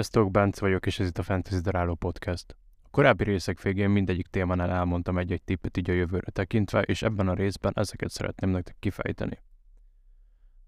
Sziasztok, 0.00 0.30
Bence 0.30 0.60
vagyok, 0.60 0.86
és 0.86 1.00
ez 1.00 1.06
itt 1.06 1.18
a 1.18 1.22
Fantasy 1.22 1.60
Daráló 1.60 1.94
Podcast. 1.94 2.56
A 2.82 2.88
korábbi 2.90 3.24
részek 3.24 3.62
végén 3.62 3.90
mindegyik 3.90 4.26
témánál 4.26 4.70
elmondtam 4.70 5.18
egy-egy 5.18 5.42
tippet 5.42 5.76
így 5.76 5.90
a 5.90 5.92
jövőre 5.92 6.30
tekintve, 6.30 6.82
és 6.82 7.02
ebben 7.02 7.28
a 7.28 7.34
részben 7.34 7.72
ezeket 7.76 8.10
szeretném 8.10 8.50
nektek 8.50 8.76
kifejteni. 8.78 9.38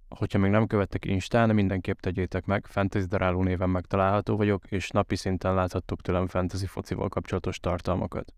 Hogyha 0.09 0.39
még 0.39 0.51
nem 0.51 0.67
követtek 0.67 1.05
Instán, 1.05 1.55
mindenképp 1.55 1.99
tegyétek 1.99 2.45
meg, 2.45 2.67
Fantasy 2.67 3.07
Daráló 3.07 3.43
néven 3.43 3.71
megtalálható 3.71 4.37
vagyok, 4.37 4.65
és 4.67 4.91
napi 4.91 5.17
szinten 5.17 5.55
láthattok 5.55 6.01
tőlem 6.01 6.27
fantasy 6.27 6.67
focival 6.67 7.09
kapcsolatos 7.09 7.61
tartalmakat. 7.61 8.35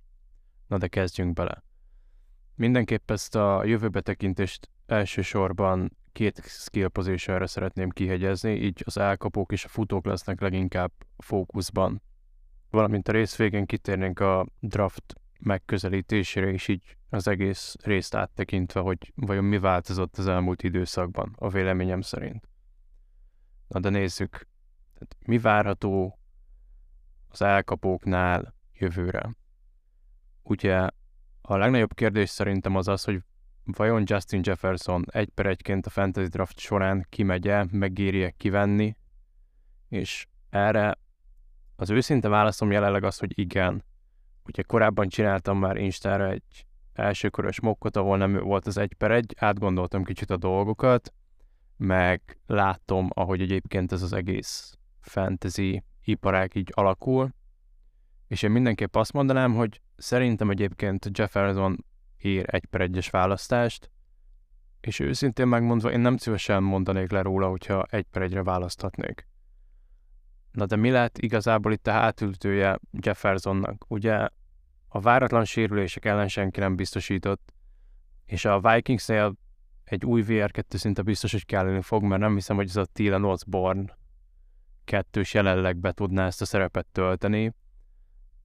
Na 0.66 0.78
de 0.78 0.88
kezdjünk 0.88 1.32
bele. 1.32 1.62
Mindenképp 2.54 3.10
ezt 3.10 3.34
a 3.34 3.64
jövőbe 3.64 4.00
tekintést 4.00 4.70
elsősorban 4.86 5.96
két 6.14 6.42
skill 6.44 6.88
positionre 6.88 7.46
szeretném 7.46 7.90
kihegyezni, 7.90 8.52
így 8.52 8.82
az 8.84 8.98
elkapók 8.98 9.52
és 9.52 9.64
a 9.64 9.68
futók 9.68 10.06
lesznek 10.06 10.40
leginkább 10.40 10.92
fókuszban. 11.18 12.02
Valamint 12.70 13.08
a 13.08 13.12
rész 13.12 13.36
végén 13.36 13.66
kitérnénk 13.66 14.20
a 14.20 14.46
draft 14.60 15.14
megközelítésére, 15.40 16.50
és 16.50 16.68
így 16.68 16.96
az 17.08 17.28
egész 17.28 17.76
részt 17.82 18.14
áttekintve, 18.14 18.80
hogy 18.80 19.12
vajon 19.14 19.44
mi 19.44 19.58
változott 19.58 20.16
az 20.18 20.26
elmúlt 20.26 20.62
időszakban, 20.62 21.34
a 21.38 21.48
véleményem 21.48 22.00
szerint. 22.00 22.48
Na 23.68 23.80
de 23.80 23.88
nézzük, 23.88 24.30
tehát 24.92 25.16
mi 25.26 25.38
várható 25.38 26.18
az 27.28 27.42
elkapóknál 27.42 28.54
jövőre. 28.72 29.34
Ugye 30.42 30.88
a 31.42 31.56
legnagyobb 31.56 31.94
kérdés 31.94 32.28
szerintem 32.28 32.76
az 32.76 32.88
az, 32.88 33.04
hogy 33.04 33.22
vajon 33.64 34.02
Justin 34.06 34.40
Jefferson 34.44 35.04
egy 35.10 35.28
per 35.28 35.46
egyként 35.46 35.86
a 35.86 35.90
fantasy 35.90 36.28
draft 36.28 36.58
során 36.58 37.06
kimegye, 37.08 37.64
megéri 37.70 38.34
kivenni, 38.36 38.96
és 39.88 40.26
erre 40.50 40.98
az 41.76 41.90
őszinte 41.90 42.28
válaszom 42.28 42.70
jelenleg 42.70 43.04
az, 43.04 43.18
hogy 43.18 43.38
igen. 43.38 43.84
Ugye 44.44 44.62
korábban 44.62 45.08
csináltam 45.08 45.58
már 45.58 45.76
Instára 45.76 46.30
egy 46.30 46.66
elsőkörös 46.92 47.60
mokkot, 47.60 47.96
ahol 47.96 48.16
nem 48.16 48.32
volt 48.32 48.66
az 48.66 48.76
egy 48.78 48.94
per 48.94 49.10
egy, 49.10 49.34
átgondoltam 49.38 50.04
kicsit 50.04 50.30
a 50.30 50.36
dolgokat, 50.36 51.12
meg 51.76 52.38
látom, 52.46 53.08
ahogy 53.14 53.40
egyébként 53.40 53.92
ez 53.92 54.02
az 54.02 54.12
egész 54.12 54.78
fantasy 55.00 55.84
iparág 56.04 56.54
így 56.54 56.70
alakul, 56.74 57.34
és 58.28 58.42
én 58.42 58.50
mindenképp 58.50 58.96
azt 58.96 59.12
mondanám, 59.12 59.54
hogy 59.54 59.80
szerintem 59.96 60.50
egyébként 60.50 61.08
Jefferson 61.12 61.84
ér 62.24 62.44
egy 62.46 62.64
per 62.66 62.80
egyes 62.80 63.10
választást, 63.10 63.90
és 64.80 65.00
őszintén 65.00 65.46
megmondva 65.46 65.92
én 65.92 66.00
nem 66.00 66.16
szívesen 66.16 66.62
mondanék 66.62 67.10
le 67.10 67.22
róla, 67.22 67.48
hogyha 67.48 67.86
egy 67.90 68.06
per 68.10 68.22
egyre 68.22 68.42
választhatnék. 68.42 69.26
Na 70.50 70.66
de 70.66 70.76
mi 70.76 70.90
lett 70.90 71.18
igazából 71.18 71.72
itt 71.72 71.86
a 71.86 71.92
hátültője 71.92 72.78
Jeffersonnak? 72.90 73.84
Ugye 73.88 74.28
a 74.88 75.00
váratlan 75.00 75.44
sérülések 75.44 76.04
ellen 76.04 76.28
senki 76.28 76.60
nem 76.60 76.76
biztosított, 76.76 77.52
és 78.24 78.44
a 78.44 78.60
Vikingsnél 78.60 79.34
egy 79.84 80.04
új 80.04 80.24
VR2 80.26 80.76
szinte 80.76 81.02
biztos, 81.02 81.32
hogy 81.32 81.46
kelleni 81.46 81.80
fog, 81.80 82.02
mert 82.02 82.20
nem 82.20 82.34
hiszem, 82.34 82.56
hogy 82.56 82.68
ez 82.68 82.76
a 82.76 82.84
Thielen 82.84 83.24
Osborne 83.24 83.96
kettős 84.84 85.34
jelenleg 85.34 85.76
be 85.76 85.92
tudná 85.92 86.26
ezt 86.26 86.40
a 86.40 86.44
szerepet 86.44 86.86
tölteni. 86.86 87.52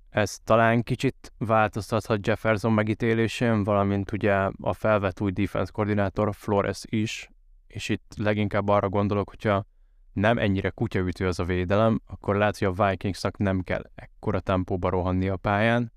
Ez 0.10 0.38
talán 0.44 0.84
kicsit 0.84 1.34
változtathat 1.38 2.28
Jefferson 2.28 2.74
megítélésén, 2.74 3.64
valamint 3.64 4.12
ugye 4.12 4.34
a 4.62 4.74
felvett 4.74 5.22
új 5.22 5.31
defense 5.31 5.72
koordinátor 5.72 6.36
Flores 6.36 6.81
is, 6.86 7.30
és 7.68 7.90
itt 7.90 8.14
leginkább 8.18 8.68
arra 8.68 8.90
gondolok, 8.90 9.30
hogyha 9.30 9.66
nem 10.14 10.38
ennyire 10.38 10.69
kutyaütő 10.69 11.28
az 11.28 11.40
a 11.40 11.44
védelem, 11.44 12.02
akkor 12.06 12.36
lehet, 12.36 12.58
hogy 12.58 12.68
a 12.68 12.90
Vikingsnak 12.90 13.38
nem 13.38 13.62
kell 13.62 13.84
ekkora 13.96 14.40
tempóba 14.40 14.90
rohanni 14.90 15.28
a 15.28 15.38
pályán, 15.38 15.92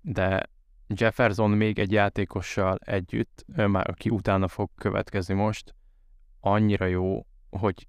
de 0.00 0.50
Jefferson 0.86 1.50
még 1.50 1.78
egy 1.78 1.92
játékossal 1.92 2.78
együtt, 2.78 3.44
már 3.54 3.90
aki 3.90 4.10
utána 4.10 4.48
fog 4.48 4.70
következni 4.74 5.34
most, 5.34 5.74
annyira 6.40 6.86
jó, 6.86 7.26
hogy 7.50 7.88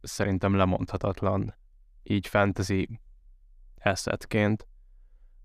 szerintem 0.00 0.54
lemondhatatlan 0.54 1.54
így 2.02 2.26
fantasy 2.26 3.00
assetként, 3.82 4.68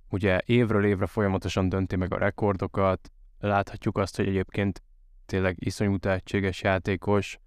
ugye 0.10 0.42
évről 0.46 0.86
évre 0.86 1.06
folyamatosan 1.06 1.70
dönti 1.70 1.96
meg 1.96 2.14
a 2.14 2.18
rekordokat, 2.18 3.12
láthatjuk 3.40 3.98
azt, 3.98 4.16
hogy 4.16 4.28
egyébként 4.28 4.84
tényleg 5.26 5.56
iszonyú 5.60 5.98
tehetséges 5.98 6.62
játékos, 6.62 7.40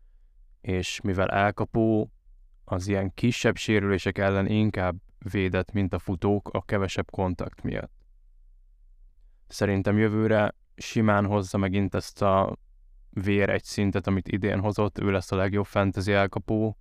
és 0.61 1.01
mivel 1.01 1.29
elkapó, 1.31 2.13
az 2.65 2.89
ilyen 2.89 3.15
kisebb 3.15 3.57
sérülések 3.57 4.19
ellen 4.19 4.47
inkább 4.47 4.97
védett, 5.19 5.73
mint 5.73 5.95
a 5.95 5.99
futók 5.99 6.49
a 6.49 6.63
kevesebb 6.63 7.11
kontakt 7.11 7.63
miatt. 7.63 7.93
Szerintem 9.47 9.99
jövőre 9.99 10.55
simán 10.77 11.27
hozza 11.27 11.59
megint 11.59 11.95
ezt 11.95 12.23
a 12.23 12.57
vér 13.11 13.49
egy 13.49 13.65
szintet, 13.65 14.07
amit 14.07 14.29
idén 14.29 14.61
hozott, 14.61 14.99
ő 14.99 15.11
lesz 15.11 15.33
a 15.33 15.37
legjobb 15.37 15.65
fantasy 15.65 16.13
elkapó, 16.13 16.79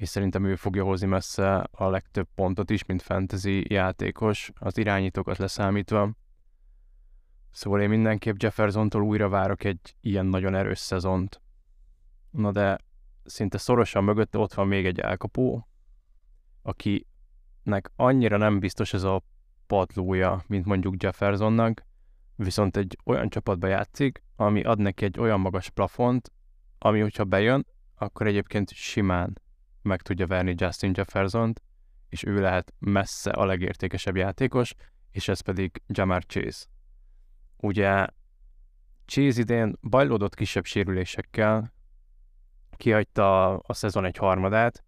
és 0.00 0.08
szerintem 0.08 0.44
ő 0.44 0.56
fogja 0.56 0.84
hozni 0.84 1.06
messze 1.06 1.68
a 1.70 1.88
legtöbb 1.88 2.28
pontot 2.34 2.70
is, 2.70 2.84
mint 2.84 3.02
fantasy 3.02 3.72
játékos, 3.72 4.50
az 4.54 4.78
irányítókat 4.78 5.38
leszámítva. 5.38 6.10
Szóval 7.50 7.80
én 7.80 7.88
mindenképp 7.88 8.36
Jeffersontól 8.38 9.02
újra 9.02 9.28
várok 9.28 9.64
egy 9.64 9.96
ilyen 10.00 10.26
nagyon 10.26 10.54
erős 10.54 10.78
szezont. 10.78 11.40
Na 12.30 12.52
de 12.52 12.78
szinte 13.24 13.58
szorosan 13.58 14.04
mögötte 14.04 14.38
ott 14.38 14.54
van 14.54 14.66
még 14.66 14.86
egy 14.86 14.98
elkapó, 14.98 15.68
akinek 16.62 17.90
annyira 17.96 18.36
nem 18.36 18.58
biztos 18.58 18.92
ez 18.92 19.02
a 19.02 19.22
padlója, 19.66 20.42
mint 20.46 20.64
mondjuk 20.64 21.02
Jeffersonnak, 21.02 21.84
viszont 22.36 22.76
egy 22.76 22.98
olyan 23.04 23.28
csapatba 23.28 23.66
játszik, 23.66 24.22
ami 24.36 24.62
ad 24.62 24.78
neki 24.78 25.04
egy 25.04 25.18
olyan 25.18 25.40
magas 25.40 25.70
plafont, 25.70 26.32
ami 26.78 27.00
hogyha 27.00 27.24
bejön, 27.24 27.66
akkor 27.94 28.26
egyébként 28.26 28.72
simán 28.72 29.40
meg 29.82 30.02
tudja 30.02 30.26
verni 30.26 30.54
Justin 30.56 30.92
Jefferson-t, 30.94 31.62
és 32.08 32.24
ő 32.24 32.40
lehet 32.40 32.74
messze 32.78 33.30
a 33.30 33.44
legértékesebb 33.44 34.16
játékos, 34.16 34.74
és 35.10 35.28
ez 35.28 35.40
pedig 35.40 35.82
Jamar 35.86 36.24
Chase. 36.26 36.66
Ugye 37.56 38.06
Chase 39.06 39.40
idén 39.40 39.76
bajlódott 39.82 40.34
kisebb 40.34 40.64
sérülésekkel, 40.64 41.72
kihagyta 42.76 43.56
a 43.56 43.72
szezon 43.72 44.04
egy 44.04 44.16
harmadát, 44.16 44.84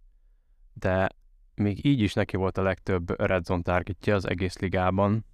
de 0.73 1.09
még 1.55 1.85
így 1.85 2.01
is 2.01 2.13
neki 2.13 2.37
volt 2.37 2.59
a 2.59 2.63
legtöbb 2.63 3.21
red 3.21 3.45
zone 3.45 3.63
targetje 3.63 4.15
az 4.15 4.29
egész 4.29 4.59
ligában, 4.59 5.25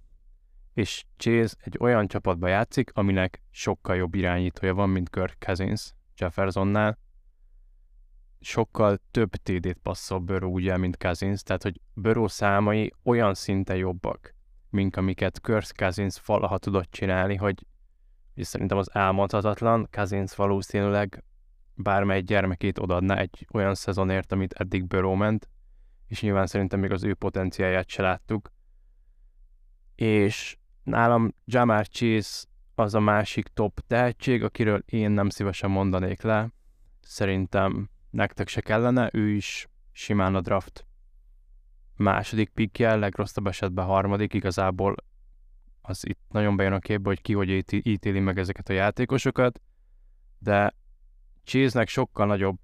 és 0.73 1.03
Chase 1.17 1.55
egy 1.59 1.77
olyan 1.79 2.07
csapatba 2.07 2.47
játszik, 2.47 2.91
aminek 2.93 3.41
sokkal 3.51 3.95
jobb 3.95 4.15
irányítója 4.15 4.73
van, 4.73 4.89
mint 4.89 5.09
Kirk 5.09 5.35
Cousins 5.45 5.93
Jeffersonnál, 6.17 6.97
sokkal 8.39 8.99
több 9.11 9.35
TD-t 9.35 9.77
passzol 9.83 10.19
Burrow 10.19 10.51
ugye, 10.51 10.77
mint 10.77 10.97
Cousins, 10.97 11.41
tehát 11.41 11.63
hogy 11.63 11.81
Burrow 11.93 12.27
számai 12.27 12.93
olyan 13.03 13.33
szinten 13.33 13.75
jobbak, 13.75 14.35
mint 14.69 14.95
amiket 14.95 15.41
Kirk 15.41 15.71
Cousins 15.75 16.21
valaha 16.25 16.57
tudott 16.57 16.91
csinálni, 16.91 17.35
hogy 17.35 17.65
és 18.33 18.47
szerintem 18.47 18.77
az 18.77 18.95
álmodhatatlan, 18.95 19.87
Cousins 19.91 20.35
valószínűleg 20.35 21.23
bármely 21.75 22.21
gyermekét 22.21 22.79
odaadna 22.79 23.17
egy 23.17 23.47
olyan 23.53 23.75
szezonért, 23.75 24.31
amit 24.31 24.53
eddig 24.53 24.87
Burrow 24.87 25.13
ment, 25.15 25.49
és 26.07 26.21
nyilván 26.21 26.47
szerintem 26.47 26.79
még 26.79 26.91
az 26.91 27.03
ő 27.03 27.13
potenciáját 27.13 27.89
se 27.89 28.01
láttuk. 28.01 28.51
És 29.95 30.57
nálam 30.83 31.33
Jamar 31.45 31.87
Chase 31.87 32.47
az 32.75 32.95
a 32.95 32.99
másik 32.99 33.47
top 33.47 33.79
tehetség, 33.87 34.43
akiről 34.43 34.83
én 34.85 35.11
nem 35.11 35.29
szívesen 35.29 35.69
mondanék 35.69 36.21
le. 36.21 36.49
Szerintem 37.01 37.89
nektek 38.09 38.47
se 38.47 38.61
kellene, 38.61 39.09
ő 39.13 39.29
is 39.29 39.67
simán 39.91 40.35
a 40.35 40.41
draft 40.41 40.85
második 41.95 42.49
pikje, 42.49 42.95
legrosszabb 42.95 43.47
esetben 43.47 43.85
harmadik, 43.85 44.33
igazából 44.33 44.95
az 45.81 46.07
itt 46.07 46.19
nagyon 46.29 46.55
bejön 46.55 46.73
a 46.73 46.79
képbe, 46.79 47.09
hogy 47.09 47.21
ki 47.21 47.33
hogy 47.33 47.65
ítéli 47.69 48.19
meg 48.19 48.37
ezeket 48.37 48.69
a 48.69 48.73
játékosokat, 48.73 49.61
de 50.39 50.73
Chase-nek 51.43 51.87
sokkal 51.87 52.25
nagyobb 52.25 52.57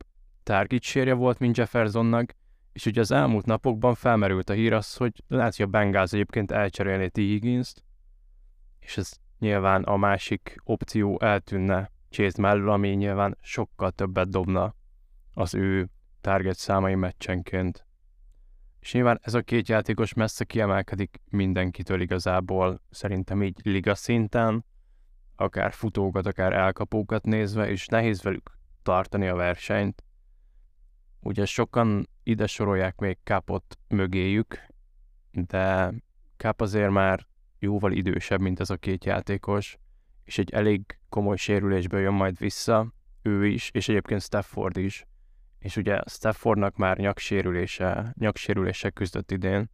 target 0.44 1.14
volt, 1.14 1.40
mint 1.40 1.58
Jeffersonnak, 1.58 2.36
és 2.74 2.86
ugye 2.86 3.02
az 3.02 3.12
elmúlt 3.12 3.46
napokban 3.46 3.94
felmerült 3.94 4.50
a 4.50 4.54
hír 4.54 4.74
az, 4.74 4.96
hogy 4.96 5.24
lehet, 5.28 5.56
hogy 5.56 5.66
a 5.66 5.70
Bengals 5.70 6.14
egyébként 6.14 6.52
elcserélni 6.52 7.10
T. 7.10 7.16
higgins 7.16 7.74
és 8.86 8.98
ez 8.98 9.12
nyilván 9.40 9.84
a 9.84 9.98
másik 9.98 10.56
opció 10.64 11.20
eltűnne 11.20 11.92
Chase 12.10 12.42
mellől, 12.42 12.70
ami 12.70 12.90
nyilván 12.90 13.38
sokkal 13.42 13.92
többet 13.92 14.30
dobna 14.30 14.76
az 15.38 15.54
ő 15.54 15.90
target 16.22 16.58
számai 16.58 16.96
meccsenként. 16.96 17.86
És 18.80 18.94
nyilván 18.94 19.20
ez 19.22 19.34
a 19.34 19.42
két 19.42 19.68
játékos 19.68 20.14
messze 20.14 20.44
kiemelkedik 20.44 21.22
mindenkitől 21.30 22.02
igazából, 22.02 22.82
szerintem 22.90 23.44
így 23.44 23.60
liga 23.64 23.96
szinten, 23.96 24.66
akár 25.36 25.74
futókat, 25.74 26.26
akár 26.26 26.54
elkapókat 26.54 27.26
nézve, 27.26 27.70
és 27.70 27.88
nehéz 27.88 28.22
velük 28.22 28.58
tartani 28.84 29.28
a 29.28 29.36
versenyt. 29.36 30.04
Ugye 31.20 31.46
sokan 31.46 32.10
ide 32.24 32.48
sorolják 32.48 32.98
még 32.98 33.18
Kapot 33.24 33.78
mögéjük, 33.88 34.60
de 35.32 35.94
Kap 36.38 36.62
azért 36.62 36.92
már 36.92 37.28
jóval 37.60 37.92
idősebb, 37.92 38.40
mint 38.40 38.60
ez 38.60 38.70
a 38.70 38.78
két 38.78 39.06
játékos, 39.06 39.78
és 40.24 40.38
egy 40.38 40.52
elég 40.52 41.00
komoly 41.10 41.36
sérülésből 41.36 42.02
jön 42.02 42.14
majd 42.14 42.38
vissza, 42.38 42.94
ő 43.22 43.48
is, 43.48 43.70
és 43.74 43.90
egyébként 43.90 44.22
Stafford 44.22 44.78
is. 44.78 45.06
És 45.66 45.78
ugye 45.78 46.02
Staffordnak 46.10 46.76
már 46.76 46.98
nyaksérülése, 46.98 48.14
nyaksérülése 48.20 48.90
küzdött 48.90 49.32
idén, 49.32 49.70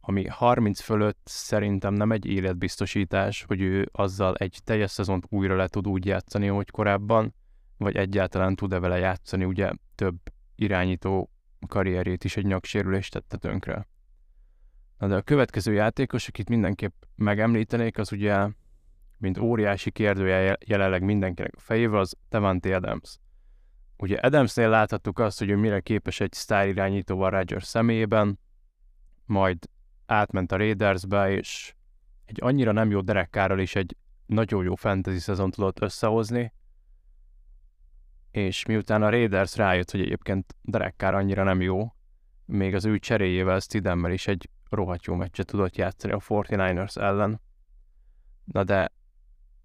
ami 0.00 0.26
30 0.26 0.80
fölött 0.80 1.20
szerintem 1.24 1.94
nem 1.94 2.12
egy 2.12 2.26
életbiztosítás, 2.26 3.44
hogy 3.46 3.60
ő 3.60 3.88
azzal 3.92 4.34
egy 4.34 4.58
teljes 4.64 4.90
szezont 4.90 5.24
újra 5.28 5.56
le 5.56 5.68
tud 5.68 5.86
úgy 5.86 6.06
játszani, 6.06 6.46
hogy 6.46 6.70
korábban, 6.70 7.34
vagy 7.76 7.96
egyáltalán 7.96 8.56
tud-e 8.56 8.78
vele 8.78 8.98
játszani, 8.98 9.44
ugye 9.44 9.70
több 9.94 10.16
irányító 10.54 11.30
karrierét 11.68 12.24
is 12.24 12.36
egy 12.36 12.46
nyaksérülést 12.46 13.12
tette 13.12 13.36
tönkre. 13.36 13.88
Na 14.98 15.06
de 15.06 15.14
a 15.14 15.22
következő 15.22 15.72
játékos, 15.72 16.28
akit 16.28 16.48
mindenképp 16.48 17.02
megemlítenék, 17.14 17.98
az 17.98 18.12
ugye, 18.12 18.48
mint 19.18 19.38
óriási 19.38 19.90
kérdője 19.90 20.56
jelenleg 20.66 21.02
mindenkinek 21.02 21.52
a 21.56 21.60
fejével, 21.60 22.00
az 22.00 22.16
Devante 22.28 22.76
Adams. 22.76 23.18
Ugye 23.96 24.16
Adamsnél 24.16 24.68
láthattuk 24.68 25.18
azt, 25.18 25.38
hogy 25.38 25.50
ő 25.50 25.56
mire 25.56 25.80
képes 25.80 26.20
egy 26.20 26.32
sztár 26.32 26.68
irányítóval 26.68 27.30
Rodgers 27.30 27.64
személyében, 27.64 28.38
majd 29.24 29.58
átment 30.06 30.52
a 30.52 30.56
Raidersbe, 30.56 31.30
és 31.30 31.74
egy 32.24 32.38
annyira 32.42 32.72
nem 32.72 32.90
jó 32.90 33.00
derekkárral 33.00 33.58
is 33.58 33.74
egy 33.74 33.96
nagyon 34.26 34.64
jó 34.64 34.74
fantasy 34.74 35.18
szezon 35.18 35.50
tudott 35.50 35.80
összehozni, 35.80 36.52
és 38.30 38.64
miután 38.64 39.02
a 39.02 39.08
Raiders 39.08 39.56
rájött, 39.56 39.90
hogy 39.90 40.00
egyébként 40.00 40.56
derekkár 40.62 41.14
annyira 41.14 41.42
nem 41.42 41.60
jó, 41.60 41.94
még 42.44 42.74
az 42.74 42.84
ő 42.84 42.98
cseréjével 42.98 43.60
Stidemmel 43.60 44.12
is 44.12 44.26
egy 44.26 44.50
rohadt 44.70 45.04
jó 45.04 45.14
meccset 45.14 45.46
tudott 45.46 45.76
játszani 45.76 46.12
a 46.12 46.18
49ers 46.18 46.96
ellen. 46.96 47.40
Na 48.44 48.64
de 48.64 48.92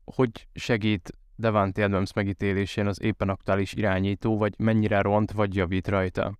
hogy 0.04 0.48
segít 0.54 1.18
Devante 1.42 1.84
Adams 1.84 2.14
megítélésén 2.14 2.88
az 2.88 3.02
éppen 3.02 3.30
aktuális 3.30 3.74
irányító, 3.74 4.38
vagy 4.38 4.54
mennyire 4.58 5.02
ront, 5.02 5.32
vagy 5.32 5.56
javít 5.56 5.88
rajta? 5.88 6.40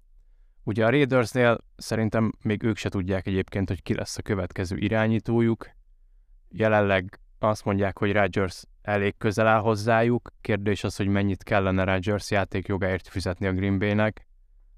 Ugye 0.64 0.86
a 0.86 0.90
Raidersnél 0.90 1.58
szerintem 1.76 2.32
még 2.42 2.64
ők 2.64 2.78
se 2.78 2.90
tudják 2.90 3.28
egyébként, 3.28 3.68
hogy 3.68 3.82
ki 3.82 3.94
lesz 3.94 4.18
a 4.18 4.22
következő 4.22 4.78
irányítójuk. 4.78 5.70
Jelenleg 6.50 7.20
azt 7.40 7.66
mondják, 7.66 7.98
hogy 7.98 8.12
Rodgers 8.12 8.64
elég 8.82 9.18
közel 9.18 9.48
áll 9.48 9.60
hozzájuk. 9.60 10.30
Kérdés 10.42 10.84
az, 10.84 10.96
hogy 10.96 11.08
mennyit 11.08 11.44
kellene 11.44 11.84
Rodgers 11.84 12.32
játékjogáért 12.32 13.08
fizetni 13.08 13.48
a 13.48 13.54
Green 13.54 13.80
Bay-nek. 13.80 14.28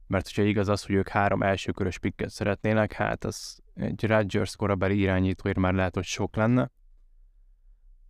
Mert 0.08 0.26
hogyha 0.26 0.50
igaz 0.50 0.68
az, 0.70 0.86
hogy 0.86 0.96
ők 0.96 1.08
három 1.08 1.44
elsőkörös 1.44 2.00
pikket 2.00 2.30
szeretnének, 2.30 2.94
hát 2.94 3.24
az 3.24 3.60
egy 3.76 4.04
Rodgers 4.04 4.56
korabeli 4.56 5.00
irányítóért 5.00 5.58
már 5.58 5.74
lehet, 5.74 5.96
hogy 5.96 6.04
sok 6.04 6.36
lenne. 6.36 6.72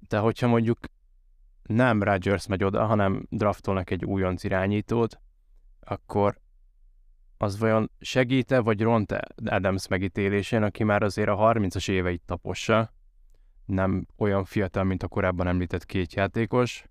De 0.08 0.18
hogyha 0.18 0.48
mondjuk 0.48 0.80
nem 1.64 2.04
Rodgers 2.04 2.48
megy 2.48 2.64
oda, 2.64 2.86
hanem 2.86 3.26
draftolnak 3.30 3.90
egy 3.90 4.06
újonc 4.06 4.44
irányítót, 4.44 5.20
akkor 5.80 6.42
az 7.38 7.60
vajon 7.60 7.92
segíte 8.00 8.60
vagy 8.60 8.82
ront-e 8.82 9.28
Adams 9.46 9.88
megítélésén, 9.88 10.64
aki 10.64 10.84
már 10.84 11.04
azért 11.04 11.30
a 11.30 11.38
30-as 11.38 11.90
éveit 11.90 12.22
tapossa, 12.26 12.94
nem 13.66 14.08
olyan 14.18 14.46
fiatal, 14.46 14.84
mint 14.84 15.04
a 15.04 15.08
korábban 15.08 15.48
említett 15.48 15.86
két 15.86 16.14
játékos, 16.14 16.86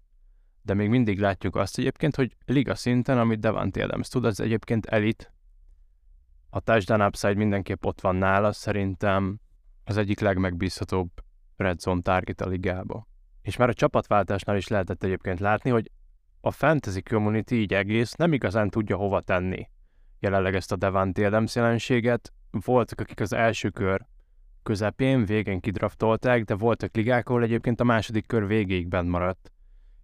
de 0.62 0.74
még 0.74 0.88
mindig 0.88 1.18
látjuk 1.18 1.56
azt 1.56 1.78
egyébként, 1.78 2.16
hogy 2.16 2.36
liga 2.44 2.74
szinten, 2.74 3.18
amit 3.18 3.40
Devante 3.40 3.82
Adams 3.82 4.08
tud, 4.08 4.24
az 4.24 4.40
egyébként 4.40 4.86
elit. 4.86 5.32
A 6.50 6.60
touchdown 6.60 7.06
upside 7.06 7.34
mindenképp 7.34 7.84
ott 7.84 8.00
van 8.00 8.16
nála, 8.16 8.52
szerintem 8.52 9.40
az 9.84 9.96
egyik 9.96 10.20
legmegbízhatóbb 10.20 11.10
red 11.56 11.80
zone 11.80 12.00
target 12.00 12.40
a 12.40 12.46
ligába. 12.46 13.06
És 13.42 13.56
már 13.56 13.68
a 13.68 13.74
csapatváltásnál 13.74 14.56
is 14.56 14.68
lehetett 14.68 15.02
egyébként 15.02 15.40
látni, 15.40 15.70
hogy 15.70 15.90
a 16.40 16.50
fantasy 16.50 17.02
community 17.02 17.52
így 17.52 17.74
egész 17.74 18.12
nem 18.12 18.32
igazán 18.32 18.70
tudja 18.70 18.96
hova 18.96 19.20
tenni 19.20 19.68
jelenleg 20.22 20.54
ezt 20.54 20.72
a 20.72 20.76
Devante 20.76 21.26
Adams 21.26 21.54
jelenséget. 21.54 22.32
Voltak, 22.50 23.00
akik 23.00 23.20
az 23.20 23.32
első 23.32 23.68
kör 23.68 24.06
közepén, 24.62 25.24
végén 25.24 25.60
kidraftolták, 25.60 26.44
de 26.44 26.54
voltak 26.54 26.94
ligák, 26.94 27.28
ahol 27.28 27.42
egyébként 27.42 27.80
a 27.80 27.84
második 27.84 28.26
kör 28.26 28.46
végéig 28.46 28.88
bent 28.88 29.08
maradt. 29.08 29.52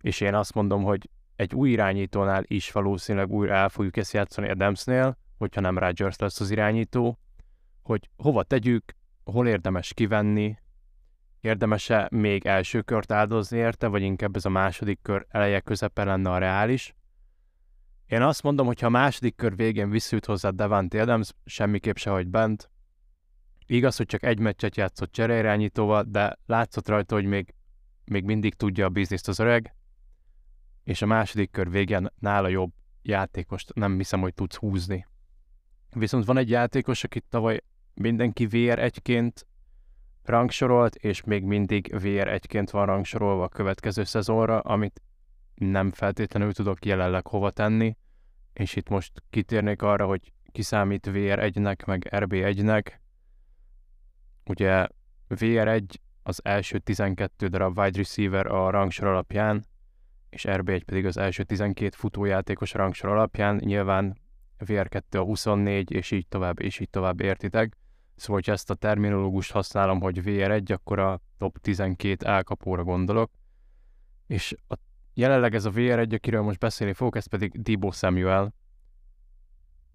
És 0.00 0.20
én 0.20 0.34
azt 0.34 0.54
mondom, 0.54 0.82
hogy 0.82 1.10
egy 1.36 1.54
új 1.54 1.70
irányítónál 1.70 2.42
is 2.46 2.72
valószínűleg 2.72 3.30
újra 3.30 3.54
el 3.54 3.68
fogjuk 3.68 3.96
ezt 3.96 4.12
játszani 4.12 4.48
Adamsnél, 4.48 5.18
hogyha 5.36 5.60
nem 5.60 5.78
Rodgers 5.78 6.18
lesz 6.18 6.40
az 6.40 6.50
irányító, 6.50 7.18
hogy 7.82 8.10
hova 8.16 8.42
tegyük, 8.42 8.92
hol 9.24 9.48
érdemes 9.48 9.94
kivenni, 9.94 10.56
érdemes-e 11.40 12.08
még 12.10 12.46
első 12.46 12.82
kört 12.82 13.12
áldozni 13.12 13.58
érte, 13.58 13.86
vagy 13.86 14.02
inkább 14.02 14.36
ez 14.36 14.44
a 14.44 14.48
második 14.48 14.98
kör 15.02 15.26
eleje 15.28 15.60
közepe 15.60 16.04
lenne 16.04 16.30
a 16.30 16.38
reális. 16.38 16.94
Én 18.06 18.22
azt 18.22 18.42
mondom, 18.42 18.66
hogy 18.66 18.80
ha 18.80 18.86
a 18.86 18.90
második 18.90 19.36
kör 19.36 19.56
végén 19.56 19.90
visszült 19.90 20.24
hozzá 20.24 20.50
Devante 20.50 21.00
Adams, 21.00 21.30
semmiképp 21.44 21.96
se, 21.96 22.10
hogy 22.10 22.28
bent. 22.28 22.70
Igaz, 23.66 23.96
hogy 23.96 24.06
csak 24.06 24.22
egy 24.22 24.38
meccset 24.38 24.76
játszott 24.76 25.12
csereirányítóval, 25.12 26.04
de 26.08 26.38
látszott 26.46 26.88
rajta, 26.88 27.14
hogy 27.14 27.24
még, 27.24 27.54
még 28.04 28.24
mindig 28.24 28.54
tudja 28.54 28.86
a 28.86 28.88
bizniszt 28.88 29.28
az 29.28 29.38
öreg, 29.38 29.74
és 30.84 31.02
a 31.02 31.06
második 31.06 31.50
kör 31.50 31.70
végén 31.70 32.08
nála 32.18 32.48
jobb 32.48 32.72
játékost 33.02 33.74
nem 33.74 33.96
hiszem, 33.96 34.20
hogy 34.20 34.34
tudsz 34.34 34.56
húzni. 34.56 35.06
Viszont 35.94 36.24
van 36.24 36.36
egy 36.36 36.50
játékos, 36.50 37.04
akit 37.04 37.24
tavaly 37.28 37.60
mindenki 37.94 38.48
VR1-ként 38.50 39.32
rangsorolt, 40.28 40.94
és 40.94 41.22
még 41.22 41.44
mindig 41.44 41.94
VR1-ként 41.98 42.68
van 42.70 42.86
rangsorolva 42.86 43.42
a 43.44 43.48
következő 43.48 44.04
szezonra, 44.04 44.60
amit 44.60 45.02
nem 45.54 45.90
feltétlenül 45.90 46.52
tudok 46.52 46.84
jelenleg 46.84 47.26
hova 47.26 47.50
tenni, 47.50 47.96
és 48.52 48.76
itt 48.76 48.88
most 48.88 49.22
kitérnék 49.30 49.82
arra, 49.82 50.06
hogy 50.06 50.32
kiszámít 50.52 51.08
VR1-nek, 51.10 51.86
meg 51.86 52.08
RB1-nek. 52.10 52.92
Ugye 54.44 54.86
VR1 55.28 55.84
az 56.22 56.40
első 56.44 56.78
12 56.78 57.46
darab 57.46 57.78
wide 57.78 57.98
receiver 57.98 58.46
a 58.46 58.70
rangsor 58.70 59.06
alapján, 59.06 59.64
és 60.30 60.44
RB1 60.48 60.82
pedig 60.86 61.06
az 61.06 61.16
első 61.16 61.42
12 61.42 61.96
futójátékos 61.96 62.72
rangsor 62.72 63.10
alapján, 63.10 63.56
nyilván 63.56 64.18
VR2 64.58 65.02
a 65.10 65.22
24, 65.22 65.90
és 65.90 66.10
így 66.10 66.28
tovább, 66.28 66.60
és 66.60 66.78
így 66.78 66.90
tovább 66.90 67.20
értitek. 67.20 67.76
Szóval, 68.18 68.40
hogy 68.44 68.54
ezt 68.54 68.70
a 68.70 68.74
terminológust 68.74 69.52
használom, 69.52 70.00
hogy 70.00 70.20
VR1, 70.24 70.72
akkor 70.72 70.98
a 70.98 71.20
top 71.38 71.58
12 71.58 72.26
elkapóra 72.26 72.84
gondolok. 72.84 73.30
És 74.26 74.56
a 74.68 74.74
Jelenleg 75.18 75.54
ez 75.54 75.64
a 75.64 75.70
VR1, 75.70 76.14
akiről 76.14 76.42
most 76.42 76.58
beszélni 76.58 76.92
fogok, 76.92 77.16
ez 77.16 77.26
pedig 77.26 77.62
Debo 77.62 77.90
Samuel. 77.90 78.54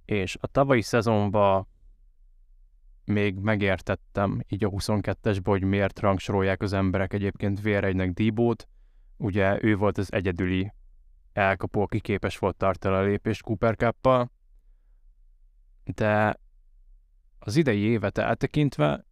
És 0.05 0.37
a 0.41 0.47
tavalyi 0.47 0.81
szezonban 0.81 1.67
még 3.05 3.35
megértettem 3.35 4.41
így 4.47 4.63
a 4.63 4.69
22-esben, 4.69 5.41
hogy 5.43 5.63
miért 5.63 5.99
rangsorolják 5.99 6.61
az 6.61 6.73
emberek 6.73 7.13
egyébként 7.13 7.59
VR1-nek 7.63 8.11
Dibót. 8.13 8.67
Ugye 9.17 9.63
ő 9.63 9.75
volt 9.75 9.97
az 9.97 10.13
egyedüli 10.13 10.73
elkapó, 11.33 11.81
aki 11.81 11.99
képes 11.99 12.37
volt 12.37 12.55
tartani 12.55 12.95
a 12.95 13.01
lépést 13.01 13.41
Cooper 13.41 13.75
cup 13.75 14.29
de 15.83 16.39
az 17.45 17.55
idei 17.55 17.79
évet 17.79 18.17
eltekintve 18.17 19.05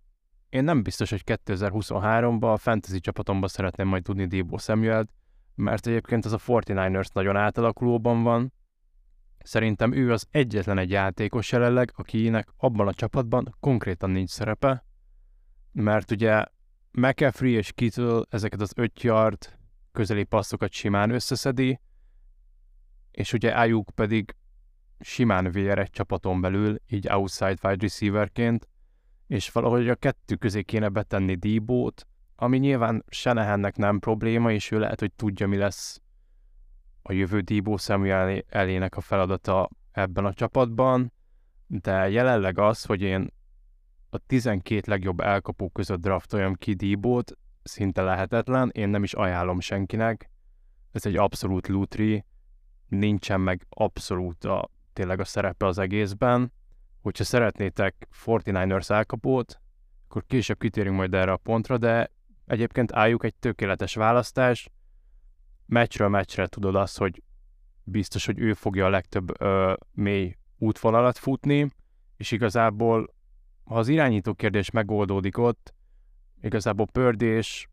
én 0.49 0.63
nem 0.63 0.83
biztos, 0.83 1.09
hogy 1.09 1.21
2023-ban 1.25 2.53
a 2.53 2.57
fantasy 2.57 2.99
csapatomban 2.99 3.49
szeretném 3.49 3.87
majd 3.87 4.03
tudni 4.03 4.25
Debo 4.25 4.57
Samuelt, 4.57 5.09
mert 5.55 5.87
egyébként 5.87 6.25
az 6.25 6.33
a 6.33 6.37
49ers 6.37 7.13
nagyon 7.13 7.35
átalakulóban 7.35 8.23
van. 8.23 8.53
Szerintem 9.43 9.93
ő 9.93 10.11
az 10.11 10.27
egyetlen 10.31 10.77
egy 10.77 10.89
játékos 10.89 11.51
jelenleg, 11.51 11.91
akinek 11.95 12.49
abban 12.57 12.87
a 12.87 12.93
csapatban 12.93 13.55
konkrétan 13.59 14.09
nincs 14.09 14.29
szerepe, 14.29 14.85
mert 15.71 16.11
ugye 16.11 16.45
McAfee 16.91 17.49
és 17.49 17.71
Kittle 17.71 18.21
ezeket 18.29 18.61
az 18.61 18.71
5 18.75 19.01
yard 19.01 19.57
közeli 19.91 20.23
passzokat 20.23 20.71
simán 20.71 21.09
összeszedi, 21.09 21.79
és 23.11 23.33
ugye 23.33 23.51
Ayuk 23.51 23.89
pedig 23.95 24.35
simán 25.01 25.51
vér 25.51 25.77
egy 25.77 25.89
csapaton 25.89 26.41
belül, 26.41 26.81
így 26.87 27.07
outside 27.09 27.57
wide 27.63 27.75
receiverként, 27.81 28.67
és 29.27 29.49
valahogy 29.49 29.89
a 29.89 29.95
kettő 29.95 30.35
közé 30.35 30.61
kéne 30.61 30.89
betenni 30.89 31.35
Dibót, 31.35 32.07
ami 32.35 32.57
nyilván 32.57 33.03
Senehennek 33.07 33.75
nem 33.75 33.99
probléma, 33.99 34.51
és 34.51 34.71
ő 34.71 34.79
lehet, 34.79 34.99
hogy 34.99 35.13
tudja, 35.13 35.47
mi 35.47 35.57
lesz 35.57 36.01
a 37.01 37.11
jövő 37.13 37.39
Dibó 37.39 37.77
Samuel 37.77 38.43
elének 38.47 38.97
a 38.97 39.01
feladata 39.01 39.69
ebben 39.91 40.25
a 40.25 40.33
csapatban, 40.33 41.13
de 41.67 42.09
jelenleg 42.09 42.57
az, 42.59 42.85
hogy 42.85 43.01
én 43.01 43.33
a 44.09 44.17
12 44.17 44.81
legjobb 44.85 45.19
elkapó 45.19 45.69
között 45.69 46.01
draftoljam 46.01 46.53
ki 46.53 46.73
Dibót, 46.73 47.37
szinte 47.63 48.01
lehetetlen, 48.01 48.69
én 48.73 48.89
nem 48.89 49.03
is 49.03 49.13
ajánlom 49.13 49.59
senkinek. 49.59 50.29
Ez 50.91 51.05
egy 51.05 51.15
abszolút 51.15 51.67
lutri, 51.67 52.25
nincsen 52.87 53.41
meg 53.41 53.65
abszolút 53.69 54.43
a 54.43 54.69
tényleg 54.93 55.19
a 55.19 55.25
szerepe 55.25 55.65
az 55.65 55.77
egészben. 55.77 56.53
Hogyha 57.01 57.23
szeretnétek 57.23 58.07
49ers 58.25 58.89
elkapót, 58.89 59.61
akkor 60.07 60.25
később 60.25 60.59
kitérünk 60.59 60.95
majd 60.95 61.13
erre 61.13 61.31
a 61.31 61.37
pontra, 61.37 61.77
de 61.77 62.11
egyébként 62.45 62.93
álljuk 62.93 63.23
egy 63.23 63.35
tökéletes 63.35 63.95
választás. 63.95 64.69
Meccsről 65.65 66.09
meccsre 66.09 66.47
tudod 66.47 66.75
azt, 66.75 66.97
hogy 66.97 67.23
biztos, 67.83 68.25
hogy 68.25 68.39
ő 68.39 68.53
fogja 68.53 68.85
a 68.85 68.89
legtöbb 68.89 69.41
ö, 69.41 69.73
mély 69.91 70.37
útvonalat 70.57 71.17
futni, 71.17 71.71
és 72.17 72.31
igazából, 72.31 73.13
ha 73.63 73.75
az 73.75 73.87
irányító 73.87 74.33
kérdés 74.33 74.69
megoldódik 74.69 75.37
ott, 75.37 75.73
igazából 76.41 76.85
pördés, 76.85 77.69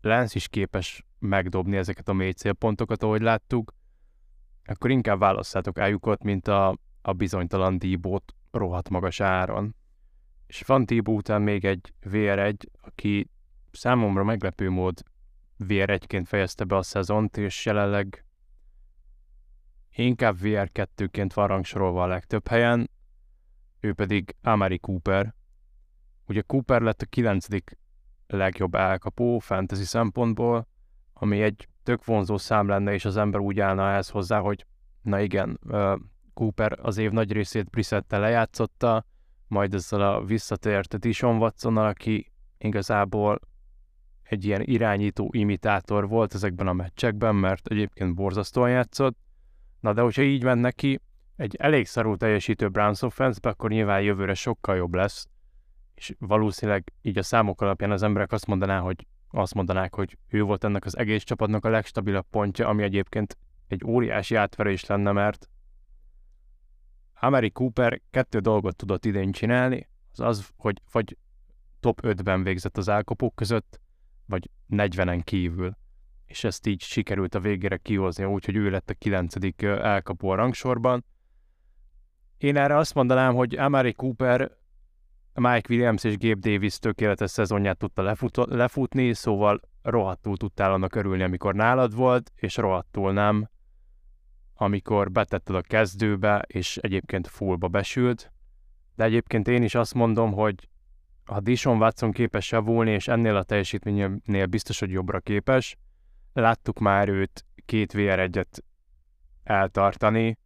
Lens 0.00 0.34
is 0.34 0.48
képes 0.48 1.04
megdobni 1.18 1.76
ezeket 1.76 2.08
a 2.08 2.12
mély 2.12 2.30
célpontokat, 2.30 3.02
ahogy 3.02 3.20
láttuk, 3.20 3.72
akkor 4.64 4.90
inkább 4.90 5.18
válasszátok 5.18 5.78
ájukot, 5.78 6.22
mint 6.22 6.48
a, 6.48 6.78
a 7.02 7.12
bizonytalan 7.12 7.78
díbót 7.78 8.34
rohadt 8.50 8.88
magas 8.88 9.20
áron. 9.20 9.74
És 10.46 10.60
van 10.60 10.84
Díbó 10.84 11.14
után 11.14 11.42
még 11.42 11.64
egy 11.64 11.94
VR1, 12.02 12.56
aki 12.80 13.30
számomra 13.70 14.24
meglepő 14.24 14.70
mód 14.70 15.02
VR1-ként 15.58 16.24
fejezte 16.26 16.64
be 16.64 16.76
a 16.76 16.82
szezont, 16.82 17.36
és 17.36 17.64
jelenleg 17.64 18.24
inkább 19.90 20.36
VR2-ként 20.42 21.30
van 21.34 21.46
rangsorolva 21.46 22.02
a 22.02 22.06
legtöbb 22.06 22.48
helyen, 22.48 22.90
ő 23.80 23.92
pedig 23.92 24.36
Amari 24.42 24.78
Cooper. 24.78 25.34
Ugye 26.26 26.40
Cooper 26.40 26.80
lett 26.80 27.02
a 27.02 27.06
kilencedik 27.06 27.78
legjobb 28.26 28.74
elkapó 28.74 29.38
fantasy 29.38 29.84
szempontból, 29.84 30.68
ami 31.12 31.42
egy 31.42 31.68
tök 31.82 32.04
vonzó 32.04 32.36
szám 32.36 32.68
lenne, 32.68 32.92
és 32.92 33.04
az 33.04 33.16
ember 33.16 33.40
úgy 33.40 33.60
állna 33.60 33.90
ehhez 33.90 34.08
hozzá, 34.08 34.38
hogy 34.38 34.66
na 35.02 35.20
igen, 35.20 35.60
Cooper 36.34 36.78
az 36.82 36.98
év 36.98 37.10
nagy 37.10 37.32
részét 37.32 37.70
Brissettel 37.70 38.20
lejátszotta, 38.20 39.04
majd 39.46 39.74
ezzel 39.74 40.00
a 40.00 40.24
visszatért 40.24 40.98
Dishon 40.98 41.36
watson 41.36 41.76
aki 41.76 42.32
igazából 42.58 43.40
egy 44.22 44.44
ilyen 44.44 44.62
irányító 44.62 45.28
imitátor 45.32 46.08
volt 46.08 46.34
ezekben 46.34 46.66
a 46.66 46.72
meccsekben, 46.72 47.34
mert 47.34 47.66
egyébként 47.66 48.14
borzasztóan 48.14 48.70
játszott. 48.70 49.18
Na 49.80 49.92
de 49.92 50.00
hogyha 50.00 50.22
így 50.22 50.44
ment 50.44 50.60
neki, 50.60 51.00
egy 51.36 51.56
elég 51.56 51.86
szarú 51.86 52.16
teljesítő 52.16 52.68
Browns 52.68 53.02
offense 53.02 53.38
akkor 53.42 53.70
nyilván 53.70 54.00
jövőre 54.00 54.34
sokkal 54.34 54.76
jobb 54.76 54.94
lesz, 54.94 55.28
és 55.94 56.14
valószínűleg 56.18 56.92
így 57.02 57.18
a 57.18 57.22
számok 57.22 57.60
alapján 57.60 57.90
az 57.90 58.02
emberek 58.02 58.32
azt 58.32 58.46
mondaná, 58.46 58.78
hogy 58.78 59.06
azt 59.30 59.54
mondanák, 59.54 59.94
hogy 59.94 60.18
ő 60.28 60.42
volt 60.42 60.64
ennek 60.64 60.84
az 60.84 60.96
egész 60.96 61.22
csapatnak 61.22 61.64
a 61.64 61.70
legstabilabb 61.70 62.26
pontja, 62.30 62.68
ami 62.68 62.82
egyébként 62.82 63.38
egy 63.68 63.84
óriási 63.84 64.34
átverés 64.34 64.86
lenne, 64.86 65.12
mert 65.12 65.48
Amari 67.20 67.50
Cooper 67.50 68.00
kettő 68.10 68.38
dolgot 68.38 68.76
tudott 68.76 69.04
idén 69.04 69.32
csinálni, 69.32 69.88
az 70.12 70.20
az, 70.20 70.48
hogy 70.56 70.82
vagy 70.92 71.16
top 71.80 72.00
5-ben 72.02 72.42
végzett 72.42 72.76
az 72.76 72.88
elkapók 72.88 73.34
között, 73.34 73.80
vagy 74.26 74.50
40-en 74.70 75.20
kívül. 75.24 75.76
És 76.24 76.44
ezt 76.44 76.66
így 76.66 76.80
sikerült 76.80 77.34
a 77.34 77.40
végére 77.40 77.76
kihozni, 77.76 78.24
úgyhogy 78.24 78.56
ő 78.56 78.70
lett 78.70 78.90
a 78.90 78.94
9. 78.94 79.34
elkapó 79.60 80.28
a 80.28 80.34
rangsorban. 80.34 81.04
Én 82.38 82.56
erre 82.56 82.76
azt 82.76 82.94
mondanám, 82.94 83.34
hogy 83.34 83.56
Amari 83.56 83.92
Cooper 83.92 84.58
Mike 85.34 85.74
Williams 85.74 86.04
és 86.04 86.18
Gabe 86.18 86.50
Davis 86.50 86.78
tökéletes 86.78 87.30
szezonját 87.30 87.78
tudta 87.78 88.02
lefut- 88.02 88.46
lefutni, 88.50 89.14
szóval 89.14 89.60
rohadtul 89.82 90.36
tudtál 90.36 90.72
annak 90.72 90.94
örülni, 90.94 91.22
amikor 91.22 91.54
nálad 91.54 91.94
volt, 91.94 92.32
és 92.34 92.56
rohadtul 92.56 93.12
nem, 93.12 93.48
amikor 94.54 95.10
betetted 95.10 95.56
a 95.56 95.60
kezdőbe, 95.60 96.44
és 96.46 96.76
egyébként 96.76 97.26
fullba 97.26 97.68
besült. 97.68 98.32
De 98.94 99.04
egyébként 99.04 99.48
én 99.48 99.62
is 99.62 99.74
azt 99.74 99.94
mondom, 99.94 100.32
hogy 100.32 100.68
ha 101.24 101.40
Dishon 101.40 101.76
Watson 101.76 102.12
képes 102.12 102.50
javulni, 102.50 102.90
és 102.90 103.08
ennél 103.08 103.36
a 103.36 103.42
teljesítménynél 103.42 104.46
biztos, 104.46 104.78
hogy 104.78 104.90
jobbra 104.90 105.20
képes, 105.20 105.76
láttuk 106.32 106.78
már 106.78 107.08
őt 107.08 107.44
két 107.64 107.92
VR1-et 107.96 108.58
eltartani, 109.42 110.38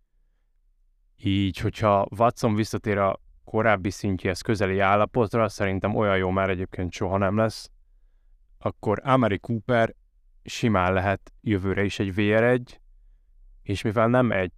így, 1.17 1.59
hogyha 1.59 2.07
Watson 2.19 2.55
visszatér 2.55 2.99
a 2.99 3.21
korábbi 3.45 3.91
szintjéhez 3.91 4.41
közeli 4.41 4.79
állapotra, 4.79 5.49
szerintem 5.49 5.97
olyan 5.97 6.17
jó 6.17 6.31
már 6.31 6.51
egyébként 6.51 6.93
soha 6.93 7.17
nem 7.19 7.37
lesz, 7.37 7.71
akkor 8.59 9.01
Amari 9.05 9.39
Cooper 9.39 9.95
simán 10.45 10.93
lehet 10.93 11.33
jövőre 11.41 11.85
is 11.85 11.99
egy 11.99 12.13
VR1, 12.17 12.79
és 13.63 13.83
mivel 13.83 14.09
nem 14.09 14.33
egy 14.33 14.53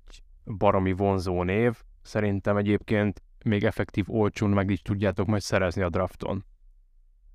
baromi 0.45 0.93
vonzó 0.93 1.43
név, 1.43 1.83
szerintem 2.03 2.57
egyébként 2.57 3.23
még 3.45 3.65
effektív 3.65 4.05
olcsón 4.09 4.51
meg 4.51 4.71
is 4.71 4.83
tudjátok 4.83 5.27
majd 5.27 5.43
szerezni 5.43 5.83
a 5.83 5.89
drafton. 5.89 6.45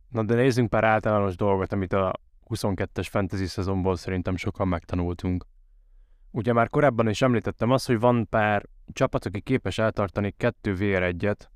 Na 0.10 0.24
de 0.24 0.36
nézzünk 0.36 0.70
pár 0.70 0.84
általános 0.84 1.36
dolgot, 1.36 1.72
amit 1.72 1.94
a 1.94 2.14
22-es 2.50 3.08
fantasy 3.10 3.46
szezonból 3.46 3.96
szerintem 3.96 4.36
sokan 4.36 4.68
megtanultunk. 4.68 5.46
Ugye 6.32 6.54
már 6.54 6.70
korábban 6.70 7.10
is 7.10 7.22
említettem 7.22 7.72
azt, 7.72 7.88
hogy 7.88 8.00
van 8.00 8.28
pár 8.30 8.66
csapat, 8.94 9.26
aki 9.26 9.42
képes 9.42 9.78
eltartani 9.78 10.34
kettő 10.38 10.76
VR1-et, 10.80 11.48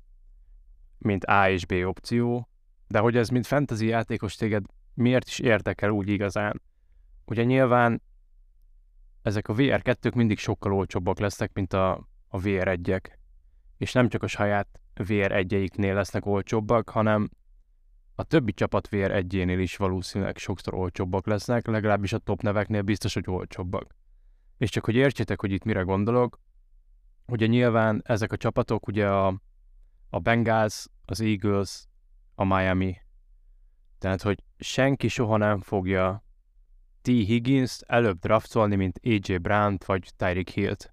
mint 0.98 1.24
A 1.24 1.48
és 1.48 1.66
B 1.66 1.72
opció, 1.72 2.48
de 2.88 2.98
hogy 2.98 3.16
ez 3.16 3.28
mint 3.28 3.46
fantasy 3.46 3.86
játékos 3.86 4.34
téged 4.34 4.64
miért 4.94 5.28
is 5.28 5.38
érdekel 5.38 5.90
úgy 5.90 6.08
igazán? 6.08 6.62
Ugye 7.24 7.44
nyilván 7.44 8.02
ezek 9.22 9.48
a 9.48 9.54
VR2-k 9.54 10.14
mindig 10.14 10.38
sokkal 10.38 10.72
olcsóbbak 10.72 11.18
lesznek, 11.18 11.50
mint 11.52 11.72
a, 11.72 12.08
a 12.28 12.38
VR1-ek. 12.38 13.04
És 13.76 13.92
nem 13.92 14.08
csak 14.08 14.22
a 14.22 14.26
saját 14.26 14.80
VR1-eiknél 14.96 15.94
lesznek 15.94 16.26
olcsóbbak, 16.26 16.90
hanem 16.90 17.30
a 18.14 18.22
többi 18.22 18.52
csapat 18.52 18.88
VR1-énél 18.90 19.58
is 19.58 19.76
valószínűleg 19.76 20.36
sokszor 20.36 20.74
olcsóbbak 20.74 21.26
lesznek, 21.26 21.66
legalábbis 21.66 22.12
a 22.12 22.18
top 22.18 22.42
neveknél 22.42 22.82
biztos, 22.82 23.14
hogy 23.14 23.24
olcsóbbak. 23.26 23.94
És 24.58 24.70
csak 24.70 24.84
hogy 24.84 24.94
értsétek, 24.94 25.40
hogy 25.40 25.52
itt 25.52 25.64
mire 25.64 25.80
gondolok, 25.80 26.40
ugye 27.26 27.46
nyilván 27.46 28.02
ezek 28.04 28.32
a 28.32 28.36
csapatok, 28.36 28.86
ugye 28.86 29.08
a, 29.08 29.40
a 30.10 30.18
Bengals, 30.18 30.86
az 31.04 31.20
Eagles, 31.20 31.86
a 32.34 32.44
Miami. 32.44 32.96
Tehát, 33.98 34.22
hogy 34.22 34.42
senki 34.58 35.08
soha 35.08 35.36
nem 35.36 35.60
fogja 35.60 36.24
T. 37.02 37.06
Higgins 37.06 37.78
előbb 37.86 38.18
draftolni, 38.18 38.76
mint 38.76 39.00
AJ 39.02 39.36
Brown 39.36 39.78
vagy 39.86 40.12
Tyreek 40.16 40.48
Hill-t. 40.48 40.92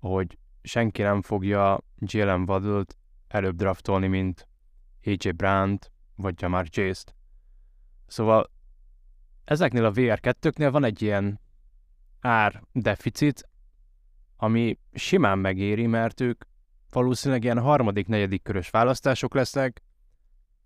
Ahogy 0.00 0.38
senki 0.62 1.02
nem 1.02 1.22
fogja 1.22 1.80
Jalen 1.98 2.42
Waddle-t 2.48 2.96
előbb 3.28 3.56
draftolni, 3.56 4.06
mint 4.06 4.48
AJ 5.04 5.30
Brown 5.30 5.78
vagy 6.16 6.40
Jamar 6.40 6.68
Chase-t. 6.68 7.14
Szóval 8.06 8.50
ezeknél 9.44 9.84
a 9.84 9.92
VR2-knél 9.92 10.70
van 10.70 10.84
egy 10.84 11.02
ilyen 11.02 11.40
ár 12.20 12.62
deficit, 12.72 13.48
ami 14.36 14.78
simán 14.92 15.38
megéri, 15.38 15.86
mert 15.86 16.20
ők 16.20 16.44
valószínűleg 16.90 17.44
ilyen 17.44 17.60
harmadik, 17.60 18.06
negyedik 18.06 18.42
körös 18.42 18.70
választások 18.70 19.34
lesznek, 19.34 19.82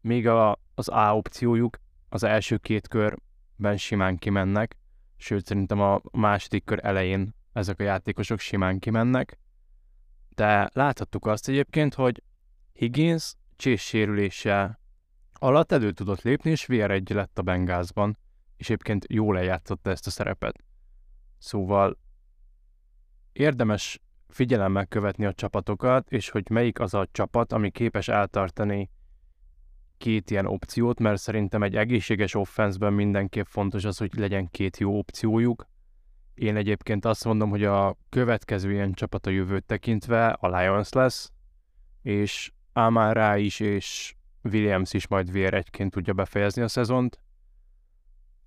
még 0.01 0.27
a, 0.27 0.59
az 0.75 0.89
A 0.89 1.17
opciójuk 1.17 1.79
az 2.09 2.23
első 2.23 2.57
két 2.57 2.89
körben 2.89 3.77
simán 3.77 4.17
kimennek, 4.17 4.77
sőt 5.17 5.47
szerintem 5.47 5.81
a 5.81 6.01
második 6.13 6.65
kör 6.65 6.79
elején 6.83 7.35
ezek 7.53 7.81
a 7.81 7.83
játékosok 7.83 8.39
simán 8.39 8.79
kimennek, 8.79 9.39
de 10.35 10.71
láthattuk 10.73 11.27
azt 11.27 11.49
egyébként, 11.49 11.95
hogy 11.95 12.23
Higgins 12.73 13.35
csés 13.57 13.83
sérülése 13.83 14.81
alatt 15.33 15.73
elő 15.73 15.93
tudott 15.93 16.23
lépni, 16.23 16.51
és 16.51 16.67
VR 16.67 16.91
egy 16.91 17.11
lett 17.11 17.39
a 17.39 17.43
Bengázban, 17.43 18.19
és 18.57 18.67
egyébként 18.67 19.07
jól 19.09 19.39
eljátszotta 19.39 19.91
ezt 19.91 20.07
a 20.07 20.11
szerepet. 20.11 20.65
Szóval 21.39 21.99
érdemes 23.33 24.01
figyelemmel 24.29 24.87
követni 24.87 25.25
a 25.25 25.33
csapatokat, 25.33 26.11
és 26.11 26.31
hogy 26.31 26.51
melyik 26.51 26.81
az 26.81 26.95
a 26.95 27.09
csapat, 27.13 27.53
ami 27.53 27.71
képes 27.71 28.09
eltartani 28.09 28.91
két 29.99 30.31
ilyen 30.31 30.47
opciót, 30.47 31.01
mert 31.01 31.21
szerintem 31.21 31.63
egy 31.63 31.77
egészséges 31.77 32.35
offenszben 32.35 32.93
mindenképp 32.93 33.47
fontos 33.47 33.85
az, 33.85 33.99
hogy 33.99 34.15
legyen 34.15 34.51
két 34.51 34.79
jó 34.79 34.99
opciójuk. 34.99 35.69
Én 36.35 36.57
egyébként 36.57 37.05
azt 37.05 37.25
mondom, 37.25 37.51
hogy 37.51 37.65
a 37.65 37.97
következő 38.09 38.73
ilyen 38.73 38.93
csapat 38.93 39.27
a 39.27 39.31
jövőt 39.31 39.65
tekintve 39.65 40.29
a 40.29 40.59
Lions 40.59 40.93
lesz, 40.93 41.33
és 42.03 42.53
Amara 42.73 43.37
is 43.37 43.61
és 43.61 44.15
Williams 44.43 44.93
is 44.93 45.09
majd 45.09 45.31
VR1-ként 45.33 45.91
tudja 45.91 46.13
befejezni 46.13 46.63
a 46.63 46.69
szezont, 46.69 47.21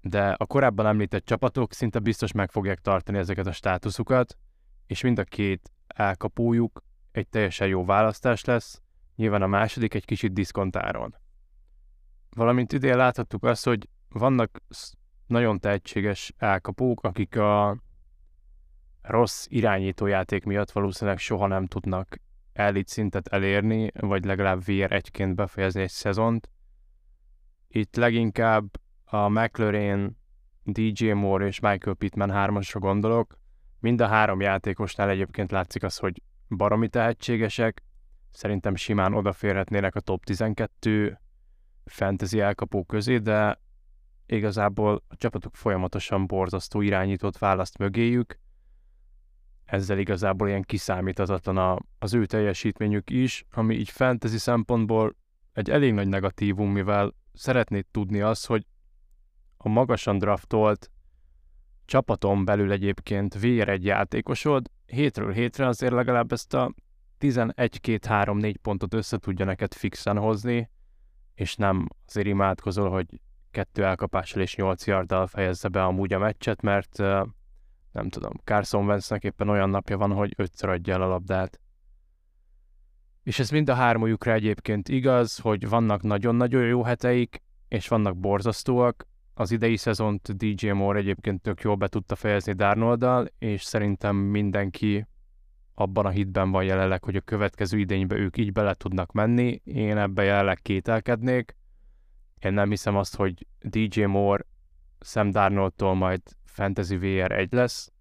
de 0.01 0.31
a 0.31 0.45
korábban 0.45 0.85
említett 0.85 1.25
csapatok 1.25 1.73
szinte 1.73 1.99
biztos 1.99 2.31
meg 2.31 2.51
fogják 2.51 2.79
tartani 2.79 3.17
ezeket 3.17 3.47
a 3.47 3.51
státuszukat, 3.51 4.37
és 4.93 5.01
mind 5.01 5.19
a 5.19 5.23
két 5.23 5.71
elkapójuk 5.87 6.83
egy 7.11 7.27
teljesen 7.27 7.67
jó 7.67 7.85
választás 7.85 8.43
lesz, 8.43 8.81
nyilván 9.15 9.41
a 9.41 9.47
második 9.47 9.93
egy 9.93 10.05
kicsit 10.05 10.33
diszkontáron. 10.33 11.15
Valamint 12.29 12.73
idén 12.73 12.97
láthattuk 12.97 13.43
azt, 13.43 13.65
hogy 13.65 13.89
vannak 14.09 14.61
nagyon 15.25 15.59
tehetséges 15.59 16.33
elkapók, 16.37 17.03
akik 17.03 17.35
a 17.35 17.77
rossz 19.01 19.45
irányítójáték 19.49 20.43
miatt 20.43 20.71
valószínűleg 20.71 21.19
soha 21.19 21.47
nem 21.47 21.65
tudnak 21.65 22.17
elit 22.53 22.87
szintet 22.87 23.27
elérni, 23.27 23.91
vagy 23.99 24.25
legalább 24.25 24.61
VR1-ként 24.65 25.35
befejezni 25.35 25.81
egy 25.81 25.89
szezont. 25.89 26.49
Itt 27.67 27.95
leginkább 27.95 28.65
a 29.05 29.27
McLaren, 29.27 30.17
DJ 30.63 31.11
Moore 31.11 31.45
és 31.45 31.59
Michael 31.59 31.95
Pittman 31.95 32.31
hármasra 32.31 32.79
gondolok. 32.79 33.41
Mind 33.83 34.01
a 34.01 34.07
három 34.07 34.41
játékosnál 34.41 35.09
egyébként 35.09 35.51
látszik 35.51 35.83
az, 35.83 35.97
hogy 35.97 36.21
baromi 36.49 36.87
tehetségesek, 36.87 37.83
szerintem 38.31 38.75
simán 38.75 39.13
odaférhetnének 39.13 39.95
a 39.95 39.99
top 39.99 40.23
12 40.23 41.19
fantasy 41.85 42.39
elkapó 42.39 42.83
közé, 42.83 43.17
de 43.17 43.61
igazából 44.25 45.03
a 45.07 45.15
csapatok 45.15 45.55
folyamatosan 45.55 46.27
borzasztó 46.27 46.81
irányítót 46.81 47.37
választ 47.37 47.77
mögéjük, 47.77 48.39
ezzel 49.65 49.97
igazából 49.97 50.47
ilyen 50.47 50.63
kiszámíthatatlan 50.63 51.57
a, 51.57 51.77
az 51.99 52.13
ő 52.13 52.25
teljesítményük 52.25 53.09
is, 53.09 53.45
ami 53.51 53.75
így 53.75 53.89
fantasy 53.89 54.37
szempontból 54.37 55.15
egy 55.53 55.69
elég 55.69 55.93
nagy 55.93 56.07
negatívum, 56.07 56.71
mivel 56.71 57.13
szeretnéd 57.33 57.85
tudni 57.91 58.21
azt, 58.21 58.45
hogy 58.45 58.65
a 59.57 59.69
magasan 59.69 60.17
draftolt 60.17 60.91
csapaton 61.85 62.45
belül 62.45 62.71
egyébként 62.71 63.33
VR 63.33 63.69
egy 63.69 63.85
játékosod, 63.85 64.69
hétről 64.85 65.31
hétre 65.31 65.67
azért 65.67 65.93
legalább 65.93 66.31
ezt 66.31 66.53
a 66.53 66.73
11-2-3-4 67.19 68.55
pontot 68.61 68.93
össze 68.93 69.17
tudja 69.17 69.45
neked 69.45 69.73
fixen 69.73 70.17
hozni, 70.17 70.69
és 71.35 71.55
nem 71.55 71.87
azért 72.07 72.27
imádkozol, 72.27 72.89
hogy 72.89 73.05
kettő 73.51 73.85
elkapással 73.85 74.41
és 74.41 74.55
8 74.55 74.87
yarddal 74.87 75.27
fejezze 75.27 75.67
be 75.67 75.83
amúgy 75.83 76.13
a 76.13 76.19
meccset, 76.19 76.61
mert 76.61 76.97
nem 77.91 78.09
tudom, 78.09 78.31
Carson 78.43 78.85
Wentz-nek 78.85 79.23
éppen 79.23 79.49
olyan 79.49 79.69
napja 79.69 79.97
van, 79.97 80.11
hogy 80.11 80.33
ötször 80.37 80.69
adja 80.69 80.93
el 80.93 81.01
a 81.01 81.07
labdát. 81.07 81.59
És 83.23 83.39
ez 83.39 83.49
mind 83.49 83.69
a 83.69 83.73
hármójukra 83.73 84.33
egyébként 84.33 84.89
igaz, 84.89 85.37
hogy 85.37 85.69
vannak 85.69 86.01
nagyon-nagyon 86.01 86.65
jó 86.65 86.83
heteik, 86.83 87.41
és 87.67 87.87
vannak 87.87 88.17
borzasztóak. 88.17 89.07
Az 89.33 89.51
idei 89.51 89.77
szezont 89.77 90.37
DJ 90.37 90.69
Moore 90.69 90.99
egyébként 90.99 91.41
tök 91.41 91.61
jól 91.61 91.75
be 91.75 91.87
tudta 91.87 92.15
fejezni 92.15 92.53
Darnoldal, 92.53 93.27
és 93.37 93.63
szerintem 93.63 94.15
mindenki 94.15 95.07
abban 95.73 96.05
a 96.05 96.09
hitben 96.09 96.51
van 96.51 96.63
jelenleg, 96.63 97.03
hogy 97.03 97.15
a 97.15 97.21
következő 97.21 97.79
idénybe 97.79 98.15
ők 98.15 98.37
így 98.37 98.51
bele 98.51 98.73
tudnak 98.73 99.11
menni. 99.11 99.61
Én 99.63 99.97
ebbe 99.97 100.23
jelenleg 100.23 100.59
kételkednék. 100.61 101.55
Én 102.39 102.53
nem 102.53 102.69
hiszem 102.69 102.95
azt, 102.95 103.15
hogy 103.15 103.47
DJ 103.59 104.03
Moore 104.03 104.45
Sam 104.99 105.29
Darnoldtól 105.29 105.93
majd 105.93 106.21
Fantasy 106.45 106.97
VR 106.97 107.31
1 107.31 107.53
lesz, 107.53 107.91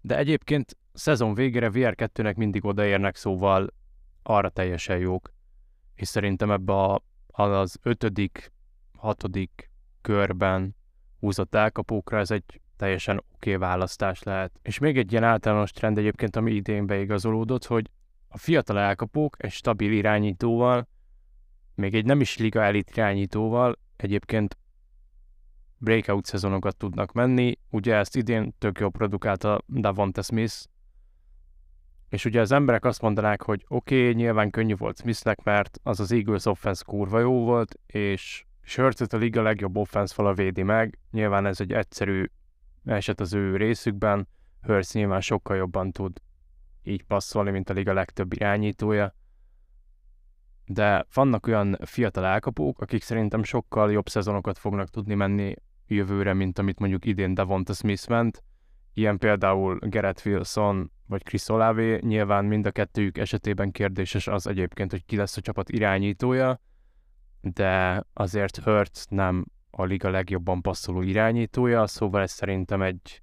de 0.00 0.16
egyébként 0.16 0.76
szezon 0.92 1.34
végére 1.34 1.70
VR 1.70 1.94
2-nek 1.96 2.36
mindig 2.36 2.64
odaérnek, 2.64 3.16
szóval 3.16 3.74
arra 4.22 4.48
teljesen 4.48 4.98
jók. 4.98 5.32
És 5.94 6.08
szerintem 6.08 6.50
ebbe 6.50 6.72
a, 6.72 7.02
az 7.26 7.78
ötödik, 7.82 8.52
hatodik 8.96 9.67
körben 10.08 10.76
húzott 11.20 11.54
elkapókra 11.54 12.18
ez 12.18 12.30
egy 12.30 12.60
teljesen 12.76 13.16
oké 13.16 13.54
okay 13.54 13.68
választás 13.68 14.22
lehet. 14.22 14.58
És 14.62 14.78
még 14.78 14.98
egy 14.98 15.10
ilyen 15.12 15.24
általános 15.24 15.70
trend 15.70 15.98
egyébként, 15.98 16.36
ami 16.36 16.52
idén 16.52 16.86
beigazolódott, 16.86 17.64
hogy 17.66 17.90
a 18.28 18.38
fiatal 18.38 18.78
elkapók 18.78 19.36
egy 19.38 19.50
stabil 19.50 19.92
irányítóval, 19.92 20.88
még 21.74 21.94
egy 21.94 22.04
nem 22.04 22.20
is 22.20 22.36
liga 22.36 22.62
elit 22.62 22.90
irányítóval 22.90 23.78
egyébként 23.96 24.58
breakout 25.78 26.24
szezonokat 26.24 26.76
tudnak 26.76 27.12
menni. 27.12 27.58
Ugye 27.70 27.94
ezt 27.94 28.16
idén 28.16 28.54
tök 28.58 28.78
jó 28.78 28.90
produkálta 28.90 29.62
Davonte 29.66 30.22
Smith, 30.22 30.54
és 32.08 32.24
ugye 32.24 32.40
az 32.40 32.52
emberek 32.52 32.84
azt 32.84 33.02
mondanák, 33.02 33.42
hogy 33.42 33.64
oké, 33.68 34.00
okay, 34.00 34.14
nyilván 34.14 34.50
könnyű 34.50 34.76
volt 34.76 34.98
Smithnek, 34.98 35.42
mert 35.42 35.78
az 35.82 36.00
az 36.00 36.12
Eagles 36.12 36.46
offense 36.46 36.82
kurva 36.86 37.18
jó 37.18 37.44
volt, 37.44 37.74
és 37.86 38.46
Sörcet 38.68 39.12
a 39.12 39.16
liga 39.16 39.42
legjobb 39.42 39.76
offense 39.76 40.14
fala 40.14 40.34
védi 40.34 40.62
meg. 40.62 40.98
Nyilván 41.10 41.46
ez 41.46 41.60
egy 41.60 41.72
egyszerű 41.72 42.24
eset 42.84 43.20
az 43.20 43.34
ő 43.34 43.56
részükben. 43.56 44.28
Hurts 44.62 44.92
nyilván 44.92 45.20
sokkal 45.20 45.56
jobban 45.56 45.90
tud 45.90 46.20
így 46.82 47.04
passzolni, 47.04 47.50
mint 47.50 47.70
a 47.70 47.72
liga 47.72 47.92
legtöbb 47.92 48.32
irányítója. 48.32 49.14
De 50.64 51.06
vannak 51.14 51.46
olyan 51.46 51.78
fiatal 51.84 52.24
elkapók, 52.24 52.80
akik 52.80 53.02
szerintem 53.02 53.42
sokkal 53.42 53.92
jobb 53.92 54.08
szezonokat 54.08 54.58
fognak 54.58 54.88
tudni 54.88 55.14
menni 55.14 55.54
jövőre, 55.86 56.32
mint 56.32 56.58
amit 56.58 56.78
mondjuk 56.78 57.04
idén 57.04 57.34
Devonta 57.34 57.72
Smith 57.72 58.08
ment. 58.08 58.42
Ilyen 58.94 59.18
például 59.18 59.78
Gerett 59.78 60.22
Wilson 60.24 60.92
vagy 61.06 61.22
Chris 61.22 61.48
Olave, 61.48 61.98
nyilván 62.00 62.44
mind 62.44 62.66
a 62.66 62.70
kettőjük 62.70 63.18
esetében 63.18 63.70
kérdéses 63.70 64.26
az 64.26 64.46
egyébként, 64.46 64.90
hogy 64.90 65.04
ki 65.04 65.16
lesz 65.16 65.36
a 65.36 65.40
csapat 65.40 65.70
irányítója, 65.70 66.60
de 67.40 68.04
azért 68.12 68.56
Hurt 68.56 69.06
nem 69.08 69.44
a 69.70 69.84
liga 69.84 70.10
legjobban 70.10 70.62
passzoló 70.62 71.02
irányítója, 71.02 71.86
szóval 71.86 72.22
ez 72.22 72.32
szerintem 72.32 72.82
egy 72.82 73.22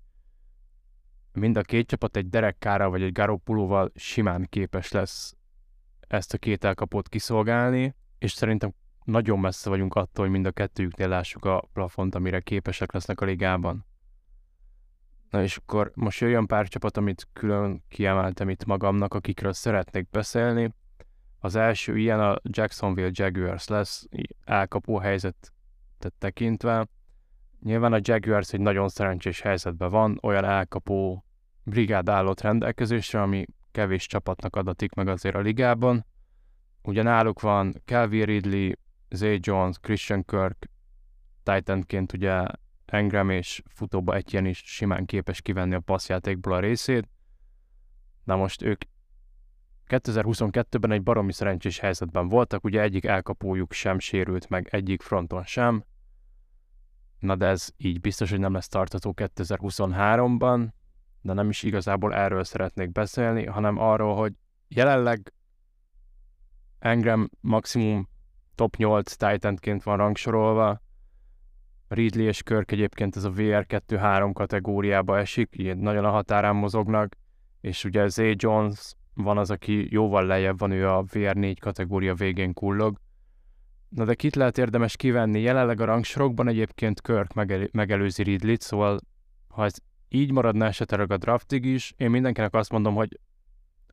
mind 1.32 1.58
a 1.58 1.62
két 1.62 1.88
csapat 1.88 2.17
egy 2.17 2.30
Derek 2.30 2.58
Kára 2.58 2.89
vagy 2.89 3.01
egy 3.01 3.12
Garoppolóval 3.12 3.91
simán 3.95 4.47
képes 4.49 4.91
lesz 4.91 5.36
ezt 6.08 6.34
a 6.34 6.38
két 6.38 6.63
elkapót 6.63 7.10
kiszolgálni, 7.10 7.95
és 8.17 8.32
szerintem 8.32 8.73
nagyon 9.04 9.39
messze 9.39 9.69
vagyunk 9.69 9.95
attól, 9.95 10.23
hogy 10.23 10.34
mind 10.34 10.45
a 10.45 10.51
kettőjüknél 10.51 11.08
lássuk 11.08 11.45
a 11.45 11.67
plafont, 11.73 12.15
amire 12.15 12.39
képesek 12.39 12.91
lesznek 12.91 13.21
a 13.21 13.25
ligában. 13.25 13.86
Na 15.30 15.41
és 15.41 15.58
akkor 15.58 15.91
most 15.95 16.19
jöjjön 16.19 16.45
pár 16.45 16.67
csapat, 16.67 16.97
amit 16.97 17.28
külön 17.34 17.84
kiemeltem 17.89 18.49
itt 18.49 18.65
magamnak, 18.65 19.13
akikről 19.13 19.54
szeretnék 19.54 20.10
beszélni. 20.10 20.73
Az 21.45 21.55
első 21.55 21.97
ilyen 21.97 22.19
a 22.19 22.36
Jacksonville 22.43 23.10
Jaguars 23.12 23.67
lesz, 23.67 24.08
elkapó 24.43 24.97
helyzetet 24.97 26.13
tekintve. 26.17 26.88
Nyilván 27.62 27.93
a 27.93 27.99
Jaguars 28.01 28.53
egy 28.53 28.60
nagyon 28.60 28.89
szerencsés 28.89 29.41
helyzetben 29.41 29.89
van, 29.89 30.19
olyan 30.21 30.45
elkapó 30.45 31.25
brigád 31.63 32.10
állott 32.10 32.41
rendelkezésre, 32.41 33.21
ami 33.21 33.45
kevés 33.71 34.08
csapatnak 34.08 34.55
adatik 34.55 34.93
meg 34.93 35.08
azért 35.08 35.36
a 35.36 35.39
ligában. 35.39 36.05
Ugye 36.84 37.03
náluk 37.03 37.41
van 37.41 37.73
Calvin 37.86 38.25
Ridley, 38.25 38.71
Zay 39.10 39.39
Jones, 39.41 39.75
Christian 39.81 40.23
Kirk, 40.23 40.69
Titanként 41.43 42.13
ugye 42.13 42.45
Engram 42.86 43.29
és 43.29 43.62
futóba 43.69 44.17
ilyen 44.31 44.45
is 44.45 44.63
simán 44.65 45.05
képes 45.05 45.41
kivenni 45.41 45.75
a 45.75 45.79
passzjátékból 45.79 46.53
a 46.53 46.60
részét. 46.60 47.10
Na 48.23 48.36
most 48.36 48.62
ők 48.62 48.81
2022-ben 49.88 50.91
egy 50.91 51.04
baromi 51.04 51.34
szerencsés 51.34 51.80
helyzetben 51.80 52.28
voltak, 52.28 52.63
ugye 52.63 52.82
egyik 52.82 53.06
elkapójuk 53.06 53.71
sem 53.71 54.00
sérült 54.00 54.50
meg, 54.50 54.67
egyik 54.71 55.02
fronton 55.02 55.43
sem. 55.43 55.84
Na 57.19 57.36
de 57.36 57.45
ez 57.45 57.69
így 57.78 58.00
biztos, 58.02 58.30
hogy 58.30 58.39
nem 58.39 58.54
lesz 58.54 58.67
tartató 58.67 59.13
2023-ban, 59.17 60.67
de 61.21 61.34
nem 61.34 61.50
is 61.50 61.63
igazából 61.63 62.13
erről 62.13 62.43
szeretnék 62.43 62.91
beszélni, 62.91 63.45
hanem 63.45 63.78
arról, 63.78 64.15
hogy 64.15 64.34
jelenleg 64.67 65.34
Engram 66.80 67.30
maximum 67.41 68.08
top 68.56 68.76
8 68.76 69.15
Titanként 69.15 69.84
van 69.84 69.98
rangsorolva. 69.98 70.82
Ridley 71.88 72.26
és 72.26 72.43
Körk 72.43 72.71
egyébként 72.71 73.15
ez 73.15 73.24
a 73.24 73.32
VR2-3 73.32 74.32
kategóriába 74.34 75.19
esik, 75.19 75.56
így 75.58 75.78
nagyon 75.78 76.06
a 76.06 76.10
határán 76.10 76.56
mozognak, 76.56 77.15
és 77.62 77.84
ugye 77.84 78.08
Zay 78.08 78.36
Jones 78.38 78.95
van 79.15 79.38
az, 79.38 79.51
aki 79.51 79.88
jóval 79.91 80.25
lejjebb 80.25 80.60
van, 80.60 80.71
ő 80.71 80.89
a 80.89 81.04
VR4 81.04 81.56
kategória 81.60 82.13
végén 82.13 82.54
kullog. 82.54 82.97
Na 83.89 84.06
de 84.06 84.13
kit 84.13 84.36
lehet 84.36 84.58
érdemes 84.58 84.95
kivenni? 84.95 85.41
Jelenleg 85.41 85.82
a 85.82 85.86
rangsorokban 85.86 86.47
egyébként 86.47 87.01
Körk 87.01 87.34
megel- 87.34 87.71
megelőzi 87.71 88.23
Ridley-t, 88.23 88.62
szóval 88.62 88.99
ha 89.47 89.63
ez 89.63 89.75
így 90.10 90.32
maradna 90.32 90.65
esetleg 90.65 91.12
a 91.12 91.17
draftig 91.17 91.65
is, 91.65 91.93
én 91.97 92.10
mindenkinek 92.10 92.54
azt 92.54 92.71
mondom, 92.71 92.95
hogy 92.95 93.19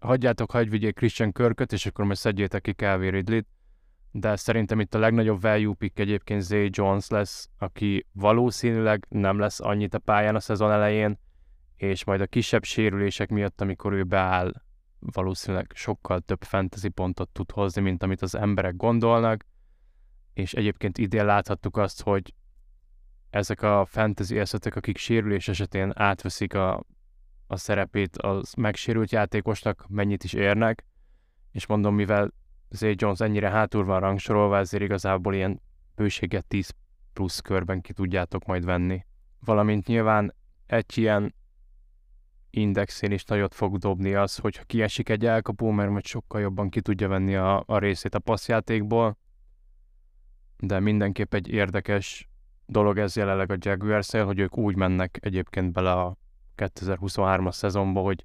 hagyjátok, 0.00 0.50
hagyj 0.50 0.68
vigyék 0.68 0.94
Christian 0.94 1.32
Körköt, 1.32 1.72
és 1.72 1.86
akkor 1.86 2.04
majd 2.04 2.16
szedjétek 2.16 2.62
ki 2.62 2.72
Calvin 2.72 3.10
Ridley-t, 3.10 3.46
de 4.10 4.36
szerintem 4.36 4.80
itt 4.80 4.94
a 4.94 4.98
legnagyobb 4.98 5.40
value 5.40 5.74
pick 5.74 5.98
egyébként 5.98 6.40
Zay 6.40 6.68
Jones 6.72 7.08
lesz, 7.08 7.48
aki 7.58 8.06
valószínűleg 8.12 9.06
nem 9.08 9.38
lesz 9.38 9.60
annyit 9.60 9.94
a 9.94 9.98
pályán 9.98 10.34
a 10.34 10.40
szezon 10.40 10.70
elején, 10.70 11.18
és 11.76 12.04
majd 12.04 12.20
a 12.20 12.26
kisebb 12.26 12.64
sérülések 12.64 13.30
miatt, 13.30 13.60
amikor 13.60 13.92
ő 13.92 14.02
beáll, 14.04 14.52
valószínűleg 15.12 15.72
sokkal 15.74 16.20
több 16.20 16.42
fantasy 16.42 16.88
pontot 16.88 17.28
tud 17.28 17.50
hozni, 17.50 17.82
mint 17.82 18.02
amit 18.02 18.22
az 18.22 18.34
emberek 18.34 18.76
gondolnak, 18.76 19.44
és 20.34 20.54
egyébként 20.54 20.98
idén 20.98 21.24
láthattuk 21.24 21.76
azt, 21.76 22.02
hogy 22.02 22.34
ezek 23.30 23.62
a 23.62 23.84
fantasy 23.84 24.38
eszetek, 24.38 24.76
akik 24.76 24.96
sérülés 24.96 25.48
esetén 25.48 25.92
átveszik 25.94 26.54
a, 26.54 26.84
a 27.46 27.56
szerepét 27.56 28.16
az 28.16 28.52
megsérült 28.52 29.10
játékosnak, 29.10 29.84
mennyit 29.88 30.24
is 30.24 30.32
érnek, 30.32 30.84
és 31.50 31.66
mondom, 31.66 31.94
mivel 31.94 32.32
Zay 32.70 32.94
Jones 32.98 33.20
ennyire 33.20 33.50
hátul 33.50 33.84
van 33.84 34.00
rangsorolva, 34.00 34.58
ezért 34.58 34.82
igazából 34.82 35.34
ilyen 35.34 35.60
bőséget 35.94 36.46
10 36.46 36.74
plusz 37.12 37.40
körben 37.40 37.80
ki 37.80 37.92
tudjátok 37.92 38.44
majd 38.44 38.64
venni. 38.64 39.04
Valamint 39.40 39.86
nyilván 39.86 40.34
egy 40.66 40.98
ilyen 40.98 41.34
indexén 42.54 43.12
is 43.12 43.24
nagyot 43.24 43.54
fog 43.54 43.78
dobni 43.78 44.14
az, 44.14 44.36
hogyha 44.36 44.64
kiesik 44.64 45.08
egy 45.08 45.26
elkapó, 45.26 45.70
mert 45.70 45.90
majd 45.90 46.04
sokkal 46.04 46.40
jobban 46.40 46.68
ki 46.68 46.80
tudja 46.80 47.08
venni 47.08 47.34
a, 47.34 47.62
a 47.66 47.78
részét 47.78 48.14
a 48.14 48.18
passzjátékból. 48.18 49.18
De 50.58 50.80
mindenképp 50.80 51.34
egy 51.34 51.48
érdekes 51.48 52.28
dolog 52.66 52.98
ez 52.98 53.16
jelenleg 53.16 53.50
a 53.50 53.56
jaguars 53.58 54.10
hogy 54.10 54.38
ők 54.38 54.56
úgy 54.58 54.76
mennek 54.76 55.18
egyébként 55.20 55.72
bele 55.72 55.92
a 55.92 56.16
2023-as 56.56 57.52
szezonba, 57.52 58.00
hogy 58.00 58.24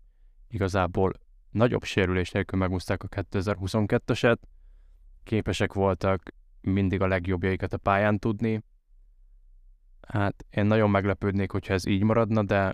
igazából 0.49 1.13
nagyobb 1.51 1.83
sérülés 1.83 2.31
nélkül 2.31 2.59
megúzták 2.59 3.03
a 3.03 3.07
2022-eset, 3.07 4.37
képesek 5.23 5.73
voltak 5.73 6.33
mindig 6.61 7.01
a 7.01 7.07
legjobbjaikat 7.07 7.73
a 7.73 7.77
pályán 7.77 8.19
tudni. 8.19 8.63
Hát 10.07 10.45
én 10.49 10.65
nagyon 10.65 10.89
meglepődnék, 10.89 11.51
hogyha 11.51 11.73
ez 11.73 11.85
így 11.85 12.03
maradna, 12.03 12.43
de 12.43 12.73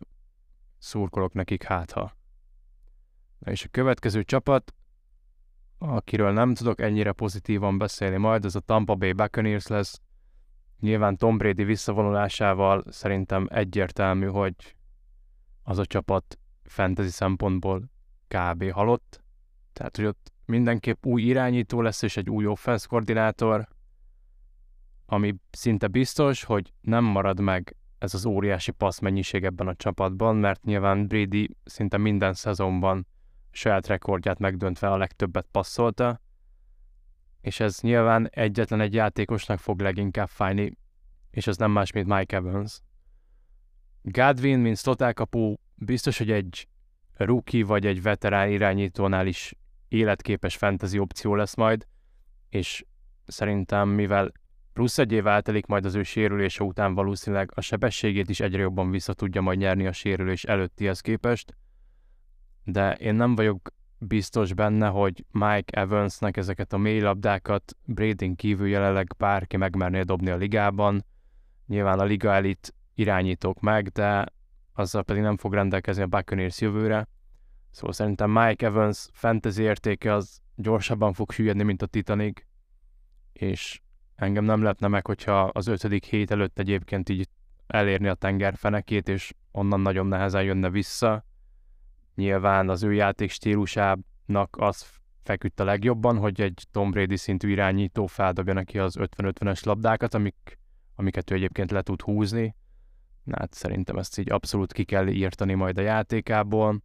szurkolok 0.83 1.33
nekik 1.33 1.63
hátha. 1.63 2.15
Na 3.39 3.51
és 3.51 3.63
a 3.63 3.67
következő 3.71 4.23
csapat, 4.23 4.73
akiről 5.77 6.31
nem 6.31 6.53
tudok 6.53 6.81
ennyire 6.81 7.11
pozitívan 7.11 7.77
beszélni 7.77 8.17
majd, 8.17 8.45
ez 8.45 8.55
a 8.55 8.59
Tampa 8.59 8.95
Bay 8.95 9.13
Buccaneers 9.13 9.67
lesz. 9.67 10.01
Nyilván 10.79 11.17
Tom 11.17 11.37
Brady 11.37 11.63
visszavonulásával 11.63 12.83
szerintem 12.89 13.47
egyértelmű, 13.51 14.25
hogy 14.25 14.75
az 15.63 15.77
a 15.77 15.85
csapat 15.85 16.39
fantasy 16.63 17.09
szempontból 17.09 17.89
kb. 18.27 18.71
halott. 18.71 19.23
Tehát, 19.73 19.95
hogy 19.95 20.05
ott 20.05 20.31
mindenképp 20.45 21.05
új 21.05 21.21
irányító 21.21 21.81
lesz, 21.81 22.01
és 22.01 22.17
egy 22.17 22.29
új 22.29 22.45
offense 22.45 22.87
koordinátor, 22.87 23.67
ami 25.05 25.35
szinte 25.51 25.87
biztos, 25.87 26.43
hogy 26.43 26.73
nem 26.81 27.03
marad 27.03 27.39
meg 27.39 27.75
ez 28.03 28.13
az 28.13 28.25
óriási 28.25 28.71
passz 28.71 28.99
mennyiség 28.99 29.43
ebben 29.43 29.67
a 29.67 29.75
csapatban, 29.75 30.35
mert 30.35 30.63
nyilván 30.63 31.07
Brady 31.07 31.55
szinte 31.63 31.97
minden 31.97 32.33
szezonban 32.33 33.07
saját 33.51 33.87
rekordját 33.87 34.39
megdöntve 34.39 34.91
a 34.91 34.97
legtöbbet 34.97 35.47
passzolta, 35.51 36.21
és 37.41 37.59
ez 37.59 37.79
nyilván 37.81 38.29
egyetlen 38.31 38.79
egy 38.79 38.93
játékosnak 38.93 39.59
fog 39.59 39.81
leginkább 39.81 40.27
fájni, 40.27 40.77
és 41.31 41.47
ez 41.47 41.57
nem 41.57 41.71
más, 41.71 41.91
mint 41.91 42.07
Mike 42.07 42.35
Evans. 42.35 42.81
Godwin, 44.01 44.59
mint 44.59 44.75
szlotálkapó, 44.75 45.59
biztos, 45.75 46.17
hogy 46.17 46.31
egy 46.31 46.67
rookie 47.13 47.65
vagy 47.65 47.85
egy 47.85 48.01
veterán 48.01 48.49
irányítónál 48.49 49.27
is 49.27 49.55
életképes 49.87 50.55
fantasy 50.57 50.99
opció 50.99 51.35
lesz 51.35 51.55
majd, 51.55 51.87
és 52.49 52.85
szerintem, 53.25 53.89
mivel 53.89 54.31
plusz 54.73 54.97
egy 54.97 55.11
év 55.11 55.27
eltelik 55.27 55.65
majd 55.65 55.85
az 55.85 55.95
ő 55.95 56.03
sérülése 56.03 56.63
után 56.63 56.93
valószínűleg 56.93 57.51
a 57.55 57.61
sebességét 57.61 58.29
is 58.29 58.39
egyre 58.39 58.61
jobban 58.61 58.91
vissza 58.91 59.13
tudja 59.13 59.41
majd 59.41 59.57
nyerni 59.57 59.87
a 59.87 59.91
sérülés 59.91 60.43
előttihez 60.43 60.99
képest, 60.99 61.55
de 62.63 62.93
én 62.93 63.15
nem 63.15 63.35
vagyok 63.35 63.71
biztos 63.97 64.53
benne, 64.53 64.87
hogy 64.87 65.25
Mike 65.31 65.79
Evansnek 65.79 66.37
ezeket 66.37 66.73
a 66.73 66.77
mély 66.77 66.99
labdákat 66.99 67.77
Brading 67.85 68.35
kívül 68.35 68.67
jelenleg 68.67 69.07
bárki 69.17 69.57
megmerné 69.57 70.01
dobni 70.01 70.29
a 70.29 70.35
ligában. 70.35 71.05
Nyilván 71.67 71.99
a 71.99 72.03
liga 72.03 72.33
elit 72.33 72.75
irányítók 72.93 73.59
meg, 73.59 73.87
de 73.87 74.25
azzal 74.73 75.03
pedig 75.03 75.21
nem 75.21 75.37
fog 75.37 75.53
rendelkezni 75.53 76.03
a 76.03 76.07
Buccaneers 76.07 76.61
jövőre. 76.61 77.07
Szóval 77.71 77.93
szerintem 77.93 78.31
Mike 78.31 78.65
Evans 78.65 79.07
fantasy 79.11 79.61
értéke 79.61 80.13
az 80.13 80.39
gyorsabban 80.55 81.13
fog 81.13 81.31
süllyedni, 81.31 81.63
mint 81.63 81.81
a 81.81 81.85
Titanic, 81.85 82.41
és 83.33 83.81
engem 84.15 84.43
nem 84.43 84.61
lepne 84.61 84.87
meg, 84.87 85.05
hogyha 85.05 85.41
az 85.41 85.67
ötödik 85.67 86.05
hét 86.05 86.31
előtt 86.31 86.59
egyébként 86.59 87.09
így 87.09 87.27
elérni 87.67 88.07
a 88.07 88.13
tengerfenekét, 88.13 89.09
és 89.09 89.33
onnan 89.51 89.79
nagyon 89.79 90.05
nehezen 90.05 90.43
jönne 90.43 90.69
vissza. 90.69 91.25
Nyilván 92.15 92.69
az 92.69 92.83
ő 92.83 92.93
játék 92.93 93.29
stílusának 93.29 94.55
az 94.57 94.85
feküdt 95.23 95.59
a 95.59 95.63
legjobban, 95.63 96.17
hogy 96.17 96.41
egy 96.41 96.67
Tom 96.71 96.91
Brady 96.91 97.17
szintű 97.17 97.49
irányító 97.49 98.05
feldobja 98.05 98.53
neki 98.53 98.79
az 98.79 98.95
50-50-es 98.99 99.65
labdákat, 99.65 100.13
amik, 100.13 100.59
amiket 100.95 101.31
ő 101.31 101.35
egyébként 101.35 101.71
le 101.71 101.81
tud 101.81 102.01
húzni. 102.01 102.55
Hát 103.31 103.53
szerintem 103.53 103.97
ezt 103.97 104.17
így 104.17 104.31
abszolút 104.31 104.73
ki 104.73 104.83
kell 104.83 105.07
írtani 105.07 105.53
majd 105.53 105.77
a 105.77 105.81
játékából. 105.81 106.81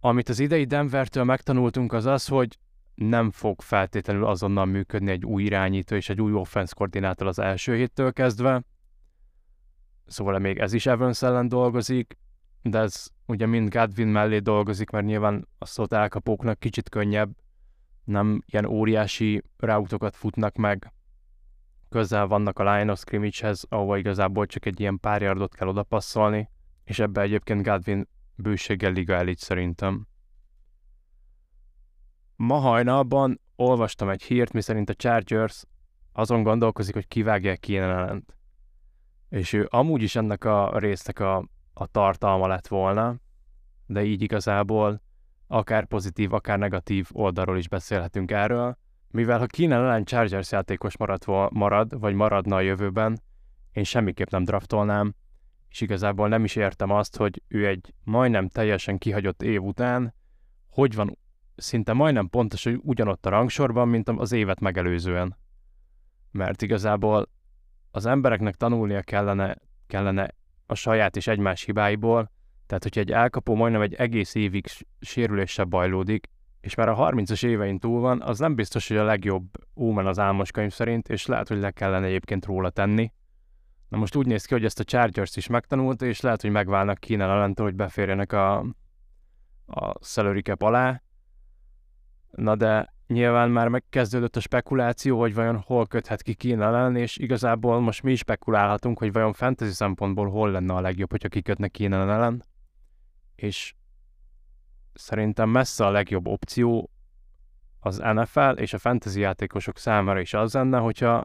Amit 0.00 0.28
az 0.28 0.38
idei 0.38 0.64
Denvertől 0.64 1.24
megtanultunk 1.24 1.92
az 1.92 2.06
az, 2.06 2.26
hogy 2.26 2.58
nem 3.08 3.30
fog 3.30 3.60
feltétlenül 3.60 4.26
azonnal 4.26 4.64
működni 4.64 5.10
egy 5.10 5.24
új 5.24 5.42
irányító 5.42 5.96
és 5.96 6.08
egy 6.08 6.20
új 6.20 6.32
offense 6.32 6.72
koordinátor 6.76 7.26
az 7.26 7.38
első 7.38 7.76
héttől 7.76 8.12
kezdve. 8.12 8.62
Szóval 10.06 10.38
még 10.38 10.58
ez 10.58 10.72
is 10.72 10.86
Evans 10.86 11.22
ellen 11.22 11.48
dolgozik, 11.48 12.18
de 12.62 12.78
ez 12.78 13.08
ugye 13.26 13.46
mind 13.46 13.68
Godwin 13.74 14.08
mellé 14.08 14.38
dolgozik, 14.38 14.90
mert 14.90 15.06
nyilván 15.06 15.48
a 15.58 15.66
szót 15.66 15.92
elkapóknak 15.92 16.58
kicsit 16.58 16.88
könnyebb, 16.88 17.30
nem 18.04 18.42
ilyen 18.46 18.64
óriási 18.64 19.42
rautokat 19.56 20.16
futnak 20.16 20.56
meg, 20.56 20.92
közel 21.88 22.26
vannak 22.26 22.58
a 22.58 22.74
line 22.74 22.92
of 22.92 22.98
scrimmage-hez, 22.98 23.64
ahova 23.68 23.96
igazából 23.96 24.46
csak 24.46 24.66
egy 24.66 24.80
ilyen 24.80 25.00
pár 25.00 25.22
yardot 25.22 25.54
kell 25.54 25.68
odapasszolni, 25.68 26.50
és 26.84 26.98
ebbe 26.98 27.20
egyébként 27.20 27.62
Godwin 27.62 28.08
bőséggel 28.34 28.92
liga 28.92 29.14
elit 29.14 29.38
szerintem. 29.38 30.06
Ma 32.42 32.58
hajnalban 32.58 33.40
olvastam 33.56 34.08
egy 34.08 34.22
hírt, 34.22 34.52
miszerint 34.52 34.90
a 34.90 34.94
Chargers 34.94 35.64
azon 36.12 36.42
gondolkozik, 36.42 36.94
hogy 36.94 37.08
kivágja 37.08 37.56
Keenan 37.56 37.90
ellent. 37.90 38.36
És 39.28 39.52
ő 39.52 39.66
amúgy 39.70 40.02
is 40.02 40.16
ennek 40.16 40.44
a 40.44 40.78
résznek 40.78 41.18
a, 41.18 41.48
a 41.72 41.86
tartalma 41.86 42.46
lett 42.46 42.66
volna, 42.66 43.16
de 43.86 44.04
így 44.04 44.22
igazából 44.22 45.02
akár 45.46 45.86
pozitív, 45.86 46.32
akár 46.32 46.58
negatív 46.58 47.08
oldalról 47.12 47.58
is 47.58 47.68
beszélhetünk 47.68 48.30
erről, 48.30 48.78
mivel 49.10 49.38
ha 49.38 49.46
Keenan 49.46 49.84
ellen 49.84 50.04
Chargers 50.04 50.52
játékos 50.52 50.96
marad, 50.96 51.24
marad, 51.50 51.98
vagy 51.98 52.14
maradna 52.14 52.56
a 52.56 52.60
jövőben, 52.60 53.22
én 53.72 53.84
semmiképp 53.84 54.30
nem 54.30 54.44
draftolnám, 54.44 55.14
és 55.68 55.80
igazából 55.80 56.28
nem 56.28 56.44
is 56.44 56.56
értem 56.56 56.90
azt, 56.90 57.16
hogy 57.16 57.42
ő 57.48 57.66
egy 57.66 57.94
majdnem 58.04 58.48
teljesen 58.48 58.98
kihagyott 58.98 59.42
év 59.42 59.62
után, 59.62 60.14
hogy 60.68 60.94
van 60.94 61.18
szinte 61.60 61.92
majdnem 61.92 62.28
pontos, 62.28 62.64
hogy 62.64 62.78
ugyanott 62.82 63.26
a 63.26 63.30
rangsorban, 63.30 63.88
mint 63.88 64.08
az 64.08 64.32
évet 64.32 64.60
megelőzően. 64.60 65.36
Mert 66.30 66.62
igazából 66.62 67.28
az 67.90 68.06
embereknek 68.06 68.54
tanulnia 68.54 69.02
kellene, 69.02 69.56
kellene 69.86 70.34
a 70.66 70.74
saját 70.74 71.16
és 71.16 71.26
egymás 71.26 71.62
hibáiból, 71.62 72.30
tehát 72.66 72.82
hogyha 72.82 73.00
egy 73.00 73.12
elkapó 73.12 73.54
majdnem 73.54 73.80
egy 73.80 73.94
egész 73.94 74.34
évig 74.34 74.66
sérüléssel 75.00 75.64
bajlódik, 75.64 76.28
és 76.60 76.74
már 76.74 76.88
a 76.88 76.96
30-as 76.96 77.46
évein 77.46 77.78
túl 77.78 78.00
van, 78.00 78.22
az 78.22 78.38
nem 78.38 78.54
biztos, 78.54 78.88
hogy 78.88 78.96
a 78.96 79.04
legjobb 79.04 79.44
ómen 79.76 80.06
az 80.06 80.18
álmos 80.18 80.50
könyv 80.50 80.72
szerint, 80.72 81.08
és 81.08 81.26
lehet, 81.26 81.48
hogy 81.48 81.58
le 81.58 81.70
kellene 81.70 82.06
egyébként 82.06 82.44
róla 82.44 82.70
tenni. 82.70 83.12
Na 83.88 83.98
most 83.98 84.16
úgy 84.16 84.26
néz 84.26 84.44
ki, 84.44 84.54
hogy 84.54 84.64
ezt 84.64 84.80
a 84.80 84.84
Chargers 84.84 85.36
is 85.36 85.46
megtanulta, 85.46 86.06
és 86.06 86.20
lehet, 86.20 86.40
hogy 86.40 86.50
megválnak 86.50 86.98
Keenan 86.98 87.30
ellentől, 87.30 87.66
hogy 87.66 87.74
beférjenek 87.74 88.32
a, 88.32 88.58
a 89.66 90.04
salary 90.04 90.40
cap 90.40 90.62
alá, 90.62 91.02
Na 92.30 92.56
de 92.56 92.94
nyilván 93.06 93.50
már 93.50 93.68
megkezdődött 93.68 94.36
a 94.36 94.40
spekuláció, 94.40 95.18
hogy 95.18 95.34
vajon 95.34 95.56
hol 95.56 95.86
köthet 95.86 96.22
ki 96.22 96.34
Kína 96.34 96.64
ellen, 96.64 96.96
és 96.96 97.16
igazából 97.16 97.80
most 97.80 98.02
mi 98.02 98.12
is 98.12 98.18
spekulálhatunk, 98.18 98.98
hogy 98.98 99.12
vajon 99.12 99.32
fantasy 99.32 99.72
szempontból 99.72 100.30
hol 100.30 100.50
lenne 100.50 100.74
a 100.74 100.80
legjobb, 100.80 101.10
hogyha 101.10 101.28
kikötne 101.28 101.68
Kína 101.68 101.96
ellen. 101.96 102.44
És 103.34 103.74
szerintem 104.92 105.48
messze 105.48 105.86
a 105.86 105.90
legjobb 105.90 106.26
opció 106.26 106.90
az 107.80 107.96
NFL 107.96 108.50
és 108.56 108.72
a 108.72 108.78
fantasy 108.78 109.20
játékosok 109.20 109.78
számára 109.78 110.20
is 110.20 110.34
az 110.34 110.52
lenne, 110.52 110.78
hogyha 110.78 111.24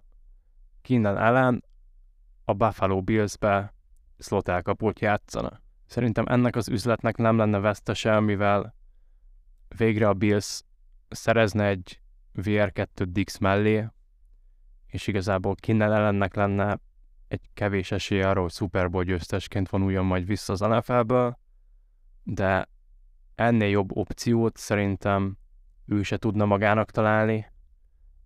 Keenan 0.82 1.18
ellen 1.18 1.64
a 2.44 2.54
Buffalo 2.54 3.02
Bills-be 3.02 3.74
slot 4.18 4.48
elkapót 4.48 5.00
játszana. 5.00 5.60
Szerintem 5.86 6.26
ennek 6.28 6.56
az 6.56 6.68
üzletnek 6.68 7.18
nem 7.18 7.38
lenne 7.38 7.60
vesztese, 7.60 8.20
mivel 8.20 8.76
végre 9.78 10.08
a 10.08 10.14
Bills 10.14 10.62
szerezne 11.16 11.66
egy 11.66 12.00
VR2 12.36 13.06
Dix 13.10 13.38
mellé, 13.38 13.88
és 14.88 15.08
igazából 15.08 15.56
Kinnel 15.56 15.94
ellennek 15.94 16.36
lenne 16.36 16.80
egy 17.28 17.50
kevés 17.54 17.92
esély 17.92 18.22
arra, 18.22 18.42
hogy 18.42 18.52
Super 18.52 18.90
Bowl 18.90 19.04
győztesként 19.04 19.70
vonuljon 19.70 20.06
majd 20.06 20.26
vissza 20.26 20.54
az 20.54 20.60
NFL-ből, 20.60 21.40
de 22.24 22.70
ennél 23.36 23.70
jobb 23.70 23.96
opciót 23.96 24.58
szerintem 24.58 25.38
ő 25.86 26.04
se 26.04 26.18
tudna 26.18 26.46
magának 26.46 26.92
találni, 26.92 27.52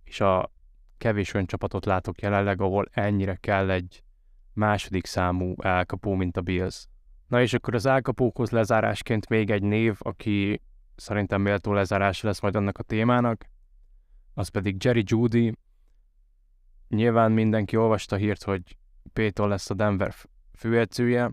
és 0.04 0.20
a 0.22 0.52
kevés 0.98 1.34
olyan 1.34 1.46
csapatot 1.46 1.86
látok 1.86 2.22
jelenleg, 2.22 2.62
ahol 2.62 2.88
ennyire 2.92 3.36
kell 3.36 3.70
egy 3.70 4.04
második 4.54 5.06
számú 5.06 5.56
elkapó, 5.62 6.14
mint 6.14 6.38
a 6.38 6.42
Bills. 6.42 6.88
Na 7.28 7.42
és 7.42 7.54
akkor 7.54 7.76
az 7.76 7.86
elkapókhoz 7.86 8.50
lezárásként 8.50 9.30
még 9.30 9.50
egy 9.52 9.64
név, 9.64 9.96
aki 10.00 10.62
szerintem 11.00 11.42
méltó 11.42 11.74
lezárása 11.74 12.28
lesz 12.28 12.42
majd 12.42 12.56
annak 12.56 12.78
a 12.78 12.84
témának, 12.84 13.46
az 14.34 14.48
pedig 14.48 14.84
Jerry 14.84 15.04
Judy. 15.06 15.58
Nyilván 16.88 17.32
mindenki 17.32 17.76
olvasta 17.76 18.16
hírt, 18.16 18.44
hogy 18.44 18.78
Péter 19.14 19.48
lesz 19.48 19.70
a 19.70 19.74
Denver 19.74 20.14
főedzője, 20.58 21.32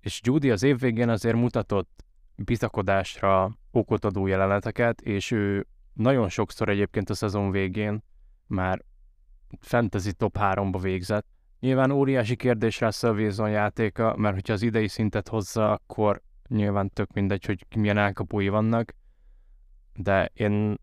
És 0.00 0.20
Judy 0.22 0.50
az 0.50 0.62
év 0.62 0.78
végén 0.78 1.08
azért 1.08 1.36
mutatott 1.36 2.04
bizakodásra 2.36 3.58
okot 3.70 4.04
adó 4.04 4.26
jeleneteket, 4.26 5.00
és 5.00 5.30
ő 5.30 5.66
nagyon 5.92 6.28
sokszor 6.28 6.68
egyébként 6.68 7.10
a 7.10 7.14
szezon 7.14 7.50
végén 7.50 8.02
már 8.46 8.84
fantasy 9.60 10.12
top 10.12 10.36
3-ba 10.40 10.78
végzett. 10.82 11.26
Nyilván 11.60 11.90
óriási 11.90 12.36
kérdés 12.36 12.82
a 12.82 13.10
Wilson 13.10 13.50
játéka, 13.50 14.16
mert 14.16 14.34
hogyha 14.34 14.52
az 14.52 14.62
idei 14.62 14.88
szintet 14.88 15.28
hozza, 15.28 15.72
akkor 15.72 16.22
nyilván 16.48 16.90
tök 16.90 17.12
mindegy, 17.12 17.44
hogy 17.44 17.66
milyen 17.76 17.98
elkapói 17.98 18.48
vannak, 18.48 18.94
de 19.94 20.30
én 20.34 20.78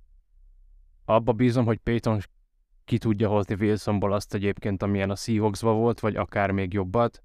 abba 1.06 1.34
bízom, 1.34 1.66
hogy 1.66 1.78
Payton 1.78 2.20
ki 2.86 2.98
tudja 2.98 3.30
hozni 3.30 3.56
Wilsonból 3.60 4.14
azt 4.14 4.34
egyébként, 4.34 4.84
amilyen 4.84 5.10
a 5.10 5.16
seahawks 5.16 5.62
volt, 5.62 6.00
vagy 6.00 6.16
akár 6.16 6.52
még 6.52 6.74
jobbat, 6.74 7.24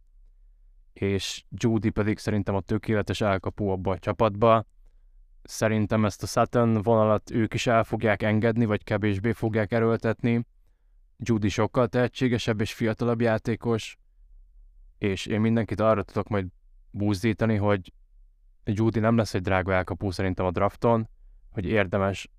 és 0.92 1.44
Judy 1.50 1.90
pedig 1.90 2.18
szerintem 2.18 2.54
a 2.54 2.60
tökéletes 2.60 3.20
elkapó 3.20 3.70
abba 3.70 3.90
a 3.90 3.98
csapatba. 3.98 4.66
Szerintem 5.42 6.04
ezt 6.04 6.22
a 6.22 6.26
Sutton 6.26 6.82
vonalat 6.82 7.30
ők 7.30 7.54
is 7.54 7.66
el 7.66 7.84
fogják 7.84 8.22
engedni, 8.22 8.64
vagy 8.64 8.84
kevésbé 8.84 9.32
fogják 9.32 9.72
erőltetni. 9.72 10.46
Judy 11.18 11.48
sokkal 11.48 11.88
tehetségesebb 11.88 12.60
és 12.60 12.72
fiatalabb 12.72 13.20
játékos, 13.20 13.98
és 14.98 15.26
én 15.26 15.40
mindenkit 15.40 15.80
arra 15.80 16.02
tudok 16.02 16.28
majd 16.28 16.46
búzdítani, 16.90 17.56
hogy 17.56 17.92
Judy 18.76 18.98
nem 18.98 19.16
lesz 19.16 19.34
egy 19.34 19.42
drága 19.42 19.72
elkapó 19.72 20.10
szerintem 20.10 20.46
a 20.46 20.50
drafton, 20.50 21.08
hogy 21.50 21.64
érdemes 21.64 22.30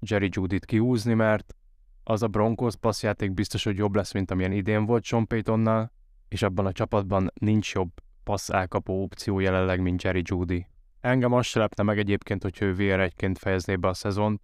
Jerry 0.00 0.28
Judit 0.30 0.64
kihúzni, 0.64 1.14
mert 1.14 1.54
az 2.02 2.22
a 2.22 2.28
Broncos 2.28 2.76
passzjáték 2.76 3.32
biztos, 3.32 3.64
hogy 3.64 3.76
jobb 3.76 3.94
lesz, 3.94 4.12
mint 4.12 4.30
amilyen 4.30 4.52
idén 4.52 4.84
volt 4.86 5.04
Sean 5.04 5.26
Paytonnal, 5.26 5.92
és 6.28 6.42
abban 6.42 6.66
a 6.66 6.72
csapatban 6.72 7.30
nincs 7.34 7.72
jobb 7.72 7.90
passz 8.24 8.50
elkapó 8.50 9.02
opció 9.02 9.38
jelenleg, 9.38 9.80
mint 9.80 10.02
Jerry 10.02 10.22
Judy. 10.24 10.66
Engem 11.00 11.32
azt 11.32 11.48
se 11.48 11.58
lepne 11.58 11.82
meg 11.82 11.98
egyébként, 11.98 12.42
hogy 12.42 12.62
ő 12.62 12.74
vr 12.74 13.00
1 13.00 13.38
fejezné 13.38 13.76
be 13.76 13.88
a 13.88 13.94
szezon, 13.94 14.40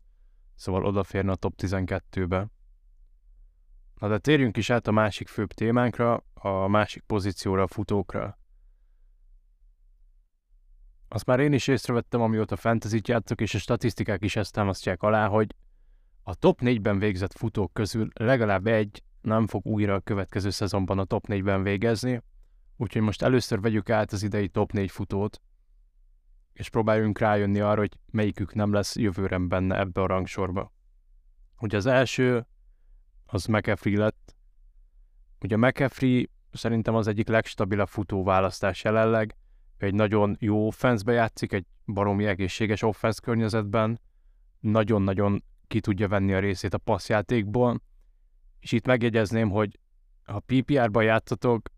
szóval 0.55 0.85
odaférne 0.85 1.33
a 1.33 1.37
top 1.37 1.55
12-be. 1.57 2.47
Na 3.95 4.09
de 4.09 4.19
térjünk 4.19 4.57
is 4.57 4.71
át 4.71 4.87
a 4.87 4.93
másik 4.93 5.29
főbb 5.29 5.53
témánkra, 5.53 6.25
a 6.35 6.69
másik 6.69 7.03
pozícióra, 7.03 7.63
a 7.63 7.67
futókra. 7.67 8.39
Azt 11.13 11.27
már 11.27 11.41
én 11.41 11.53
is 11.53 11.67
észrevettem, 11.67 12.21
amióta 12.21 12.57
fantasy 12.57 13.01
játszok, 13.05 13.41
és 13.41 13.55
a 13.55 13.59
statisztikák 13.59 14.25
is 14.25 14.37
ezt 14.37 14.53
támasztják 14.53 15.03
alá, 15.03 15.27
hogy 15.27 15.55
a 16.23 16.35
top 16.35 16.61
4-ben 16.63 16.99
végzett 16.99 17.33
futók 17.33 17.73
közül 17.73 18.09
legalább 18.15 18.67
egy 18.67 19.03
nem 19.21 19.47
fog 19.47 19.67
újra 19.67 19.95
a 19.95 20.01
következő 20.01 20.51
szezonban 20.51 20.99
a 20.99 21.05
top 21.05 21.25
4-ben 21.29 21.63
végezni, 21.63 22.23
úgyhogy 22.77 23.03
most 23.03 23.23
először 23.23 23.61
vegyük 23.61 23.91
át 23.91 24.13
az 24.13 24.23
idei 24.23 24.49
top 24.49 24.73
4 24.73 24.91
futót, 24.91 25.41
és 26.53 26.69
próbáljunk 26.69 27.19
rájönni 27.19 27.61
arra, 27.61 27.81
hogy 27.81 27.97
melyikük 28.11 28.55
nem 28.55 28.73
lesz 28.73 28.97
jövőre 28.97 29.39
benne 29.39 29.79
ebbe 29.79 30.01
a 30.01 30.07
rangsorba. 30.07 30.73
Ugye 31.61 31.77
az 31.77 31.87
első, 31.87 32.47
az 33.27 33.47
McAfee 33.47 33.99
lett. 33.99 34.35
Ugye 35.41 35.57
McAfee 35.57 36.25
szerintem 36.53 36.95
az 36.95 37.07
egyik 37.07 37.29
legstabilabb 37.29 37.89
futó 37.89 38.25
választás 38.25 38.85
jelenleg, 38.85 39.35
egy 39.83 39.95
nagyon 39.95 40.37
jó 40.41 40.67
offenszbe 40.67 41.13
játszik, 41.13 41.53
egy 41.53 41.67
baromi 41.87 42.27
egészséges 42.27 42.83
offensz 42.83 43.19
környezetben, 43.19 44.01
nagyon-nagyon 44.61 45.45
ki 45.67 45.81
tudja 45.81 46.09
venni 46.09 46.33
a 46.33 46.39
részét 46.39 46.75
a 46.75 46.79
passzjátékból, 46.79 47.83
és 48.61 48.73
itt 48.73 48.87
megjegyezném, 48.87 49.51
hogy 49.51 49.79
ha 50.25 50.41
PPR-ban 50.47 51.05
játszatok, 51.05 51.69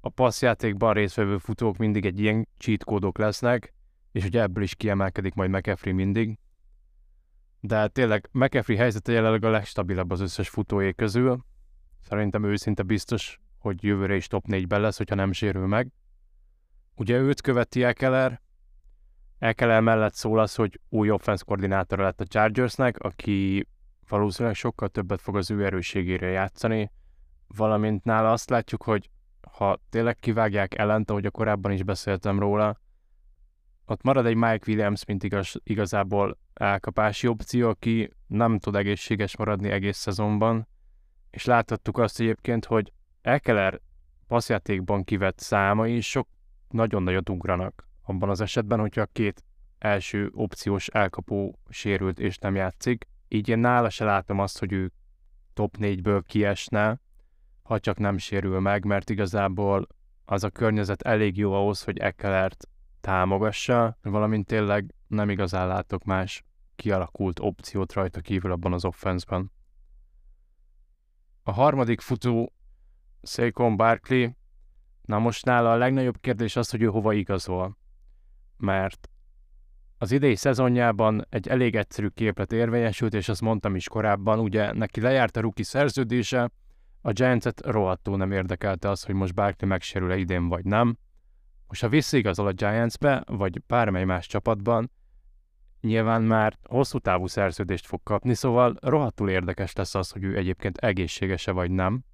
a 0.00 0.08
passzjátékban 0.08 0.92
részvevő 0.92 1.38
futók 1.38 1.76
mindig 1.76 2.06
egy 2.06 2.20
ilyen 2.20 2.48
cheat 2.58 2.84
kódok 2.84 3.18
lesznek, 3.18 3.74
és 4.12 4.24
ugye 4.24 4.40
ebből 4.40 4.62
is 4.62 4.74
kiemelkedik 4.74 5.34
majd 5.34 5.50
McAfee 5.50 5.92
mindig. 5.92 6.38
De 7.60 7.88
tényleg 7.88 8.28
McAfee 8.32 8.76
helyzete 8.76 9.12
jelenleg 9.12 9.44
a 9.44 9.50
legstabilabb 9.50 10.10
az 10.10 10.20
összes 10.20 10.48
futóé 10.48 10.92
közül. 10.92 11.44
Szerintem 12.00 12.44
őszinte 12.44 12.82
biztos, 12.82 13.40
hogy 13.58 13.84
jövőre 13.84 14.16
is 14.16 14.26
top 14.26 14.44
4-ben 14.48 14.80
lesz, 14.80 14.96
hogyha 14.96 15.14
nem 15.14 15.32
sérül 15.32 15.66
meg. 15.66 15.92
Ugye 16.96 17.16
őt 17.16 17.40
követi 17.40 17.84
Ekeler, 17.84 18.40
Ekeler 19.38 19.80
mellett 19.80 20.14
szól 20.14 20.38
az, 20.38 20.54
hogy 20.54 20.80
új 20.88 21.10
offense 21.10 21.44
koordinátora 21.46 22.02
lett 22.02 22.20
a 22.20 22.26
Chargersnek, 22.26 22.98
aki 22.98 23.68
valószínűleg 24.08 24.56
sokkal 24.56 24.88
többet 24.88 25.20
fog 25.20 25.36
az 25.36 25.50
ő 25.50 25.64
erősségére 25.64 26.26
játszani, 26.26 26.90
valamint 27.46 28.04
nála 28.04 28.32
azt 28.32 28.50
látjuk, 28.50 28.82
hogy 28.82 29.10
ha 29.50 29.80
tényleg 29.90 30.16
kivágják 30.16 30.78
ellent, 30.78 31.10
ahogy 31.10 31.26
a 31.26 31.30
korábban 31.30 31.72
is 31.72 31.82
beszéltem 31.82 32.38
róla, 32.38 32.80
ott 33.86 34.02
marad 34.02 34.26
egy 34.26 34.34
Mike 34.34 34.64
Williams, 34.66 35.04
mint 35.04 35.24
igaz, 35.24 35.54
igazából 35.62 36.38
elkapási 36.54 37.26
opció, 37.26 37.68
aki 37.68 38.12
nem 38.26 38.58
tud 38.58 38.76
egészséges 38.76 39.36
maradni 39.36 39.70
egész 39.70 39.96
szezonban, 39.96 40.68
és 41.30 41.44
láthattuk 41.44 41.98
azt 41.98 42.20
egyébként, 42.20 42.64
hogy 42.64 42.92
Ekeler 43.20 43.80
passzjátékban 44.26 45.04
kivett 45.04 45.38
számai 45.38 46.00
sok 46.00 46.28
nagyon 46.68 47.02
nagyot 47.02 47.28
ugranak 47.28 47.88
abban 48.02 48.28
az 48.28 48.40
esetben, 48.40 48.78
hogyha 48.78 49.00
a 49.00 49.08
két 49.12 49.44
első 49.78 50.30
opciós 50.32 50.88
elkapó 50.88 51.58
sérült 51.68 52.18
és 52.18 52.38
nem 52.38 52.54
játszik. 52.54 53.08
Így 53.28 53.48
én 53.48 53.58
nála 53.58 53.90
se 53.90 54.04
látom 54.04 54.38
azt, 54.38 54.58
hogy 54.58 54.72
ő 54.72 54.92
top 55.52 55.76
4-ből 55.80 56.22
kiesne, 56.26 57.00
ha 57.62 57.78
csak 57.78 57.98
nem 57.98 58.18
sérül 58.18 58.60
meg, 58.60 58.84
mert 58.84 59.10
igazából 59.10 59.86
az 60.24 60.44
a 60.44 60.50
környezet 60.50 61.02
elég 61.02 61.36
jó 61.36 61.52
ahhoz, 61.52 61.82
hogy 61.82 61.98
Ekelert 61.98 62.68
támogassa, 63.00 63.98
valamint 64.02 64.46
tényleg 64.46 64.94
nem 65.06 65.30
igazán 65.30 65.66
látok 65.66 66.04
más 66.04 66.44
kialakult 66.76 67.40
opciót 67.40 67.92
rajta 67.92 68.20
kívül 68.20 68.50
abban 68.52 68.72
az 68.72 68.84
offenszben. 68.84 69.52
A 71.42 71.52
harmadik 71.52 72.00
futó 72.00 72.52
Saquon 73.22 73.76
Barkley, 73.76 74.30
na 75.06 75.18
most 75.18 75.44
nála 75.44 75.72
a 75.72 75.76
legnagyobb 75.76 76.20
kérdés 76.20 76.56
az, 76.56 76.70
hogy 76.70 76.82
ő 76.82 76.86
hova 76.86 77.12
igazol. 77.12 77.76
Mert 78.56 79.08
az 79.98 80.12
idei 80.12 80.34
szezonjában 80.34 81.26
egy 81.28 81.48
elég 81.48 81.76
egyszerű 81.76 82.08
képlet 82.08 82.52
érvényesült, 82.52 83.14
és 83.14 83.28
azt 83.28 83.40
mondtam 83.40 83.74
is 83.76 83.88
korábban, 83.88 84.38
ugye 84.38 84.72
neki 84.72 85.00
lejárt 85.00 85.36
a 85.36 85.40
ruki 85.40 85.62
szerződése, 85.62 86.50
a 87.00 87.12
Giants-et 87.12 87.60
rohadtul 87.66 88.16
nem 88.16 88.32
érdekelte 88.32 88.88
az, 88.88 89.02
hogy 89.02 89.14
most 89.14 89.34
bárki 89.34 89.64
megsérül-e 89.64 90.16
idén 90.16 90.48
vagy 90.48 90.64
nem. 90.64 90.98
Most 91.66 91.80
ha 91.80 91.88
visszaigazol 91.88 92.46
a 92.46 92.52
Giants-be, 92.52 93.22
vagy 93.26 93.62
bármely 93.66 94.04
más 94.04 94.26
csapatban, 94.26 94.90
nyilván 95.80 96.22
már 96.22 96.58
hosszú 96.62 96.98
távú 96.98 97.26
szerződést 97.26 97.86
fog 97.86 98.02
kapni, 98.02 98.34
szóval 98.34 98.76
rohadtul 98.80 99.30
érdekes 99.30 99.72
lesz 99.72 99.94
az, 99.94 100.10
hogy 100.10 100.24
ő 100.24 100.36
egyébként 100.36 100.78
egészségese 100.78 101.52
vagy 101.52 101.70
nem. 101.70 102.04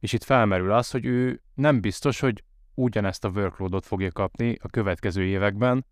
És 0.00 0.12
itt 0.12 0.24
felmerül 0.24 0.72
az, 0.72 0.90
hogy 0.90 1.04
ő 1.04 1.42
nem 1.54 1.80
biztos, 1.80 2.20
hogy 2.20 2.44
ugyanezt 2.74 3.24
a 3.24 3.28
workloadot 3.28 3.86
fogja 3.86 4.10
kapni 4.12 4.56
a 4.62 4.68
következő 4.68 5.24
években, 5.24 5.86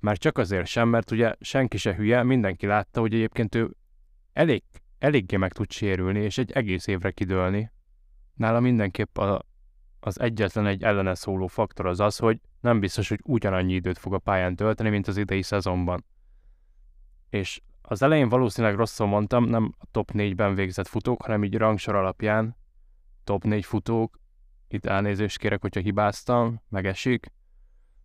már 0.00 0.18
csak 0.18 0.38
azért 0.38 0.66
sem, 0.66 0.88
mert 0.88 1.10
ugye 1.10 1.34
senki 1.40 1.76
se 1.76 1.94
hülye, 1.94 2.22
mindenki 2.22 2.66
látta, 2.66 3.00
hogy 3.00 3.14
egyébként 3.14 3.54
ő 3.54 3.76
elég, 4.32 4.62
eléggé 4.98 5.36
meg 5.36 5.52
tud 5.52 5.70
sérülni, 5.70 6.20
és 6.20 6.38
egy 6.38 6.52
egész 6.52 6.86
évre 6.86 7.10
kidőlni. 7.10 7.70
Nála 8.34 8.60
mindenképp 8.60 9.18
a, 9.18 9.42
az 10.00 10.20
egyetlen 10.20 10.66
egy 10.66 10.82
ellene 10.82 11.14
szóló 11.14 11.46
faktor 11.46 11.86
az 11.86 12.00
az, 12.00 12.16
hogy 12.16 12.40
nem 12.60 12.80
biztos, 12.80 13.08
hogy 13.08 13.20
ugyanannyi 13.24 13.74
időt 13.74 13.98
fog 13.98 14.14
a 14.14 14.18
pályán 14.18 14.56
tölteni, 14.56 14.88
mint 14.88 15.08
az 15.08 15.16
idei 15.16 15.42
szezonban. 15.42 16.04
És 17.30 17.60
az 17.82 18.02
elején 18.02 18.28
valószínűleg 18.28 18.76
rosszul 18.76 19.06
mondtam, 19.06 19.44
nem 19.44 19.74
a 19.78 19.84
top 19.90 20.10
4-ben 20.14 20.54
végzett 20.54 20.86
futók, 20.86 21.22
hanem 21.22 21.44
így 21.44 21.56
rangsor 21.56 21.94
alapján 21.94 22.56
top 23.24 23.44
4 23.44 23.64
futók. 23.64 24.18
Itt 24.68 24.86
elnézést 24.86 25.38
kérek, 25.38 25.60
hogyha 25.60 25.80
hibáztam, 25.80 26.62
megesik. 26.68 27.26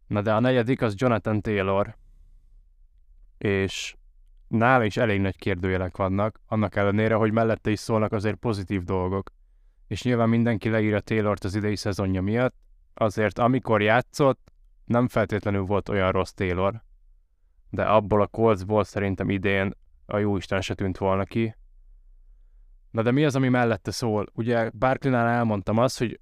Na 0.07 0.21
de 0.21 0.33
a 0.33 0.39
negyedik 0.39 0.81
az 0.81 0.93
Jonathan 0.97 1.41
Taylor, 1.41 1.97
és 3.37 3.95
nála 4.47 4.83
is 4.83 4.97
elég 4.97 5.21
nagy 5.21 5.37
kérdőjelek 5.37 5.97
vannak, 5.97 6.39
annak 6.45 6.75
ellenére, 6.75 7.15
hogy 7.15 7.31
mellette 7.31 7.69
is 7.69 7.79
szólnak 7.79 8.11
azért 8.11 8.35
pozitív 8.35 8.83
dolgok. 8.83 9.31
És 9.87 10.03
nyilván 10.03 10.29
mindenki 10.29 10.69
leírja 10.69 10.99
Taylort 10.99 11.43
az 11.43 11.55
idei 11.55 11.75
szezonja 11.75 12.21
miatt, 12.21 12.55
azért 12.93 13.39
amikor 13.39 13.81
játszott, 13.81 14.51
nem 14.85 15.07
feltétlenül 15.07 15.61
volt 15.61 15.89
olyan 15.89 16.11
rossz 16.11 16.31
Taylor, 16.31 16.83
de 17.69 17.83
abból 17.83 18.21
a 18.21 18.27
Coltsból 18.27 18.83
szerintem 18.83 19.29
idén 19.29 19.73
a 20.05 20.17
jóisten 20.17 20.61
se 20.61 20.73
tűnt 20.73 20.97
volna 20.97 21.23
ki. 21.23 21.55
Na 22.91 23.01
de 23.01 23.11
mi 23.11 23.25
az, 23.25 23.35
ami 23.35 23.49
mellette 23.49 23.91
szól? 23.91 24.25
Ugye 24.33 24.69
Barkley-nál 24.69 25.27
elmondtam 25.27 25.77
azt, 25.77 25.97
hogy 25.97 26.19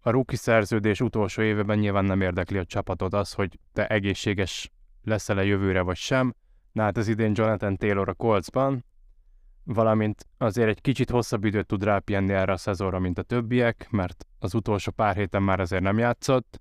a 0.00 0.10
rookie 0.10 0.38
szerződés 0.38 1.00
utolsó 1.00 1.42
éveben 1.42 1.78
nyilván 1.78 2.04
nem 2.04 2.20
érdekli 2.20 2.58
a 2.58 2.64
csapatot 2.64 3.14
az, 3.14 3.32
hogy 3.32 3.58
te 3.72 3.86
egészséges 3.86 4.70
leszel-e 5.02 5.44
jövőre 5.44 5.80
vagy 5.80 5.96
sem. 5.96 6.34
Na 6.72 6.82
hát 6.82 6.96
az 6.96 7.08
idén 7.08 7.32
Jonathan 7.34 7.76
Taylor 7.76 8.08
a 8.08 8.14
Coltsban, 8.14 8.84
valamint 9.64 10.26
azért 10.38 10.68
egy 10.68 10.80
kicsit 10.80 11.10
hosszabb 11.10 11.44
időt 11.44 11.66
tud 11.66 11.84
rápienni 11.84 12.32
erre 12.32 12.52
a 12.52 12.56
szezonra, 12.56 12.98
mint 12.98 13.18
a 13.18 13.22
többiek, 13.22 13.86
mert 13.90 14.26
az 14.38 14.54
utolsó 14.54 14.90
pár 14.90 15.16
héten 15.16 15.42
már 15.42 15.60
azért 15.60 15.82
nem 15.82 15.98
játszott. 15.98 16.60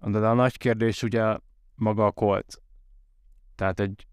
De 0.00 0.18
a 0.18 0.34
nagy 0.34 0.56
kérdés 0.56 1.02
ugye 1.02 1.36
maga 1.74 2.06
a 2.06 2.10
Colts. 2.10 2.54
Tehát 3.54 3.80
egy 3.80 4.06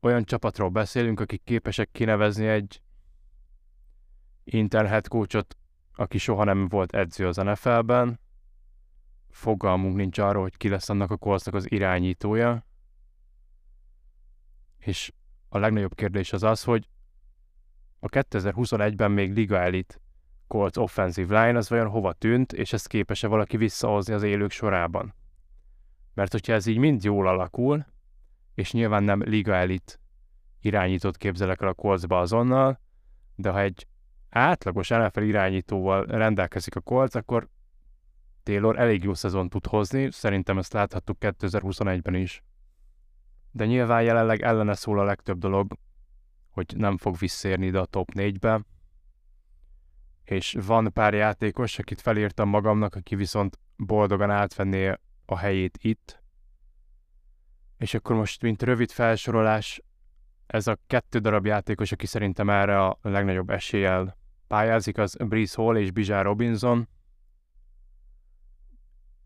olyan 0.00 0.24
csapatról 0.24 0.68
beszélünk, 0.68 1.20
akik 1.20 1.42
képesek 1.44 1.88
kinevezni 1.92 2.46
egy 2.46 2.82
Inter 4.44 4.86
head 4.86 5.08
coachot, 5.08 5.56
aki 5.94 6.18
soha 6.18 6.44
nem 6.44 6.68
volt 6.68 6.94
edző 6.94 7.26
az 7.26 7.36
NFL-ben. 7.36 8.20
Fogalmunk 9.30 9.96
nincs 9.96 10.18
arról, 10.18 10.42
hogy 10.42 10.56
ki 10.56 10.68
lesz 10.68 10.88
annak 10.88 11.10
a 11.10 11.16
Coltsnak 11.16 11.54
az 11.54 11.70
irányítója. 11.70 12.66
És 14.78 15.12
a 15.48 15.58
legnagyobb 15.58 15.94
kérdés 15.94 16.32
az 16.32 16.42
az, 16.42 16.64
hogy 16.64 16.88
a 17.98 18.08
2021-ben 18.08 19.10
még 19.10 19.32
Liga 19.32 19.58
Elite 19.58 19.94
Colts 20.46 20.76
offensive 20.76 21.44
line 21.44 21.58
az 21.58 21.68
vajon 21.68 21.88
hova 21.88 22.12
tűnt, 22.12 22.52
és 22.52 22.72
ezt 22.72 22.86
képes-e 22.86 23.26
valaki 23.26 23.56
visszahozni 23.56 24.14
az 24.14 24.22
élők 24.22 24.50
sorában. 24.50 25.14
Mert 26.14 26.32
hogyha 26.32 26.52
ez 26.52 26.66
így 26.66 26.78
mind 26.78 27.04
jól 27.04 27.28
alakul, 27.28 27.86
és 28.54 28.72
nyilván 28.72 29.02
nem 29.02 29.22
Liga 29.22 29.54
Elite 29.54 29.94
irányítót 30.60 31.16
képzelek 31.16 31.60
el 31.60 31.68
a 31.68 31.74
Coltsba 31.74 32.20
azonnal, 32.20 32.80
de 33.34 33.50
ha 33.50 33.60
egy 33.60 33.86
átlagos 34.36 34.88
NFL 34.88 35.22
irányítóval 35.22 36.04
rendelkezik 36.04 36.76
a 36.76 36.80
Colts, 36.80 37.14
akkor 37.14 37.48
Taylor 38.42 38.78
elég 38.78 39.02
jó 39.02 39.14
szezon 39.14 39.48
tud 39.48 39.66
hozni, 39.66 40.10
szerintem 40.10 40.58
ezt 40.58 40.72
láthattuk 40.72 41.16
2021-ben 41.20 42.14
is. 42.14 42.42
De 43.50 43.66
nyilván 43.66 44.02
jelenleg 44.02 44.42
ellene 44.42 44.74
szól 44.74 44.98
a 44.98 45.04
legtöbb 45.04 45.38
dolog, 45.38 45.72
hogy 46.50 46.74
nem 46.76 46.96
fog 46.96 47.16
visszérni 47.18 47.66
ide 47.66 47.78
a 47.78 47.84
top 47.84 48.10
4-be, 48.14 48.60
és 50.24 50.56
van 50.66 50.92
pár 50.92 51.14
játékos, 51.14 51.78
akit 51.78 52.00
felírtam 52.00 52.48
magamnak, 52.48 52.94
aki 52.94 53.14
viszont 53.14 53.58
boldogan 53.76 54.30
átvenné 54.30 54.94
a 55.26 55.38
helyét 55.38 55.78
itt. 55.80 56.22
És 57.78 57.94
akkor 57.94 58.16
most, 58.16 58.42
mint 58.42 58.62
rövid 58.62 58.90
felsorolás, 58.90 59.82
ez 60.46 60.66
a 60.66 60.78
kettő 60.86 61.18
darab 61.18 61.46
játékos, 61.46 61.92
aki 61.92 62.06
szerintem 62.06 62.50
erre 62.50 62.84
a 62.84 62.98
legnagyobb 63.02 63.50
eséllyel 63.50 64.22
pályázik, 64.46 64.98
az 64.98 65.16
Breeze 65.16 65.62
Hall 65.62 65.76
és 65.76 65.90
Bizsár 65.90 66.24
Robinson. 66.24 66.88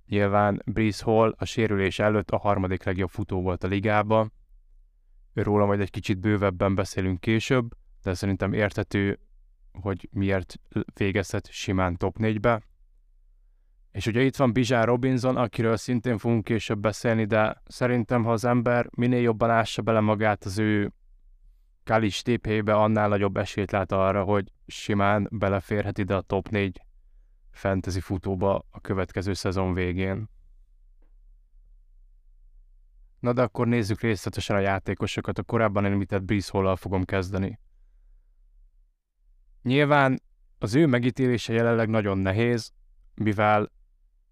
Nyilván 0.07 0.62
Breeze 0.66 1.04
Hall 1.04 1.35
a 1.38 1.44
sérülés 1.44 1.98
előtt 1.98 2.31
a 2.31 2.38
harmadik 2.38 2.83
legjobb 2.83 3.11
futó 3.11 3.42
volt 3.42 3.64
a 3.64 3.68
ligában. 3.68 4.33
Róla 5.33 5.66
majd 5.66 5.81
egy 5.81 5.90
kicsit 5.90 6.18
bővebben 6.18 6.74
beszélünk 6.74 7.20
később, 7.20 7.74
de 8.02 8.14
szerintem 8.14 8.52
értető, 8.52 9.18
hogy 9.72 10.09
miért 10.12 10.61
végezhet 10.94 11.50
simán 11.50 11.96
top 11.96 12.16
4-be. 12.18 12.62
És 13.92 14.07
ugye 14.07 14.22
itt 14.22 14.37
van 14.37 14.52
Bizsán 14.52 14.85
Robinson, 14.85 15.37
akiről 15.37 15.76
szintén 15.76 16.18
fogunk 16.18 16.44
később 16.44 16.78
beszélni, 16.78 17.24
de 17.24 17.62
szerintem, 17.66 18.24
ha 18.24 18.33
az 18.33 18.44
ember 18.44 18.88
minél 18.90 19.20
jobban 19.20 19.50
ássa 19.50 19.83
bele 19.83 20.00
magát 20.00 20.44
az 20.44 20.59
ő 20.59 20.92
Kalis 21.88 22.22
téphébe, 22.22 22.74
annál 22.74 23.09
nagyobb 23.09 23.37
esélyt 23.37 23.70
lát 23.70 23.92
arra, 23.92 24.24
hogy 24.24 24.53
simán 24.66 25.29
beleférhet 25.31 25.98
ide 25.98 26.14
a 26.14 26.20
top 26.20 26.48
4 26.48 26.83
fantasy 27.51 28.01
futóba 28.01 28.66
a 28.70 28.81
következő 28.81 29.33
szezon 29.33 29.74
végén. 29.74 30.29
Na 33.20 33.33
de 33.33 33.42
akkor 33.42 33.66
nézzük 33.66 34.01
részletesen 34.01 34.57
a 34.57 34.59
játékosokat, 34.59 35.38
a 35.38 35.42
korábban 35.42 35.85
említett 35.85 36.22
Breeze 36.22 36.51
hall 36.53 36.77
fogom 36.77 37.05
kezdeni. 37.05 37.59
Nyilván 39.62 40.22
az 40.59 40.74
ő 40.74 40.87
megítélése 40.87 41.53
jelenleg 41.53 41.88
nagyon 41.88 42.18
nehéz, 42.18 42.72
mivel 43.14 43.72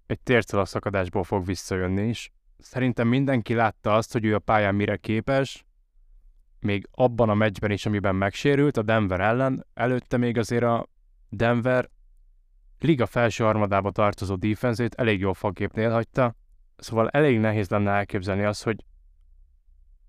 egy 0.07 0.21
szakadásból 0.49 1.25
fog 1.25 1.45
visszajönni 1.45 2.09
is. 2.09 2.33
Szerintem 2.59 3.09
mindenki 3.09 3.55
látta 3.55 3.95
azt, 3.95 4.13
hogy 4.13 4.25
ő 4.25 4.35
a 4.35 4.39
pályán 4.39 4.75
mire 4.75 4.97
képes, 4.97 5.66
még 6.67 6.89
abban 6.91 7.29
a 7.29 7.35
meccsben 7.35 7.71
is, 7.71 7.87
amiben 7.87 8.15
megsérült, 8.15 8.77
a 8.77 8.83
Denver 8.83 9.21
ellen, 9.21 9.67
előtte 9.75 10.17
még 10.17 10.39
azért 10.39 10.63
a 10.63 10.87
Denver 11.29 11.91
liga 12.79 13.07
felső 13.07 13.45
harmadába 13.45 13.91
tartozó 13.91 14.35
defenzét 14.35 14.95
elég 14.95 15.21
jól 15.21 15.35
fogképnél 15.35 15.91
hagyta, 15.91 16.35
szóval 16.77 17.09
elég 17.09 17.39
nehéz 17.39 17.69
lenne 17.69 17.91
elképzelni 17.91 18.43
azt, 18.43 18.63
hogy 18.63 18.85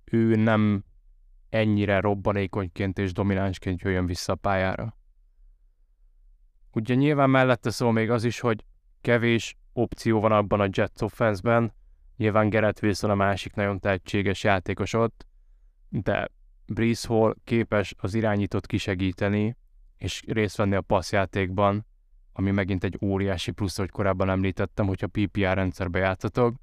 ő 0.06 0.36
nem 0.36 0.84
ennyire 1.50 2.00
robbanékonyként 2.00 2.98
és 2.98 3.14
dominánsként 3.14 3.82
jöjjön 3.82 4.06
vissza 4.06 4.34
a 4.34 4.36
pályára. 4.36 4.98
Ugye 6.72 6.96
nyilván 6.96 7.30
mellette 7.30 7.70
szól 7.70 7.92
még 7.92 8.10
az 8.10 8.24
is, 8.24 8.40
hogy 8.40 8.66
kevés 9.02 9.58
opció 9.74 10.20
van 10.20 10.32
abban 10.32 10.60
a 10.60 10.68
Jets 10.72 11.02
offense-ben, 11.02 11.74
nyilván 12.18 12.50
Gerett 12.50 12.82
Wilson 12.82 13.10
a 13.10 13.16
másik 13.16 13.54
nagyon 13.54 13.80
tehetséges 13.80 14.44
játékos 14.44 14.94
ott, 14.94 15.26
de 15.90 16.30
Breeze 16.68 17.08
Hall 17.08 17.36
képes 17.44 17.96
az 17.98 18.14
irányítót 18.14 18.66
kisegíteni, 18.66 19.56
és 19.98 20.24
részt 20.28 20.58
venni 20.58 20.76
a 20.76 20.82
passzjátékban, 20.82 21.86
ami 22.34 22.52
megint 22.52 22.84
egy 22.84 22.98
óriási 23.02 23.52
plusz, 23.52 23.78
hogy 23.78 23.90
korábban 23.90 24.30
említettem, 24.30 24.88
hogyha 24.88 25.08
PPR 25.08 25.54
rendszerbe 25.54 26.00
játszatok, 26.00 26.56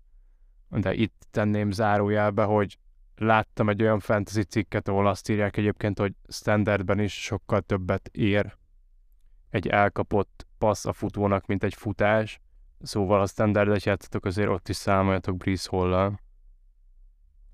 de 0.69 0.95
itt 0.95 1.27
tenném 1.31 1.71
zárójelbe, 1.71 2.45
hogy 2.45 2.79
láttam 3.17 3.69
egy 3.69 3.83
olyan 3.83 4.01
fantasy 4.01 4.43
cikket, 4.43 4.89
ahol 4.89 5.07
azt 5.07 5.29
írják 5.29 5.57
egyébként, 5.57 5.99
hogy 5.99 6.13
standardben 6.29 6.99
is 6.99 7.23
sokkal 7.23 7.61
többet 7.61 8.09
ér 8.13 8.57
egy 9.51 9.67
elkapott 9.67 10.47
passz 10.59 10.87
a 10.87 10.93
futónak, 10.93 11.47
mint 11.47 11.65
egy 11.65 11.75
futás. 11.75 12.41
Szóval 12.83 13.21
a 13.21 13.27
standardet 13.27 13.85
játszatok, 13.85 14.25
azért 14.25 14.49
ott 14.49 14.69
is 14.69 14.77
számoljatok 14.77 15.37
Breeze 15.37 15.69
hall 15.71 16.19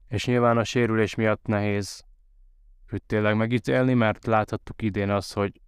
És 0.08 0.26
nyilván 0.26 0.58
a 0.58 0.64
sérülés 0.64 1.14
miatt 1.14 1.46
nehéz 1.46 2.04
őt 2.92 3.03
tényleg 3.03 3.37
megítélni, 3.37 3.94
mert 3.94 4.26
láthattuk 4.26 4.83
idén 4.83 5.11
azt, 5.11 5.33
hogy 5.33 5.61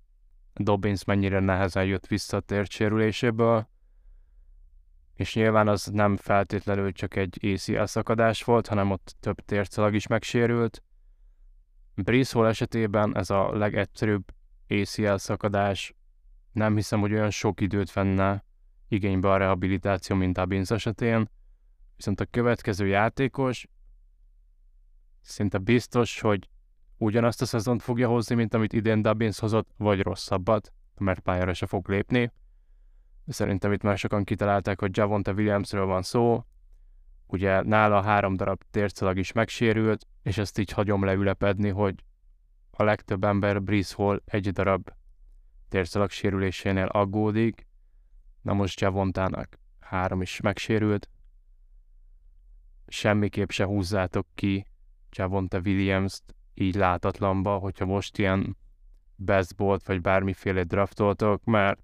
Dobbins 0.54 1.04
mennyire 1.04 1.40
nehezen 1.40 1.84
jött 1.84 2.06
vissza 2.06 2.36
a 2.36 2.40
tért 2.40 2.70
sérüléséből, 2.70 3.68
és 5.14 5.34
nyilván 5.34 5.68
az 5.68 5.86
nem 5.86 6.16
feltétlenül 6.16 6.92
csak 6.92 7.16
egy 7.16 7.38
ACL 7.42 7.84
szakadás 7.84 8.44
volt, 8.44 8.66
hanem 8.66 8.90
ott 8.90 9.14
több 9.20 9.40
tércalag 9.40 9.94
is 9.94 10.06
megsérült. 10.06 10.82
Breeze 11.94 12.38
Hall 12.38 12.46
esetében 12.46 13.16
ez 13.16 13.30
a 13.30 13.56
legegyszerűbb 13.56 14.24
ACL 14.68 15.14
szakadás, 15.14 15.94
nem 16.52 16.74
hiszem, 16.74 17.00
hogy 17.00 17.12
olyan 17.12 17.30
sok 17.30 17.60
időt 17.60 17.92
venne 17.92 18.44
igénybe 18.88 19.30
a 19.30 19.36
rehabilitáció, 19.36 20.16
mint 20.16 20.38
a 20.38 20.46
Binz 20.46 20.72
esetén, 20.72 21.30
viszont 21.96 22.20
a 22.20 22.26
következő 22.30 22.86
játékos 22.86 23.66
szinte 25.20 25.58
biztos, 25.58 26.20
hogy 26.20 26.48
ugyanazt 27.02 27.42
a 27.42 27.46
szezont 27.46 27.82
fogja 27.82 28.08
hozni, 28.08 28.34
mint 28.34 28.54
amit 28.54 28.72
idén 28.72 29.02
Dubbins 29.02 29.38
hozott, 29.38 29.68
vagy 29.76 30.00
rosszabbat, 30.00 30.72
mert 30.98 31.20
pályára 31.20 31.54
se 31.54 31.66
fog 31.66 31.88
lépni. 31.88 32.32
Szerintem 33.26 33.72
itt 33.72 33.82
már 33.82 33.98
sokan 33.98 34.24
kitalálták, 34.24 34.80
hogy 34.80 34.96
Javonte 34.96 35.32
Williamsről 35.32 35.86
van 35.86 36.02
szó, 36.02 36.44
ugye 37.26 37.62
nála 37.62 38.02
három 38.02 38.36
darab 38.36 38.62
tércelag 38.70 39.18
is 39.18 39.32
megsérült, 39.32 40.06
és 40.22 40.38
ezt 40.38 40.58
így 40.58 40.70
hagyom 40.70 41.04
leülepedni, 41.04 41.68
hogy 41.68 42.04
a 42.70 42.82
legtöbb 42.82 43.24
ember 43.24 43.62
Breeze 43.62 43.94
Hall 43.96 44.22
egy 44.24 44.50
darab 44.50 44.90
tércelag 45.68 46.10
sérülésénél 46.10 46.86
aggódik, 46.86 47.66
na 48.42 48.52
most 48.52 48.80
Javontának 48.80 49.58
három 49.80 50.22
is 50.22 50.40
megsérült, 50.40 51.08
semmiképp 52.86 53.48
se 53.48 53.64
húzzátok 53.64 54.26
ki 54.34 54.66
Javonte 55.10 55.58
Williams-t 55.58 56.34
így 56.54 56.74
látatlanba, 56.74 57.56
hogyha 57.56 57.84
most 57.84 58.18
ilyen 58.18 58.56
bestbolt 59.16 59.86
vagy 59.86 60.00
bármiféle 60.00 60.62
draftoltok, 60.62 61.44
mert 61.44 61.80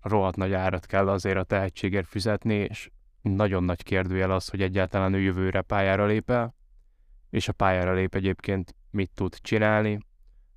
rohadt 0.00 0.36
nagy 0.36 0.52
árat 0.52 0.86
kell 0.86 1.08
azért 1.08 1.36
a 1.36 1.44
tehetségért 1.44 2.06
fizetni, 2.06 2.54
és 2.54 2.90
nagyon 3.20 3.64
nagy 3.64 3.82
kérdőjel 3.82 4.30
az, 4.30 4.48
hogy 4.48 4.62
egyáltalán 4.62 5.14
ő 5.14 5.20
jövőre 5.20 5.60
pályára 5.60 6.06
lép 6.06 6.30
el, 6.30 6.54
és 7.30 7.48
a 7.48 7.52
pályára 7.52 7.92
lép 7.92 8.14
egyébként 8.14 8.74
mit 8.90 9.10
tud 9.14 9.34
csinálni. 9.40 9.98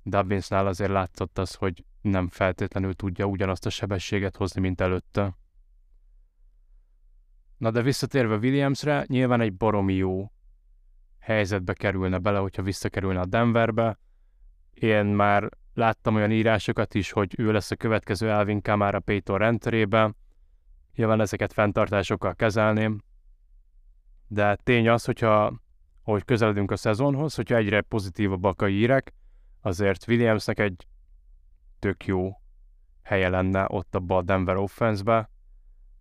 Dubbinsnál 0.02 0.66
azért 0.66 0.90
látszott 0.90 1.38
az, 1.38 1.54
hogy 1.54 1.84
nem 2.00 2.28
feltétlenül 2.28 2.94
tudja 2.94 3.24
ugyanazt 3.24 3.66
a 3.66 3.70
sebességet 3.70 4.36
hozni, 4.36 4.60
mint 4.60 4.80
előtte. 4.80 5.36
Na 7.56 7.70
de 7.70 7.82
visszatérve 7.82 8.36
Williamsre, 8.36 9.04
nyilván 9.06 9.40
egy 9.40 9.54
baromi 9.54 9.94
jó 9.94 10.32
helyzetbe 11.22 11.72
kerülne 11.72 12.18
bele, 12.18 12.38
hogyha 12.38 12.62
visszakerülne 12.62 13.20
a 13.20 13.26
Denverbe. 13.26 13.98
Én 14.72 15.04
már 15.04 15.48
láttam 15.74 16.14
olyan 16.14 16.30
írásokat 16.30 16.94
is, 16.94 17.10
hogy 17.10 17.34
ő 17.38 17.52
lesz 17.52 17.70
a 17.70 17.76
következő 17.76 18.30
Alvin 18.30 18.62
Kamara 18.62 19.00
Payton 19.00 19.38
rendszerébe. 19.38 20.12
Nyilván 20.94 21.20
ezeket 21.20 21.52
fenntartásokkal 21.52 22.34
kezelném. 22.34 23.02
De 24.28 24.56
tény 24.56 24.88
az, 24.88 25.04
hogyha 25.04 25.60
ahogy 26.04 26.24
közeledünk 26.24 26.70
a 26.70 26.76
szezonhoz, 26.76 27.34
hogyha 27.34 27.56
egyre 27.56 27.80
pozitívabbak 27.80 28.62
a 28.62 28.66
hírek, 28.66 29.12
azért 29.60 30.08
Williamsnek 30.08 30.58
egy 30.58 30.86
tök 31.78 32.06
jó 32.06 32.40
helye 33.02 33.28
lenne 33.28 33.64
ott 33.68 33.94
abba 33.94 34.16
a 34.16 34.22
Denver 34.22 34.56
offense-be. 34.56 35.30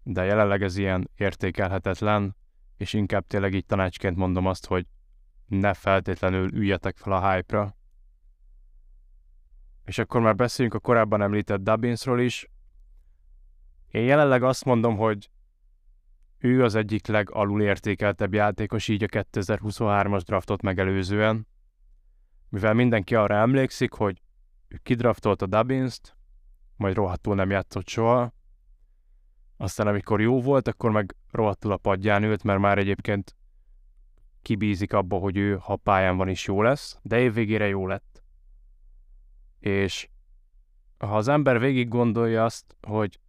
de 0.03 0.23
jelenleg 0.23 0.63
ez 0.63 0.77
ilyen 0.77 1.09
értékelhetetlen, 1.15 2.35
és 2.77 2.93
inkább 2.93 3.27
tényleg 3.27 3.53
így 3.53 3.65
tanácsként 3.65 4.15
mondom 4.15 4.45
azt, 4.45 4.65
hogy 4.65 4.85
ne 5.59 5.73
feltétlenül 5.73 6.53
üljetek 6.53 6.97
fel 6.97 7.13
a 7.13 7.31
hype-ra. 7.31 7.75
És 9.85 9.97
akkor 9.97 10.21
már 10.21 10.35
beszéljünk 10.35 10.75
a 10.75 10.79
korábban 10.79 11.21
említett 11.21 11.61
Dubbinsról 11.61 12.19
is. 12.19 12.49
Én 13.87 14.03
jelenleg 14.03 14.43
azt 14.43 14.65
mondom, 14.65 14.97
hogy 14.97 15.29
ő 16.37 16.63
az 16.63 16.75
egyik 16.75 17.07
legalul 17.07 17.61
értékeltebb 17.61 18.33
játékos 18.33 18.87
így 18.87 19.03
a 19.03 19.07
2023-as 19.07 20.21
draftot 20.25 20.61
megelőzően, 20.61 21.47
mivel 22.49 22.73
mindenki 22.73 23.15
arra 23.15 23.35
emlékszik, 23.35 23.93
hogy 23.93 24.21
ő 24.67 24.79
kidraftolta 24.83 25.45
Dubbins-t, 25.45 26.15
majd 26.75 26.95
rohadtul 26.95 27.35
nem 27.35 27.49
játszott 27.49 27.87
soha, 27.87 28.33
aztán 29.57 29.87
amikor 29.87 30.21
jó 30.21 30.41
volt, 30.41 30.67
akkor 30.67 30.91
meg 30.91 31.15
rohadtul 31.31 31.71
a 31.71 31.77
padján 31.77 32.23
ült, 32.23 32.43
mert 32.43 32.59
már 32.59 32.77
egyébként 32.77 33.35
kibízik 34.41 34.93
abba, 34.93 35.17
hogy 35.17 35.37
ő, 35.37 35.57
ha 35.57 35.75
pályán 35.75 36.17
van 36.17 36.27
is 36.27 36.47
jó 36.47 36.61
lesz, 36.61 36.99
de 37.01 37.19
évvégére 37.19 37.67
jó 37.67 37.87
lett. 37.87 38.23
És 39.59 40.09
ha 40.97 41.17
az 41.17 41.27
ember 41.27 41.59
végig 41.59 41.87
gondolja 41.87 42.43
azt, 42.43 42.75
hogy 42.81 43.19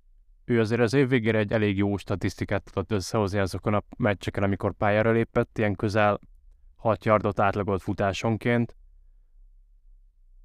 ő 0.44 0.60
azért 0.60 0.80
az 0.80 0.92
év 0.92 1.08
végére 1.08 1.38
egy 1.38 1.52
elég 1.52 1.76
jó 1.76 1.96
statisztikát 1.96 2.64
tudott 2.64 2.92
összehozni 2.92 3.38
azokon 3.38 3.74
a 3.74 3.82
meccseken, 3.96 4.42
amikor 4.42 4.72
pályára 4.72 5.10
lépett, 5.10 5.58
ilyen 5.58 5.74
közel 5.74 6.20
6 6.76 7.04
yardot 7.04 7.40
átlagolt 7.40 7.82
futásonként, 7.82 8.76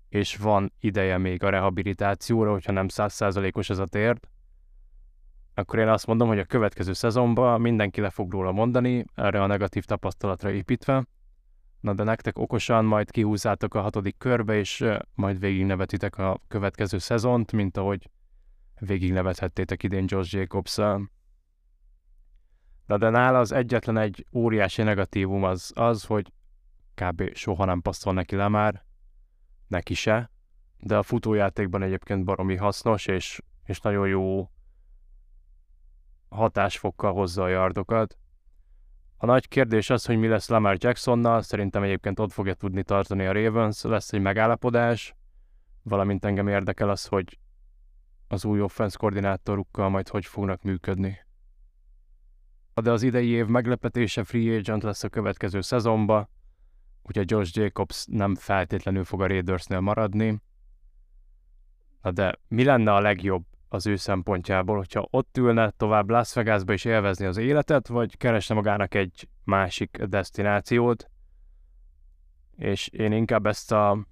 és 0.10 0.38
van 0.38 0.74
ideje 0.80 1.18
még 1.18 1.44
a 1.44 1.50
rehabilitációra, 1.50 2.52
hogyha 2.52 2.72
nem 2.72 2.88
százszázalékos 2.88 3.70
ez 3.70 3.78
a 3.78 3.86
térd, 3.86 4.20
akkor 5.58 5.80
én 5.80 5.88
azt 5.88 6.08
mondom, 6.08 6.28
hogy 6.28 6.40
a 6.40 6.46
következő 6.46 6.94
szezonban 6.94 7.62
mindenki 7.62 8.02
le 8.02 8.10
fog 8.10 8.32
róla 8.32 8.52
mondani, 8.52 9.06
erre 9.16 9.42
a 9.42 9.48
negatív 9.48 9.86
tapasztalatra 9.86 10.52
építve, 10.52 11.06
na 11.80 11.94
de 11.94 12.04
nektek 12.04 12.38
okosan 12.38 12.86
majd 12.86 13.12
kihúzzátok 13.12 13.74
a 13.74 13.82
hatodik 13.82 14.18
körbe, 14.18 14.58
és 14.58 14.86
majd 15.14 15.40
végignevetitek 15.40 16.18
a 16.18 16.40
következő 16.48 16.98
szezont, 16.98 17.52
mint 17.52 17.78
ahogy 17.78 18.10
végignevethettétek 18.80 19.84
idén 19.84 20.06
Josh 20.08 20.34
jacobs 20.34 20.76
De, 22.86 22.98
de 22.98 23.10
nála 23.10 23.40
az 23.40 23.52
egyetlen 23.52 23.98
egy 23.98 24.26
óriási 24.34 24.82
negatívum 24.82 25.44
az 25.44 25.72
az, 25.76 26.04
hogy 26.04 26.32
kb. 26.94 27.34
soha 27.34 27.66
nem 27.66 27.82
passzol 27.82 28.14
neki 28.14 28.36
le 28.36 28.48
már, 28.48 28.86
neki 29.68 29.94
se, 29.94 30.32
de 30.78 30.98
a 30.98 31.04
futójátékban 31.04 31.84
egyébként 31.84 32.24
baromi 32.24 32.56
hasznos, 32.56 33.06
és, 33.06 33.42
és 33.66 33.80
nagyon 33.80 34.08
jó 34.08 34.50
hatásfokkal 36.30 37.14
hozza 37.14 37.44
a 37.44 37.48
yardokat. 37.48 38.18
A 39.18 39.26
nagy 39.26 39.48
kérdés 39.48 39.90
az, 39.90 40.06
hogy 40.06 40.18
mi 40.18 40.28
lesz 40.28 40.50
Lamar 40.50 40.76
Jacksonnal, 40.80 41.42
szerintem 41.42 41.84
egyébként 41.84 42.20
ott 42.20 42.32
fogja 42.32 42.54
tudni 42.54 42.84
tartani 42.84 43.26
a 43.26 43.32
Ravens, 43.32 43.82
lesz 43.82 44.14
egy 44.14 44.22
megállapodás, 44.22 45.16
valamint 45.84 46.26
engem 46.26 46.48
érdekel 46.48 46.90
az, 46.90 47.06
hogy 47.06 47.40
az 48.28 48.46
új 48.46 48.62
offense 48.62 48.98
koordinátorukkal 48.98 49.90
majd 49.90 50.08
hogy 50.08 50.26
fognak 50.26 50.62
működni. 50.62 51.26
De 52.74 52.92
az 52.92 53.04
idei 53.04 53.30
év 53.30 53.46
meglepetése 53.46 54.24
free 54.24 54.58
agent 54.58 54.84
lesz 54.84 55.04
a 55.04 55.10
következő 55.10 55.62
szezonba, 55.62 56.30
úgyhogy 57.04 57.32
Josh 57.32 57.58
Jacobs 57.58 58.06
nem 58.10 58.36
feltétlenül 58.36 59.04
fog 59.04 59.22
a 59.22 59.28
Raidersnél 59.28 59.80
maradni. 59.80 60.42
Na 62.02 62.12
de 62.12 62.40
mi 62.48 62.64
lenne 62.64 62.94
a 62.94 63.00
legjobb 63.00 63.46
az 63.70 63.86
ő 63.86 63.96
szempontjából, 63.96 64.78
hogyha 64.78 65.08
ott 65.10 65.38
ülne 65.38 65.70
tovább 65.70 66.10
Las 66.10 66.34
Vegasba 66.34 66.74
és 66.74 66.86
élvezni 66.86 67.26
az 67.26 67.38
életet, 67.38 67.88
vagy 67.88 68.18
keresne 68.18 68.56
magának 68.56 68.94
egy 68.94 69.28
másik 69.44 69.98
destinációt, 70.04 71.10
és 72.56 72.88
én 72.88 73.12
inkább 73.12 73.46
ezt 73.46 73.72
a 73.72 74.06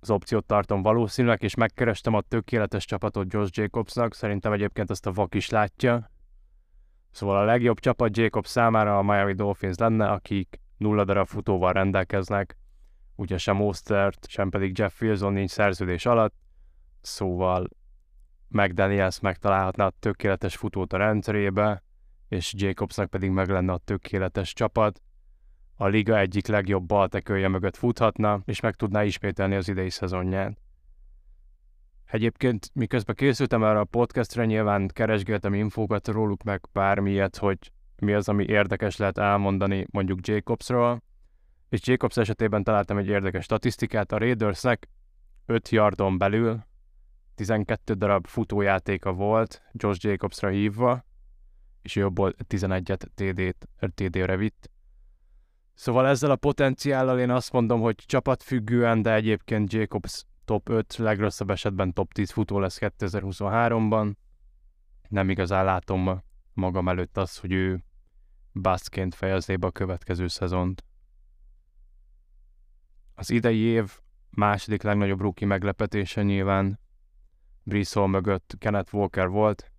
az 0.00 0.10
opciót 0.10 0.44
tartom 0.44 0.82
valószínűleg, 0.82 1.42
és 1.42 1.54
megkerestem 1.54 2.14
a 2.14 2.20
tökéletes 2.20 2.84
csapatot 2.84 3.32
Josh 3.32 3.58
Jacobsnak, 3.58 4.14
szerintem 4.14 4.52
egyébként 4.52 4.90
ezt 4.90 5.06
a 5.06 5.12
vak 5.12 5.34
is 5.34 5.48
látja. 5.48 6.10
Szóval 7.10 7.36
a 7.36 7.44
legjobb 7.44 7.78
csapat 7.78 8.16
Jacobs 8.16 8.48
számára 8.48 8.98
a 8.98 9.02
Miami 9.02 9.34
Dolphins 9.34 9.76
lenne, 9.76 10.08
akik 10.08 10.60
nulla 10.76 11.04
darab 11.04 11.26
futóval 11.26 11.72
rendelkeznek, 11.72 12.56
ugye 13.14 13.38
sem 13.38 13.56
Mostert, 13.56 14.28
sem 14.28 14.50
pedig 14.50 14.78
Jeff 14.78 15.00
Wilson 15.00 15.32
nincs 15.32 15.50
szerződés 15.50 16.06
alatt, 16.06 16.34
szóval 17.00 17.68
McDaniels 18.48 19.20
megtalálhatná 19.20 19.86
a 19.86 19.92
tökéletes 19.98 20.56
futót 20.56 20.92
a 20.92 20.96
rendszerébe, 20.96 21.82
és 22.28 22.54
Jacobsnak 22.56 23.10
pedig 23.10 23.30
meg 23.30 23.48
lenne 23.48 23.72
a 23.72 23.78
tökéletes 23.78 24.52
csapat, 24.52 25.02
a 25.76 25.86
liga 25.86 26.18
egyik 26.18 26.46
legjobb 26.46 26.86
baltekője 26.86 27.48
mögött 27.48 27.76
futhatna, 27.76 28.42
és 28.44 28.60
meg 28.60 28.74
tudná 28.74 29.04
ismételni 29.04 29.54
az 29.54 29.68
idei 29.68 29.90
szezonját. 29.90 30.58
Egyébként, 32.04 32.70
miközben 32.74 33.14
készültem 33.14 33.64
erre 33.64 33.78
a 33.78 33.84
podcastra, 33.84 34.44
nyilván 34.44 34.88
keresgéltem 34.88 35.54
infókat 35.54 36.08
róluk, 36.08 36.42
meg 36.42 36.60
bármilyet, 36.72 37.36
hogy 37.36 37.72
mi 37.96 38.12
az, 38.12 38.28
ami 38.28 38.44
érdekes 38.44 38.96
lehet 38.96 39.18
elmondani 39.18 39.86
mondjuk 39.90 40.26
Jacobsról, 40.26 41.02
és 41.68 41.86
Jacobs 41.86 42.16
esetében 42.16 42.64
találtam 42.64 42.98
egy 42.98 43.08
érdekes 43.08 43.44
statisztikát, 43.44 44.12
a 44.12 44.18
Raidersnek 44.18 44.88
5 45.46 45.68
yardon 45.68 46.18
belül 46.18 46.66
12 47.38 47.94
darab 47.94 48.26
futójátéka 48.26 49.12
volt 49.12 49.62
Josh 49.72 50.04
Jacobsra 50.04 50.48
hívva, 50.48 51.04
és 51.82 51.94
jobból 51.94 52.34
11-et 52.48 53.02
TD-t, 53.14 53.68
TD-re 53.94 54.36
vitt. 54.36 54.70
Szóval 55.74 56.06
ezzel 56.06 56.30
a 56.30 56.36
potenciállal 56.36 57.18
én 57.18 57.30
azt 57.30 57.52
mondom, 57.52 57.80
hogy 57.80 57.94
csapatfüggően, 57.94 59.02
de 59.02 59.14
egyébként 59.14 59.72
Jacobs 59.72 60.24
top 60.44 60.68
5, 60.68 60.96
legrosszabb 60.96 61.50
esetben 61.50 61.92
top 61.92 62.12
10 62.12 62.30
futó 62.30 62.58
lesz 62.58 62.78
2023-ban. 62.80 64.14
Nem 65.08 65.30
igazán 65.30 65.64
látom 65.64 66.22
magam 66.52 66.88
előtt 66.88 67.16
az, 67.16 67.38
hogy 67.38 67.52
ő 67.52 67.84
baszként 68.52 69.14
fejezné 69.14 69.56
be 69.56 69.66
a 69.66 69.70
következő 69.70 70.28
szezont. 70.28 70.84
Az 73.14 73.30
idei 73.30 73.58
év 73.58 74.00
második 74.30 74.82
legnagyobb 74.82 75.20
rookie 75.20 75.46
meglepetése 75.46 76.22
nyilván 76.22 76.80
Brissol 77.68 78.06
mögött 78.06 78.54
Kenneth 78.58 78.94
Walker 78.94 79.28
volt. 79.28 79.72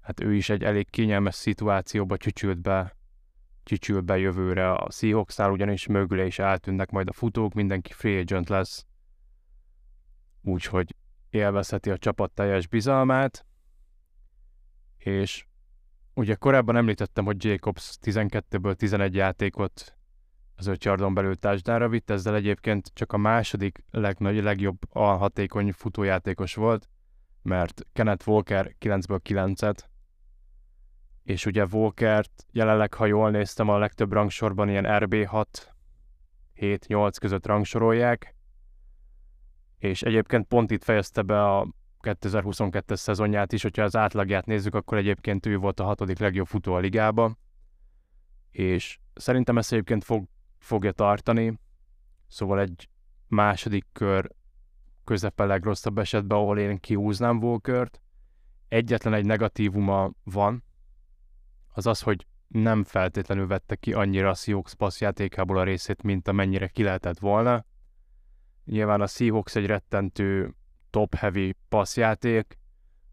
Hát 0.00 0.20
ő 0.20 0.34
is 0.34 0.48
egy 0.48 0.64
elég 0.64 0.90
kényelmes 0.90 1.34
szituációba 1.34 2.16
csücsült 2.16 2.58
be. 2.58 2.96
Csücsül 3.62 4.00
be 4.00 4.18
jövőre 4.18 4.72
a 4.72 4.90
seahawks 4.90 5.38
ugyanis 5.38 5.86
mögüle 5.86 6.26
is 6.26 6.38
eltűnnek 6.38 6.90
majd 6.90 7.08
a 7.08 7.12
futók, 7.12 7.54
mindenki 7.54 7.92
free 7.92 8.20
agent 8.20 8.48
lesz, 8.48 8.86
úgyhogy 10.42 10.96
élvezheti 11.30 11.90
a 11.90 11.98
csapat 11.98 12.32
teljes 12.32 12.66
bizalmát, 12.66 13.46
és 14.96 15.46
ugye 16.14 16.34
korábban 16.34 16.76
említettem, 16.76 17.24
hogy 17.24 17.44
Jacobs 17.44 17.98
12-ből 18.02 18.74
11 18.74 19.14
játékot 19.14 19.96
az 20.62 20.68
5 20.68 20.84
yardon 20.84 21.14
belül 21.14 21.36
társadalra 21.36 21.88
vitt, 21.88 22.10
ezzel 22.10 22.34
egyébként 22.34 22.90
csak 22.94 23.12
a 23.12 23.16
második 23.16 23.84
legnagy, 23.90 24.42
legjobb 24.42 24.78
hatékony 24.92 25.72
futójátékos 25.72 26.54
volt, 26.54 26.88
mert 27.42 27.86
Kenneth 27.92 28.28
Walker 28.28 28.74
9-ből 28.80 29.20
9-et, 29.28 29.78
és 31.22 31.46
ugye 31.46 31.64
Volkert 31.64 32.46
jelenleg, 32.52 32.94
ha 32.94 33.06
jól 33.06 33.30
néztem, 33.30 33.68
a 33.68 33.78
legtöbb 33.78 34.12
rangsorban 34.12 34.68
ilyen 34.68 34.86
RB6, 34.88 35.44
7-8 36.56 37.14
között 37.20 37.46
rangsorolják, 37.46 38.34
és 39.78 40.02
egyébként 40.02 40.46
pont 40.46 40.70
itt 40.70 40.84
fejezte 40.84 41.22
be 41.22 41.44
a 41.44 41.68
2022-es 42.02 42.96
szezonját 42.96 43.52
is, 43.52 43.62
hogyha 43.62 43.82
az 43.82 43.96
átlagját 43.96 44.46
nézzük, 44.46 44.74
akkor 44.74 44.98
egyébként 44.98 45.46
ő 45.46 45.56
volt 45.56 45.80
a 45.80 45.84
hatodik 45.84 46.18
legjobb 46.18 46.46
futó 46.46 46.74
a 46.74 46.78
ligába, 46.78 47.36
és 48.50 48.98
szerintem 49.14 49.58
ezt 49.58 49.72
egyébként 49.72 50.04
fog, 50.04 50.24
fogja 50.62 50.92
tartani, 50.92 51.58
szóval 52.28 52.60
egy 52.60 52.88
második 53.26 53.86
kör 53.92 54.30
közepe 55.04 55.44
legrosszabb 55.44 55.98
esetben, 55.98 56.38
ahol 56.38 56.58
én 56.58 56.80
kiúznám 56.80 57.38
Volkert. 57.38 58.00
Egyetlen 58.68 59.14
egy 59.14 59.24
negatívuma 59.24 60.10
van, 60.24 60.64
az 61.72 61.86
az, 61.86 62.00
hogy 62.00 62.26
nem 62.48 62.84
feltétlenül 62.84 63.46
vette 63.46 63.74
ki 63.74 63.92
annyira 63.92 64.28
a 64.28 64.34
Seahawks 64.34 64.74
passzjátékából 64.74 65.58
a 65.58 65.62
részét, 65.62 66.02
mint 66.02 66.28
amennyire 66.28 66.68
ki 66.68 66.82
lehetett 66.82 67.18
volna. 67.18 67.64
Nyilván 68.64 69.00
a 69.00 69.06
Seahawks 69.06 69.54
egy 69.54 69.66
rettentő 69.66 70.54
top-heavy 70.90 71.56
passzjáték, 71.68 72.58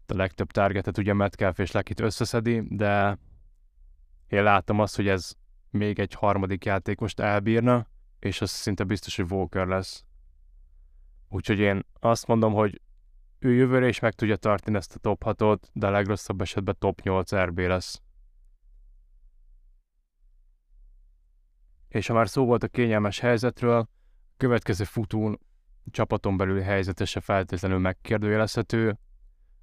a 0.06 0.16
legtöbb 0.16 0.50
targetet 0.50 0.98
ugye 0.98 1.12
Metcalf 1.12 1.58
és 1.58 1.70
Lekit 1.70 2.00
összeszedi, 2.00 2.62
de 2.68 3.18
én 4.26 4.42
látom 4.42 4.80
azt, 4.80 4.96
hogy 4.96 5.08
ez 5.08 5.32
még 5.70 5.98
egy 5.98 6.14
harmadik 6.14 6.64
játékost 6.64 7.20
elbírna, 7.20 7.86
és 8.18 8.40
az 8.40 8.50
szinte 8.50 8.84
biztos, 8.84 9.16
hogy 9.16 9.30
Walker 9.30 9.66
lesz. 9.66 10.04
Úgyhogy 11.28 11.58
én 11.58 11.84
azt 11.98 12.26
mondom, 12.26 12.52
hogy 12.52 12.80
ő 13.38 13.52
jövőre 13.52 13.88
is 13.88 13.98
meg 13.98 14.12
tudja 14.12 14.36
tartani 14.36 14.76
ezt 14.76 14.94
a 14.94 14.98
top 14.98 15.22
6-ot, 15.26 15.58
de 15.72 15.86
a 15.86 15.90
legrosszabb 15.90 16.40
esetben 16.40 16.76
top 16.78 17.00
8 17.00 17.34
RB 17.34 17.58
lesz. 17.58 18.02
És 21.88 22.06
ha 22.06 22.14
már 22.14 22.28
szó 22.28 22.44
volt 22.44 22.62
a 22.62 22.68
kényelmes 22.68 23.18
helyzetről, 23.18 23.78
a 23.78 23.88
következő 24.36 24.84
futón 24.84 25.40
csapaton 25.90 26.36
belüli 26.36 26.62
helyzete 26.62 27.04
se 27.04 27.20
feltétlenül 27.20 27.78
megkérdőjelezhető, 27.78 28.98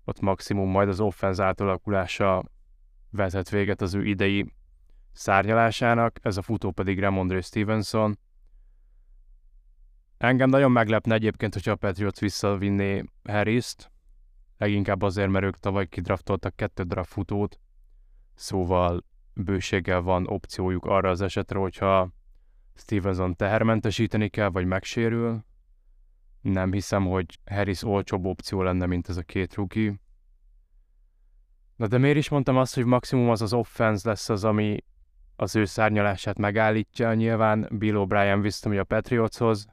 ott 0.03 0.19
maximum 0.19 0.69
majd 0.69 0.89
az 0.89 0.99
offenz 0.99 1.39
átalakulása 1.39 2.43
vezet 3.09 3.49
véget 3.49 3.81
az 3.81 3.93
ő 3.93 4.05
idei 4.05 4.53
szárnyalásának, 5.17 6.19
ez 6.21 6.37
a 6.37 6.41
futó 6.41 6.71
pedig 6.71 6.99
Ramondre 6.99 7.41
Stevenson. 7.41 8.19
Engem 10.17 10.49
nagyon 10.49 10.71
meglepne 10.71 11.13
egyébként, 11.13 11.53
hogyha 11.53 11.71
a 11.71 11.75
Patriots 11.75 12.19
visszavinné 12.19 13.03
Harris-t, 13.23 13.91
leginkább 14.57 15.01
azért, 15.01 15.29
mert 15.29 15.45
ők 15.45 15.57
tavaly 15.57 15.87
kidraftoltak 15.87 16.55
kettő 16.55 16.83
draft 16.83 17.11
futót, 17.11 17.59
szóval 18.33 19.03
bőséggel 19.33 20.01
van 20.01 20.27
opciójuk 20.27 20.85
arra 20.85 21.09
az 21.09 21.21
esetre, 21.21 21.59
hogyha 21.59 22.09
Stevenson 22.75 23.35
tehermentesíteni 23.35 24.29
kell, 24.29 24.49
vagy 24.49 24.65
megsérül. 24.65 25.45
Nem 26.41 26.71
hiszem, 26.71 27.05
hogy 27.05 27.39
Harris 27.45 27.83
olcsóbb 27.83 28.25
opció 28.25 28.61
lenne, 28.61 28.85
mint 28.85 29.09
ez 29.09 29.17
a 29.17 29.21
két 29.21 29.53
rookie. 29.53 29.99
Na 31.75 31.87
de 31.87 31.97
miért 31.97 32.17
is 32.17 32.29
mondtam 32.29 32.57
azt, 32.57 32.75
hogy 32.75 32.85
maximum 32.85 33.29
az 33.29 33.41
az 33.41 33.53
offense 33.53 34.09
lesz 34.09 34.29
az, 34.29 34.43
ami 34.43 34.83
az 35.39 35.55
ő 35.55 35.65
szárnyalását 35.65 36.37
megállítja. 36.37 37.13
Nyilván 37.13 37.67
Bill 37.71 37.95
O'Brien 37.97 38.39
vissza 38.41 38.79
a 38.79 38.83
Patriotshoz, 38.83 39.67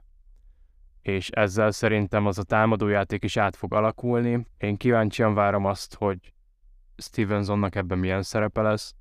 és 1.01 1.31
ezzel 1.31 1.71
szerintem 1.71 2.27
az 2.27 2.39
a 2.39 2.43
támadójáték 2.43 3.25
is 3.25 3.37
át 3.37 3.57
fog 3.57 3.75
alakulni. 3.75 4.47
Én 4.59 4.77
kíváncsian 4.77 5.35
várom 5.35 5.65
azt, 5.65 5.95
hogy 5.95 6.33
Stevensonnak 6.97 7.75
ebben 7.75 7.99
milyen 7.99 8.23
szerepe 8.23 8.63
lesz. 8.63 8.95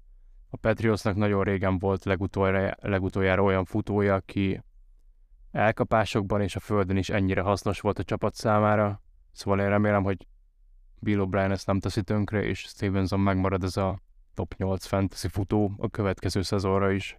A 0.49 0.57
Patriotsnak 0.57 1.15
nagyon 1.15 1.43
régen 1.43 1.77
volt 1.77 2.03
legutoljára, 2.03 2.75
legutoljára 2.81 3.43
olyan 3.43 3.65
futója, 3.65 4.13
aki 4.13 4.61
elkapásokban 5.51 6.41
és 6.41 6.55
a 6.55 6.59
földön 6.59 6.97
is 6.97 7.09
ennyire 7.09 7.41
hasznos 7.41 7.79
volt 7.79 7.99
a 7.99 8.03
csapat 8.03 8.35
számára. 8.35 9.01
Szóval 9.31 9.59
én 9.59 9.69
remélem, 9.69 10.03
hogy 10.03 10.27
Bill 10.99 11.27
O'Brien 11.27 11.51
ezt 11.51 11.67
nem 11.67 11.79
teszi 11.79 12.03
tönkre, 12.03 12.43
és 12.43 12.59
Stevenson 12.59 13.19
megmarad 13.19 13.63
ez 13.63 13.77
a 13.77 14.01
top 14.33 14.53
8 14.57 14.85
fantasy 14.85 15.27
futó 15.27 15.73
a 15.77 15.89
következő 15.89 16.41
szezonra 16.41 16.91
is. 16.91 17.17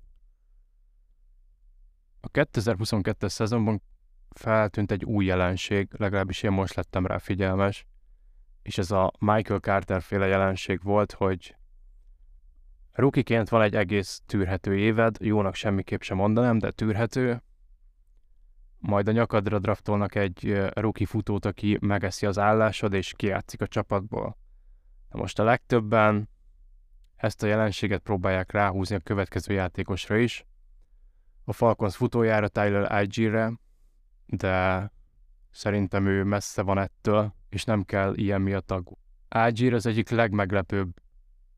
A 2.21 2.31
2022-es 2.31 3.29
szezonban 3.29 3.83
feltűnt 4.31 4.91
egy 4.91 5.05
új 5.05 5.25
jelenség, 5.25 5.89
legalábbis 5.97 6.43
én 6.43 6.51
most 6.51 6.75
lettem 6.75 7.07
rá 7.07 7.19
figyelmes, 7.19 7.87
és 8.62 8.79
ez 8.79 8.91
a 8.91 9.12
Michael 9.19 9.61
Carter 9.61 10.03
féle 10.03 10.27
jelenség 10.27 10.83
volt, 10.83 11.12
hogy 11.12 11.57
rukiként 12.93 13.49
van 13.49 13.62
egy 13.62 13.77
egész 13.77 14.23
tűrhető 14.27 14.77
éved, 14.77 15.17
jónak 15.21 15.55
semmiképp 15.55 16.01
sem 16.01 16.17
mondanám, 16.17 16.59
de 16.59 16.71
tűrhető, 16.71 17.43
majd 18.79 19.09
a 19.09 19.12
nyakadra 19.12 19.59
draftolnak 19.59 20.15
egy 20.15 20.62
rookie 20.75 21.07
futót, 21.07 21.45
aki 21.45 21.79
megeszi 21.81 22.27
az 22.27 22.39
állásod 22.39 22.93
és 22.93 23.12
kiátszik 23.17 23.61
a 23.61 23.67
csapatból. 23.67 24.37
Na 25.11 25.21
most 25.21 25.39
a 25.39 25.45
legtöbben 25.45 26.29
ezt 27.25 27.43
a 27.43 27.47
jelenséget 27.47 28.03
próbálják 28.03 28.53
ráhúzni 28.53 28.97
a 28.97 29.01
következő 29.01 29.55
játékosra 29.55 30.16
is. 30.16 30.47
A 31.45 31.53
Falcons 31.53 31.97
futójára 31.97 32.49
Tyler 32.49 33.03
IG-re, 33.03 33.53
de 34.27 34.91
szerintem 35.51 36.07
ő 36.07 36.25
messze 36.25 36.62
van 36.62 36.79
ettől, 36.79 37.35
és 37.49 37.64
nem 37.64 37.83
kell 37.83 38.14
ilyen 38.14 38.41
miatt 38.41 38.70
aggódni. 38.70 39.03
IG 39.49 39.72
az 39.72 39.87
egyik 39.87 40.09
legmeglepőbb 40.09 41.01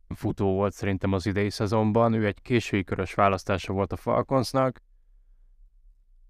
futó 0.09 0.55
volt 0.55 0.73
szerintem 0.73 1.13
az 1.13 1.27
idei 1.27 1.51
szezonban, 1.51 2.13
ő 2.13 2.27
egy 2.27 2.43
késői 2.43 2.85
körös 2.85 3.15
választása 3.15 3.73
volt 3.73 3.93
a 3.93 3.97
Falconsnak, 3.97 4.81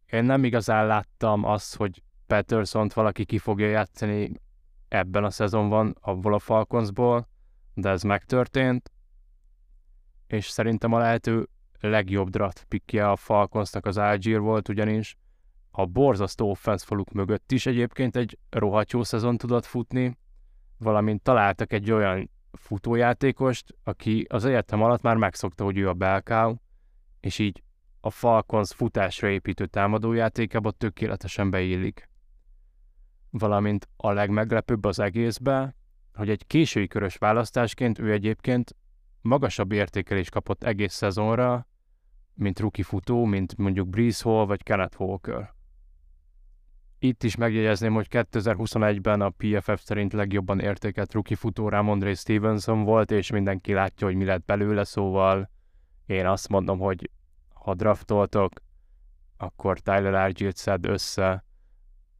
én 0.06 0.24
nem 0.24 0.44
igazán 0.44 0.86
láttam 0.86 1.44
azt, 1.44 1.76
hogy 1.76 2.02
Patterson-t 2.26 2.92
valaki 2.92 3.24
ki 3.24 3.38
fogja 3.38 3.68
játszani 3.68 4.32
ebben 4.88 5.24
a 5.24 5.30
szezonban, 5.30 5.96
abból 6.00 6.34
a 6.34 6.38
Falconsból, 6.38 7.28
de 7.74 7.88
ez 7.88 8.02
megtörtént, 8.02 8.90
és 10.26 10.48
szerintem 10.48 10.92
a 10.92 10.98
lehető 10.98 11.48
legjobb 11.80 12.28
draft 12.28 12.64
pickje 12.64 13.10
a 13.10 13.16
Falconsnak 13.16 13.86
az 13.86 13.96
Algier 13.96 14.40
volt 14.40 14.68
ugyanis, 14.68 15.16
a 15.70 15.86
borzasztó 15.86 16.50
offense 16.50 16.84
faluk 16.86 17.12
mögött 17.12 17.52
is 17.52 17.66
egyébként 17.66 18.16
egy 18.16 18.38
rohadt 18.50 18.92
jó 18.92 19.02
szezon 19.02 19.36
tudott 19.36 19.64
futni, 19.64 20.18
valamint 20.78 21.22
találtak 21.22 21.72
egy 21.72 21.90
olyan 21.90 22.30
futójátékost, 22.52 23.74
aki 23.84 24.26
az 24.28 24.44
egyetem 24.44 24.82
alatt 24.82 25.02
már 25.02 25.16
megszokta, 25.16 25.64
hogy 25.64 25.78
ő 25.78 25.88
a 25.88 25.94
belkáv, 25.94 26.56
és 27.20 27.38
így 27.38 27.62
a 28.00 28.10
Falcons 28.10 28.72
futásra 28.72 29.28
építő 29.28 29.66
támadójátékába 29.66 30.70
tökéletesen 30.70 31.50
beillik. 31.50 32.08
Valamint 33.30 33.88
a 33.96 34.12
legmeglepőbb 34.12 34.84
az 34.84 34.98
egészbe, 34.98 35.74
hogy 36.14 36.30
egy 36.30 36.46
késői 36.46 36.86
körös 36.86 37.16
választásként 37.16 37.98
ő 37.98 38.12
egyébként 38.12 38.76
magasabb 39.26 39.72
értékelést 39.72 40.30
kapott 40.30 40.64
egész 40.64 40.94
szezonra, 40.94 41.66
mint 42.34 42.60
rookie 42.60 42.84
futó, 42.84 43.24
mint 43.24 43.56
mondjuk 43.56 43.88
Breeze 43.88 44.28
Hall 44.28 44.46
vagy 44.46 44.62
Kenneth 44.62 45.00
Walker. 45.00 45.54
Itt 46.98 47.22
is 47.22 47.36
megjegyezném, 47.36 47.94
hogy 47.94 48.06
2021-ben 48.10 49.20
a 49.20 49.30
PFF 49.30 49.82
szerint 49.82 50.12
legjobban 50.12 50.60
értékelt 50.60 51.12
rookie 51.12 51.36
futó 51.36 51.68
Ramondre 51.68 52.14
Stevenson 52.14 52.84
volt, 52.84 53.10
és 53.10 53.30
mindenki 53.30 53.72
látja, 53.72 54.06
hogy 54.06 54.16
mi 54.16 54.24
lett 54.24 54.44
belőle, 54.44 54.84
szóval 54.84 55.50
én 56.06 56.26
azt 56.26 56.48
mondom, 56.48 56.78
hogy 56.78 57.10
ha 57.54 57.74
draftoltok, 57.74 58.52
akkor 59.36 59.78
Tyler 59.78 60.14
Argylt 60.14 60.56
szed 60.56 60.86
össze, 60.86 61.44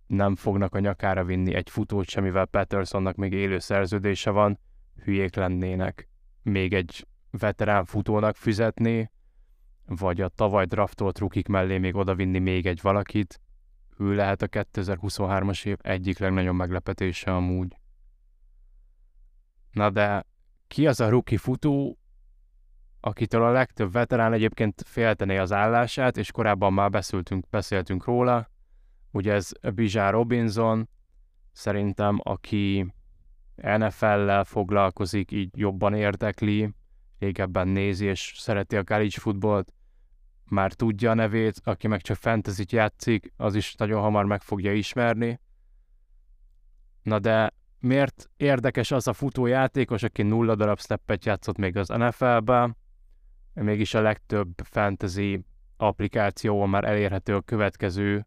nem 0.06 0.36
fognak 0.36 0.74
a 0.74 0.78
nyakára 0.78 1.24
vinni 1.24 1.54
egy 1.54 1.70
futót 1.70 2.08
semmivel 2.08 2.46
Pattersonnak 2.46 3.16
még 3.16 3.32
élő 3.32 3.58
szerződése 3.58 4.30
van, 4.30 4.58
hülyék 5.04 5.34
lennének 5.34 6.08
még 6.46 6.74
egy 6.74 7.06
veterán 7.30 7.84
futónak 7.84 8.36
fizetni, 8.36 9.10
vagy 9.86 10.20
a 10.20 10.28
tavaly 10.28 10.64
draftolt 10.64 11.18
rukik 11.18 11.48
mellé 11.48 11.78
még 11.78 11.94
odavinni 11.94 12.38
még 12.38 12.66
egy 12.66 12.80
valakit, 12.82 13.40
ő 13.98 14.14
lehet 14.14 14.42
a 14.42 14.48
2023-as 14.48 15.66
év 15.66 15.76
egyik 15.80 16.18
legnagyobb 16.18 16.54
meglepetése 16.54 17.34
amúgy. 17.34 17.76
Na 19.70 19.90
de 19.90 20.26
ki 20.66 20.86
az 20.86 21.00
a 21.00 21.08
rookie 21.08 21.38
futó, 21.38 21.98
akitől 23.00 23.42
a 23.42 23.50
legtöbb 23.50 23.92
veterán 23.92 24.32
egyébként 24.32 24.82
féltené 24.86 25.36
az 25.36 25.52
állását, 25.52 26.16
és 26.16 26.30
korábban 26.30 26.72
már 26.72 26.90
beszéltünk, 26.90 27.48
beszéltünk 27.48 28.04
róla. 28.04 28.50
Ugye 29.10 29.32
ez 29.32 29.50
Bizsár 29.74 30.12
Robinson, 30.12 30.88
szerintem 31.52 32.18
aki 32.22 32.94
NFL-lel 33.56 34.44
foglalkozik, 34.44 35.30
így 35.30 35.58
jobban 35.58 35.94
érdekli, 35.94 36.74
régebben 37.18 37.68
nézi 37.68 38.04
és 38.06 38.34
szereti 38.36 38.76
a 38.76 38.84
college 38.84 39.20
futballt, 39.20 39.72
már 40.44 40.72
tudja 40.72 41.10
a 41.10 41.14
nevét, 41.14 41.60
aki 41.64 41.88
meg 41.88 42.00
csak 42.00 42.16
fantasy 42.16 42.64
játszik, 42.68 43.32
az 43.36 43.54
is 43.54 43.74
nagyon 43.74 44.00
hamar 44.00 44.24
meg 44.24 44.42
fogja 44.42 44.72
ismerni. 44.72 45.40
Na 47.02 47.18
de 47.18 47.52
miért 47.78 48.30
érdekes 48.36 48.90
az 48.90 49.06
a 49.06 49.12
futójátékos, 49.12 50.02
aki 50.02 50.22
nulla 50.22 50.54
darab 50.54 50.80
steppet 50.80 51.24
játszott 51.24 51.56
még 51.56 51.76
az 51.76 51.88
NFL-ben, 51.88 52.76
mégis 53.52 53.94
a 53.94 54.00
legtöbb 54.00 54.52
fantasy 54.64 55.44
applikációon 55.76 56.68
már 56.68 56.84
elérhető 56.84 57.34
a 57.34 57.40
következő 57.40 58.26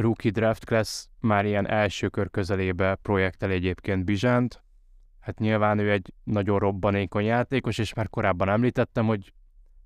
rookie 0.00 0.30
draft 0.30 0.64
class, 0.64 1.06
már 1.20 1.44
ilyen 1.44 1.68
első 1.68 2.08
kör 2.08 2.30
közelébe 2.30 2.94
projektel 2.94 3.50
egyébként 3.50 4.04
Bizsánt. 4.04 4.62
Hát 5.20 5.38
nyilván 5.38 5.78
ő 5.78 5.90
egy 5.90 6.12
nagyon 6.24 6.58
robbanékony 6.58 7.24
játékos, 7.24 7.78
és 7.78 7.94
már 7.94 8.08
korábban 8.08 8.48
említettem, 8.48 9.06
hogy 9.06 9.32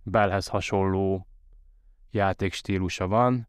Bellhez 0.03 0.47
hasonló 0.47 1.27
játékstílusa 2.11 3.07
van. 3.07 3.49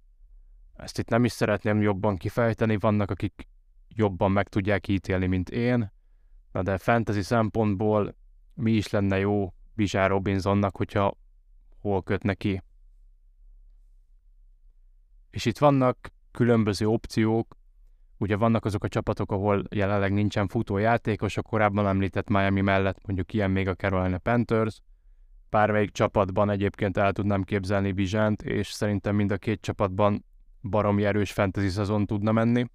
Ezt 0.73 0.99
itt 0.99 1.09
nem 1.09 1.23
is 1.23 1.31
szeretném 1.31 1.81
jobban 1.81 2.17
kifejteni, 2.17 2.77
vannak 2.77 3.11
akik 3.11 3.47
jobban 3.87 4.31
meg 4.31 4.47
tudják 4.47 4.87
ítélni, 4.87 5.27
mint 5.27 5.49
én, 5.49 5.91
na 6.51 6.61
de 6.61 6.77
fantasy 6.77 7.21
szempontból 7.21 8.15
mi 8.53 8.71
is 8.71 8.89
lenne 8.89 9.17
jó 9.19 9.53
Bizsár 9.73 10.09
Robinsonnak, 10.09 10.75
hogyha 10.75 11.17
hol 11.79 12.03
köt 12.03 12.23
neki. 12.23 12.63
És 15.29 15.45
itt 15.45 15.57
vannak 15.57 16.11
különböző 16.31 16.87
opciók, 16.87 17.57
ugye 18.17 18.35
vannak 18.35 18.65
azok 18.65 18.83
a 18.83 18.87
csapatok, 18.87 19.31
ahol 19.31 19.63
jelenleg 19.69 20.13
nincsen 20.13 20.47
futójátékos, 20.47 21.37
a 21.37 21.41
korábban 21.41 21.87
említett 21.87 22.29
Miami 22.29 22.61
mellett 22.61 23.05
mondjuk 23.05 23.33
ilyen 23.33 23.51
még 23.51 23.67
a 23.67 23.75
Carolina 23.75 24.17
Panthers, 24.17 24.81
bármelyik 25.49 25.91
csapatban 25.91 26.49
egyébként 26.49 26.97
el 26.97 27.13
tudnám 27.13 27.43
képzelni 27.43 27.91
Bizsánt, 27.91 28.41
és 28.41 28.67
szerintem 28.67 29.15
mind 29.15 29.31
a 29.31 29.37
két 29.37 29.61
csapatban 29.61 30.25
baromi 30.61 31.05
erős 31.05 31.31
fantasy 31.31 31.69
szezon 31.69 32.05
tudna 32.05 32.31
menni. 32.31 32.65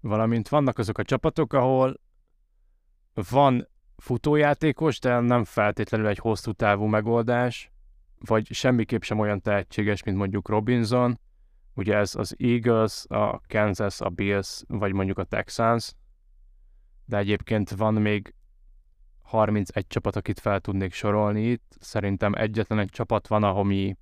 Valamint 0.00 0.48
vannak 0.48 0.78
azok 0.78 0.98
a 0.98 1.02
csapatok, 1.02 1.52
ahol 1.52 2.00
van 3.30 3.68
futójátékos, 3.96 4.98
de 5.00 5.20
nem 5.20 5.44
feltétlenül 5.44 6.06
egy 6.06 6.18
hosszú 6.18 6.52
távú 6.52 6.84
megoldás, 6.84 7.70
vagy 8.18 8.52
semmiképp 8.52 9.02
sem 9.02 9.18
olyan 9.18 9.40
tehetséges, 9.40 10.02
mint 10.02 10.16
mondjuk 10.16 10.48
Robinson. 10.48 11.18
Ugye 11.76 11.96
ez 11.96 12.14
az 12.14 12.34
Eagles, 12.38 13.04
a 13.08 13.40
Kansas, 13.48 14.00
a 14.00 14.08
Bills, 14.08 14.62
vagy 14.66 14.92
mondjuk 14.92 15.18
a 15.18 15.24
Texans. 15.24 15.92
De 17.04 17.16
egyébként 17.16 17.70
van 17.70 17.94
még 17.94 18.34
31 19.22 19.86
csapat, 19.86 20.16
akit 20.16 20.40
fel 20.40 20.60
tudnék 20.60 20.92
sorolni 20.92 21.42
itt. 21.42 21.76
Szerintem 21.80 22.34
egyetlen 22.34 22.78
egy 22.78 22.88
csapat 22.88 23.26
van, 23.26 23.42
ami 23.42 23.96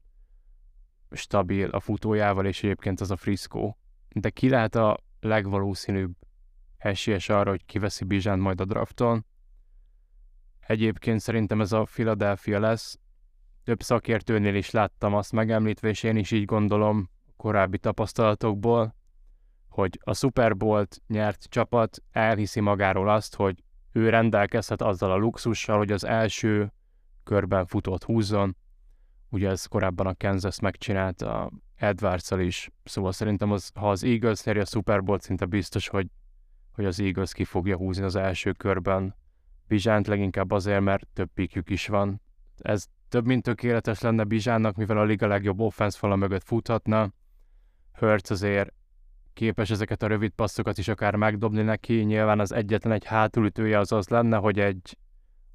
stabil 1.10 1.68
a 1.68 1.80
futójával, 1.80 2.46
és 2.46 2.62
egyébként 2.62 3.00
az 3.00 3.10
a 3.10 3.16
Frisco. 3.16 3.74
De 4.08 4.30
ki 4.30 4.48
lehet 4.48 4.74
a 4.74 4.98
legvalószínűbb 5.20 6.14
esélyes 6.76 7.28
arra, 7.28 7.50
hogy 7.50 7.64
kiveszi 7.64 8.04
Bizsánt 8.04 8.42
majd 8.42 8.60
a 8.60 8.64
drafton? 8.64 9.26
Egyébként 10.60 11.20
szerintem 11.20 11.60
ez 11.60 11.72
a 11.72 11.82
Philadelphia 11.82 12.60
lesz. 12.60 12.98
Több 13.64 13.82
szakértőnél 13.82 14.54
is 14.54 14.70
láttam 14.70 15.14
azt 15.14 15.32
megemlítve, 15.32 15.88
és 15.88 16.02
én 16.02 16.16
is 16.16 16.30
így 16.30 16.44
gondolom 16.44 17.12
korábbi 17.36 17.78
tapasztalatokból, 17.78 18.94
hogy 19.68 19.98
a 20.02 20.14
Super 20.14 20.56
Bowl-t 20.56 21.02
nyert 21.06 21.44
csapat 21.44 22.02
elhiszi 22.10 22.60
magáról 22.60 23.08
azt, 23.08 23.34
hogy 23.34 23.62
ő 23.92 24.08
rendelkezhet 24.08 24.82
azzal 24.82 25.10
a 25.10 25.16
luxussal, 25.16 25.76
hogy 25.76 25.92
az 25.92 26.04
első 26.04 26.72
körben 27.24 27.66
futott 27.66 28.04
húzzon. 28.04 28.56
Ugye 29.28 29.48
ez 29.48 29.66
korábban 29.66 30.06
a 30.06 30.14
Kansas 30.14 30.60
megcsinálta 30.60 31.50
edwards 31.76 32.30
is, 32.30 32.70
szóval 32.84 33.12
szerintem 33.12 33.52
az, 33.52 33.70
ha 33.74 33.90
az 33.90 34.04
Eagles 34.04 34.44
nyeri 34.44 34.60
a 34.60 34.64
Super 34.64 35.02
Bowl 35.02 35.18
szinte 35.18 35.44
biztos, 35.44 35.88
hogy, 35.88 36.06
hogy 36.72 36.84
az 36.84 37.00
Eagles 37.00 37.32
ki 37.32 37.44
fogja 37.44 37.76
húzni 37.76 38.04
az 38.04 38.16
első 38.16 38.52
körben 38.52 39.14
Bizsánt 39.66 40.06
leginkább 40.06 40.50
azért, 40.50 40.80
mert 40.80 41.06
több 41.12 41.30
pikjük 41.34 41.70
is 41.70 41.86
van. 41.86 42.20
Ez 42.58 42.86
több 43.08 43.26
mint 43.26 43.42
tökéletes 43.42 44.00
lenne 44.00 44.24
Bizsánnak, 44.24 44.76
mivel 44.76 44.98
a 44.98 45.04
liga 45.04 45.26
legjobb 45.26 45.60
offense 45.60 45.98
fala 45.98 46.16
mögött 46.16 46.44
futhatna. 46.44 47.12
Hurts 47.98 48.30
azért 48.30 48.72
képes 49.32 49.70
ezeket 49.70 50.02
a 50.02 50.06
rövid 50.06 50.30
passzokat 50.30 50.78
is 50.78 50.88
akár 50.88 51.14
megdobni 51.14 51.62
neki. 51.62 51.94
Nyilván 51.94 52.40
az 52.40 52.52
egyetlen 52.52 52.92
egy 52.92 53.04
hátulütője 53.04 53.78
az 53.78 53.92
az 53.92 54.08
lenne, 54.08 54.36
hogy 54.36 54.58
egy 54.58 54.98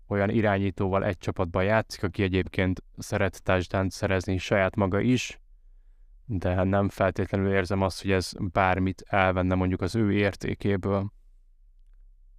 olyan 0.07 0.29
irányítóval 0.29 1.05
egy 1.05 1.17
csapatban 1.17 1.63
játszik, 1.63 2.03
aki 2.03 2.23
egyébként 2.23 2.83
szeret 2.97 3.43
touchdown 3.43 3.89
szerezni 3.89 4.37
saját 4.37 4.75
maga 4.75 4.99
is, 4.99 5.39
de 6.25 6.63
nem 6.63 6.89
feltétlenül 6.89 7.53
érzem 7.53 7.81
azt, 7.81 8.01
hogy 8.01 8.11
ez 8.11 8.31
bármit 8.37 9.03
elvenne 9.07 9.55
mondjuk 9.55 9.81
az 9.81 9.95
ő 9.95 10.11
értékéből. 10.11 11.11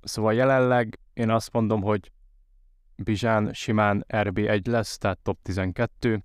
Szóval 0.00 0.34
jelenleg 0.34 0.98
én 1.12 1.30
azt 1.30 1.52
mondom, 1.52 1.82
hogy 1.82 2.12
Bizsán 2.96 3.52
simán 3.52 4.04
RB1 4.08 4.66
lesz, 4.66 4.98
tehát 4.98 5.18
top 5.18 5.38
12, 5.42 6.24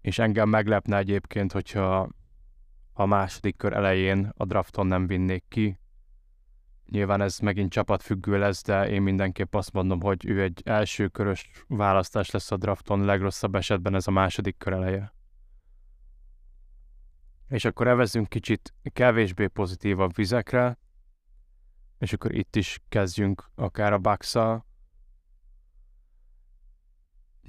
és 0.00 0.18
engem 0.18 0.48
meglepne 0.48 0.96
egyébként, 0.96 1.52
hogyha 1.52 2.08
a 2.92 3.06
második 3.06 3.56
kör 3.56 3.72
elején 3.72 4.32
a 4.36 4.44
drafton 4.44 4.86
nem 4.86 5.06
vinnék 5.06 5.44
ki. 5.48 5.78
Nyilván 6.86 7.20
ez 7.20 7.38
megint 7.38 7.72
csapatfüggő 7.72 8.38
lesz, 8.38 8.62
de 8.62 8.88
én 8.88 9.02
mindenképp 9.02 9.54
azt 9.54 9.72
mondom, 9.72 10.00
hogy 10.00 10.26
ő 10.26 10.42
egy 10.42 10.62
első 10.64 11.08
körös 11.08 11.50
választás 11.66 12.30
lesz 12.30 12.50
a 12.50 12.56
drafton, 12.56 13.04
legrosszabb 13.04 13.54
esetben 13.54 13.94
ez 13.94 14.06
a 14.06 14.10
második 14.10 14.56
kör 14.58 14.72
eleje. 14.72 15.12
És 17.48 17.64
akkor 17.64 17.86
evezünk 17.86 18.28
kicsit 18.28 18.74
kevésbé 18.92 19.46
pozitívabb 19.46 20.14
vizekre, 20.14 20.78
és 21.98 22.12
akkor 22.12 22.34
itt 22.34 22.56
is 22.56 22.80
kezdjünk 22.88 23.50
akár 23.54 23.92
a 23.92 23.98
bucks. 23.98 24.36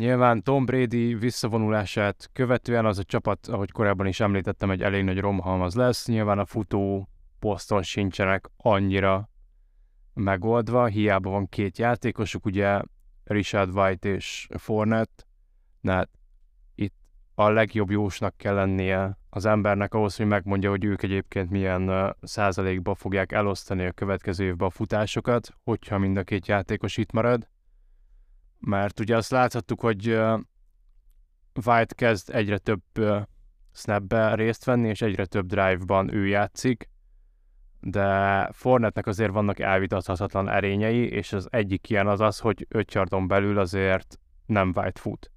Nyilván 0.02 0.44
Tom 0.44 0.66
Brady 0.66 1.16
visszavonulását 1.16 2.30
követően 2.34 2.86
az 2.86 2.98
a 2.98 3.04
csapat, 3.04 3.48
ahogy 3.48 3.72
korábban 3.72 4.06
is 4.06 4.20
említettem, 4.20 4.72
egy 4.72 4.82
elég 4.82 5.04
nagy 5.04 5.20
romhalmaz 5.20 5.76
lesz. 5.76 6.08
Nyilván 6.08 6.40
a 6.40 6.46
futó 6.46 7.10
poszton 7.40 7.84
sincsenek 7.84 8.50
annyira 8.58 9.30
megoldva, 10.14 10.86
hiába 10.86 11.30
van 11.30 11.50
két 11.50 11.78
játékosuk, 11.78 12.46
ugye 12.46 12.82
Richard 13.24 13.78
White 13.78 14.10
és 14.10 14.48
Fournette, 14.58 15.24
de 15.82 15.92
hát 15.92 16.10
itt 16.76 16.96
a 17.36 17.50
legjobb 17.50 17.90
jósnak 17.90 18.38
kell 18.38 18.54
lennie 18.54 19.18
az 19.30 19.46
embernek 19.46 19.94
ahhoz, 19.94 20.16
hogy 20.16 20.28
megmondja, 20.28 20.70
hogy 20.70 20.84
ők 20.84 21.04
egyébként 21.04 21.50
milyen 21.50 22.16
százalékba 22.22 22.96
fogják 22.96 23.32
elosztani 23.32 23.86
a 23.86 23.92
következő 23.92 24.46
évben 24.46 24.68
a 24.68 24.72
futásokat, 24.72 25.54
hogyha 25.64 25.98
mind 25.98 26.18
a 26.18 26.24
két 26.24 26.48
játékos 26.48 26.98
itt 26.98 27.12
marad. 27.12 27.51
Mert 28.62 29.00
ugye 29.00 29.16
azt 29.16 29.32
láthattuk, 29.32 29.80
hogy 29.80 30.08
White 31.66 31.96
kezd 31.96 32.30
egyre 32.30 32.58
több 32.58 32.82
snapbe 33.74 34.36
részt 34.36 34.66
venni, 34.66 34.88
és 34.88 35.02
egyre 35.02 35.26
több 35.26 35.46
drive-ban 35.46 36.14
ő 36.14 36.28
játszik, 36.28 36.90
de 37.80 38.50
Fornetnek 38.52 39.08
azért 39.08 39.32
vannak 39.32 39.60
elvitathatatlan 39.60 40.50
erényei, 40.50 41.10
és 41.10 41.34
az 41.34 41.48
egyik 41.52 41.90
ilyen 41.90 42.08
az 42.08 42.20
az, 42.20 42.40
hogy 42.40 42.66
5 42.70 42.94
yardon 42.94 43.28
belül 43.28 43.60
azért 43.60 44.20
nem 44.46 44.72
White 44.76 45.00
fut. 45.00 45.32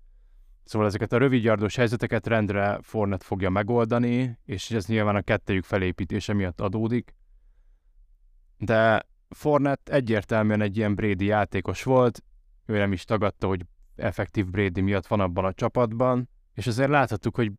Szóval 0.65 0.87
ezeket 0.87 1.13
a 1.13 1.19
rövidjardos 1.19 1.77
helyzeteket 1.77 2.27
rendre 2.27 2.79
Fornet 2.83 3.23
fogja 3.23 3.51
megoldani, 3.51 4.39
és 4.45 4.71
ez 4.71 4.87
nyilván 4.87 5.17
a 5.17 5.23
kettejük 5.23 5.65
felépítése 5.65 6.33
miatt 6.33 6.61
adódik. 6.61 7.15
De 8.59 9.07
Fornet 9.29 9.89
egyértelműen 9.89 10.61
egy 10.61 10.77
ilyen 10.77 10.95
Brady 10.95 11.25
játékos 11.25 11.83
volt, 11.83 12.23
ő 12.67 12.79
nem 12.79 12.93
is 12.93 13.05
tagadta, 13.05 13.47
hogy 13.47 13.67
effektív 13.97 14.51
Brady 14.51 14.81
miatt 14.81 15.07
van 15.07 15.21
abban 15.21 15.45
a 15.45 15.53
csapatban, 15.53 16.29
és 16.55 16.67
azért 16.67 16.91
láthattuk, 16.91 17.35
hogy 17.35 17.53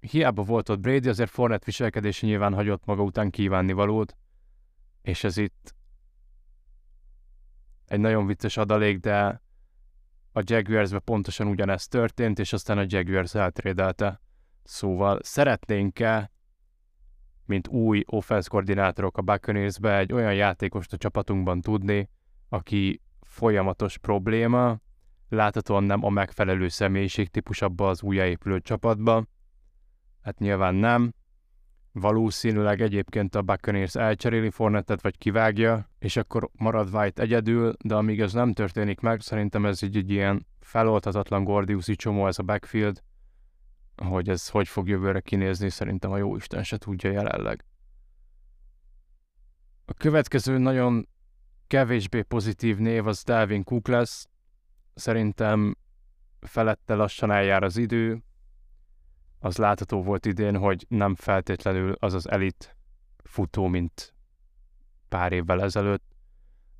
hiába 0.00 0.42
volt 0.42 0.68
ott 0.68 0.80
Brady, 0.80 1.08
azért 1.08 1.30
Fornet 1.30 1.64
viselkedése 1.64 2.26
nyilván 2.26 2.54
hagyott 2.54 2.84
maga 2.84 3.02
után 3.02 3.30
kívánni 3.30 3.72
valót, 3.72 4.16
és 5.02 5.24
ez 5.24 5.36
itt 5.36 5.74
egy 7.86 8.00
nagyon 8.00 8.26
vicces 8.26 8.56
adalék, 8.56 8.98
de 8.98 9.42
a 10.32 10.42
jaguars 10.44 10.90
pontosan 11.04 11.46
ugyanezt 11.46 11.90
történt, 11.90 12.38
és 12.38 12.52
aztán 12.52 12.78
a 12.78 12.84
Jaguars 12.86 13.34
eltrédelte. 13.34 14.20
Szóval 14.62 15.18
szeretnénk-e, 15.22 16.30
mint 17.44 17.68
új 17.68 18.02
offense 18.06 18.48
koordinátorok 18.48 19.16
a 19.16 19.22
buccaneers 19.22 19.76
egy 19.76 20.12
olyan 20.12 20.34
játékost 20.34 20.92
a 20.92 20.96
csapatunkban 20.96 21.60
tudni, 21.60 22.08
aki 22.48 23.00
folyamatos 23.30 23.98
probléma, 23.98 24.80
láthatóan 25.28 25.84
nem 25.84 26.04
a 26.04 26.08
megfelelő 26.08 26.68
személyiség 26.68 27.30
abba 27.58 27.88
az 27.88 28.02
újjáépülő 28.02 28.60
csapatba. 28.60 29.24
Hát 30.22 30.38
nyilván 30.38 30.74
nem, 30.74 31.12
Valószínűleg 31.92 32.80
egyébként 32.80 33.34
a 33.34 33.42
Buccaneers 33.42 33.94
elcseréli 33.94 34.50
Fornettet, 34.50 35.02
vagy 35.02 35.18
kivágja, 35.18 35.90
és 35.98 36.16
akkor 36.16 36.50
marad 36.52 36.94
White 36.94 37.22
egyedül, 37.22 37.72
de 37.84 37.94
amíg 37.94 38.20
ez 38.20 38.32
nem 38.32 38.52
történik 38.52 39.00
meg, 39.00 39.20
szerintem 39.20 39.66
ez 39.66 39.82
így 39.82 39.96
egy 39.96 40.10
ilyen 40.10 40.46
feloldhatatlan 40.60 41.44
Gordiuszi 41.44 41.94
csomó 41.94 42.26
ez 42.26 42.38
a 42.38 42.42
backfield, 42.42 43.02
hogy 43.96 44.28
ez 44.28 44.48
hogy 44.48 44.68
fog 44.68 44.88
jövőre 44.88 45.20
kinézni, 45.20 45.70
szerintem 45.70 46.10
a 46.10 46.16
jó 46.16 46.36
Isten 46.36 46.62
se 46.62 46.76
tudja 46.76 47.10
jelenleg. 47.10 47.64
A 49.84 49.94
következő 49.94 50.58
nagyon 50.58 51.08
kevésbé 51.70 52.22
pozitív 52.22 52.78
név 52.78 53.06
az 53.06 53.22
Dalvin 53.22 53.64
Cook 53.64 53.88
lesz. 53.88 54.28
Szerintem 54.94 55.76
felette 56.40 56.94
lassan 56.94 57.30
eljár 57.30 57.62
az 57.62 57.76
idő, 57.76 58.22
az 59.38 59.56
látható 59.56 60.02
volt 60.02 60.26
idén, 60.26 60.56
hogy 60.56 60.86
nem 60.88 61.14
feltétlenül 61.14 61.96
az 61.98 62.14
az 62.14 62.30
elit 62.30 62.76
futó, 63.24 63.66
mint 63.66 64.14
pár 65.08 65.32
évvel 65.32 65.62
ezelőtt, 65.62 66.16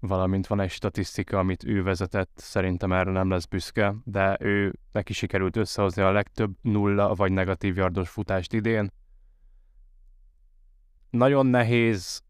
valamint 0.01 0.47
van 0.47 0.61
egy 0.61 0.71
statisztika, 0.71 1.39
amit 1.39 1.65
ő 1.65 1.83
vezetett, 1.83 2.33
szerintem 2.35 2.93
erre 2.93 3.11
nem 3.11 3.31
lesz 3.31 3.47
büszke, 3.47 3.95
de 4.05 4.37
ő 4.41 4.79
neki 4.93 5.13
sikerült 5.13 5.57
összehozni 5.57 6.03
a 6.03 6.13
legtöbb 6.13 6.57
nulla 6.61 7.15
vagy 7.15 7.33
negatív 7.33 7.77
yardos 7.77 8.09
futást 8.09 8.53
idén. 8.53 8.93
Nagyon 11.11 11.47
nehéz 11.47 12.23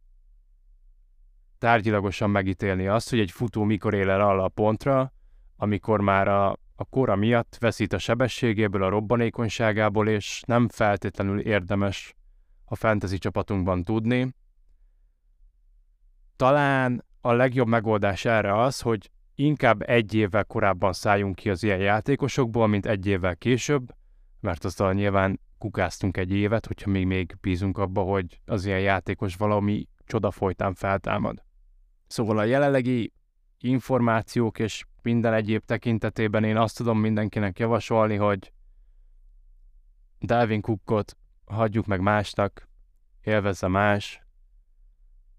tárgyilagosan 1.61 2.31
megítélni 2.31 2.87
azt, 2.87 3.11
hogy 3.11 3.19
egy 3.19 3.31
futó 3.31 3.65
mikor 3.65 3.95
él 3.95 4.11
el 4.11 4.41
a 4.41 4.49
pontra, 4.49 5.13
amikor 5.57 6.01
már 6.01 6.29
a 6.29 6.57
a 6.81 6.85
kora 6.85 7.17
miatt 7.17 7.57
veszít 7.59 7.93
a 7.93 7.99
sebességéből, 7.99 8.83
a 8.83 8.89
robbanékonyságából, 8.89 10.09
és 10.09 10.43
nem 10.47 10.69
feltétlenül 10.69 11.41
érdemes 11.41 12.15
a 12.65 12.75
fantasy 12.75 13.19
csapatunkban 13.19 13.85
tudni. 13.85 14.35
Talán 16.37 17.05
a 17.21 17.33
legjobb 17.33 17.69
megoldás 17.69 18.25
erre 18.25 18.61
az, 18.61 18.81
hogy 18.81 19.11
inkább 19.35 19.83
egy 19.83 20.15
évvel 20.15 20.45
korábban 20.45 20.93
szálljunk 20.93 21.35
ki 21.35 21.51
az 21.51 21.63
ilyen 21.63 21.79
játékosokból, 21.79 22.67
mint 22.67 22.87
egy 22.87 23.07
évvel 23.07 23.37
később, 23.37 23.95
mert 24.41 24.65
aztán 24.65 24.95
nyilván 24.95 25.41
kukáztunk 25.59 26.17
egy 26.17 26.31
évet, 26.31 26.67
hogyha 26.67 26.91
még, 26.91 27.07
még 27.07 27.37
bízunk 27.41 27.79
abba, 27.79 28.03
hogy 28.03 28.41
az 28.45 28.65
ilyen 28.65 28.81
játékos 28.81 29.37
valami 29.37 29.89
csoda 30.05 30.31
folytán 30.31 30.75
feltámad. 30.75 31.45
Szóval 32.11 32.39
a 32.39 32.45
jelenlegi 32.45 33.13
információk 33.59 34.59
és 34.59 34.85
minden 35.03 35.33
egyéb 35.33 35.65
tekintetében 35.65 36.45
én 36.45 36.57
azt 36.57 36.77
tudom 36.77 36.99
mindenkinek 36.99 37.59
javasolni, 37.59 38.17
hogy 38.17 38.53
Dalvin 40.21 40.61
Cookot 40.61 41.17
hagyjuk 41.45 41.87
meg 41.87 42.01
másnak, 42.01 42.69
élvezze 43.23 43.69
más, 43.69 44.23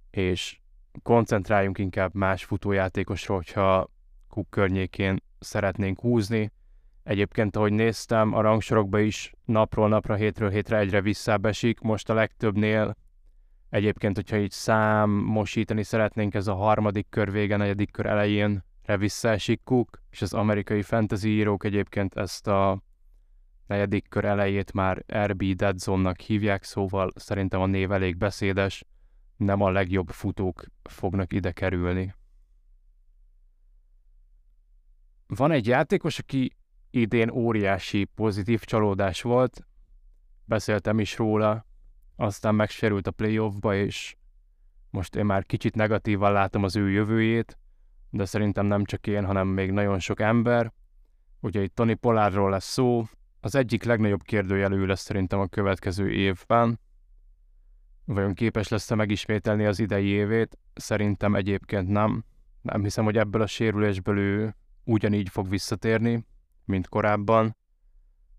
és 0.09 0.59
koncentráljunk 1.03 1.77
inkább 1.77 2.13
más 2.13 2.45
futójátékosra, 2.45 3.35
hogyha 3.35 3.89
Cook 4.27 4.49
környékén 4.49 5.23
szeretnénk 5.39 5.99
húzni. 5.99 6.51
Egyébként, 7.03 7.55
ahogy 7.55 7.73
néztem, 7.73 8.33
a 8.33 8.41
rangsorokba 8.41 8.99
is 8.99 9.33
napról 9.45 9.87
napra, 9.87 10.15
hétről 10.15 10.49
hétre 10.49 10.77
egyre 10.77 11.01
visszábesik. 11.01 11.79
Most 11.79 12.09
a 12.09 12.13
legtöbbnél 12.13 12.95
egyébként, 13.71 14.15
hogyha 14.15 14.37
így 14.37 14.51
számosítani 14.51 15.83
szeretnénk, 15.83 16.33
ez 16.33 16.47
a 16.47 16.53
harmadik 16.53 17.07
kör 17.09 17.31
vége, 17.31 17.57
negyedik 17.57 17.91
kör 17.91 18.05
elején 18.05 18.63
visszaesik 18.97 19.61
Cook, 19.63 20.01
és 20.09 20.21
az 20.21 20.33
amerikai 20.33 20.81
fantasy 20.81 21.29
írók 21.29 21.63
egyébként 21.63 22.15
ezt 22.15 22.47
a 22.47 22.81
negyedik 23.67 24.09
kör 24.09 24.25
elejét 24.25 24.73
már 24.73 25.05
RB 25.07 25.43
Dead 25.43 25.77
Zone-nak 25.77 26.19
hívják, 26.19 26.63
szóval 26.63 27.11
szerintem 27.15 27.61
a 27.61 27.65
név 27.65 27.91
elég 27.91 28.17
beszédes, 28.17 28.85
nem 29.37 29.61
a 29.61 29.69
legjobb 29.69 30.09
futók 30.09 30.63
fognak 30.83 31.33
ide 31.33 31.51
kerülni. 31.51 32.15
Van 35.27 35.51
egy 35.51 35.67
játékos, 35.67 36.19
aki 36.19 36.55
idén 36.89 37.29
óriási 37.29 38.05
pozitív 38.05 38.63
csalódás 38.63 39.21
volt, 39.21 39.65
beszéltem 40.45 40.99
is 40.99 41.17
róla, 41.17 41.65
aztán 42.21 42.55
megsérült 42.55 43.07
a 43.07 43.11
playoffba, 43.11 43.75
és 43.75 44.15
most 44.89 45.15
én 45.15 45.25
már 45.25 45.45
kicsit 45.45 45.75
negatívan 45.75 46.31
látom 46.31 46.63
az 46.63 46.75
ő 46.75 46.89
jövőjét, 46.89 47.57
de 48.09 48.25
szerintem 48.25 48.65
nem 48.65 48.83
csak 48.83 49.07
én, 49.07 49.25
hanem 49.25 49.47
még 49.47 49.71
nagyon 49.71 49.99
sok 49.99 50.19
ember. 50.19 50.73
Ugye 51.39 51.61
itt 51.61 51.75
Tony 51.75 51.99
Polárról 51.99 52.49
lesz 52.49 52.71
szó, 52.71 53.05
az 53.39 53.55
egyik 53.55 53.83
legnagyobb 53.83 54.21
kérdőjelű 54.21 54.85
lesz 54.85 55.01
szerintem 55.01 55.39
a 55.39 55.47
következő 55.47 56.11
évben. 56.11 56.79
Vajon 58.05 58.33
képes 58.33 58.67
lesz-e 58.67 58.95
megismételni 58.95 59.65
az 59.65 59.79
idei 59.79 60.07
évét? 60.07 60.57
Szerintem 60.73 61.35
egyébként 61.35 61.87
nem. 61.87 62.23
Nem 62.61 62.83
hiszem, 62.83 63.03
hogy 63.03 63.17
ebből 63.17 63.41
a 63.41 63.47
sérülésből 63.47 64.17
ő 64.17 64.55
ugyanígy 64.83 65.29
fog 65.29 65.49
visszatérni, 65.49 66.25
mint 66.65 66.87
korábban, 66.87 67.57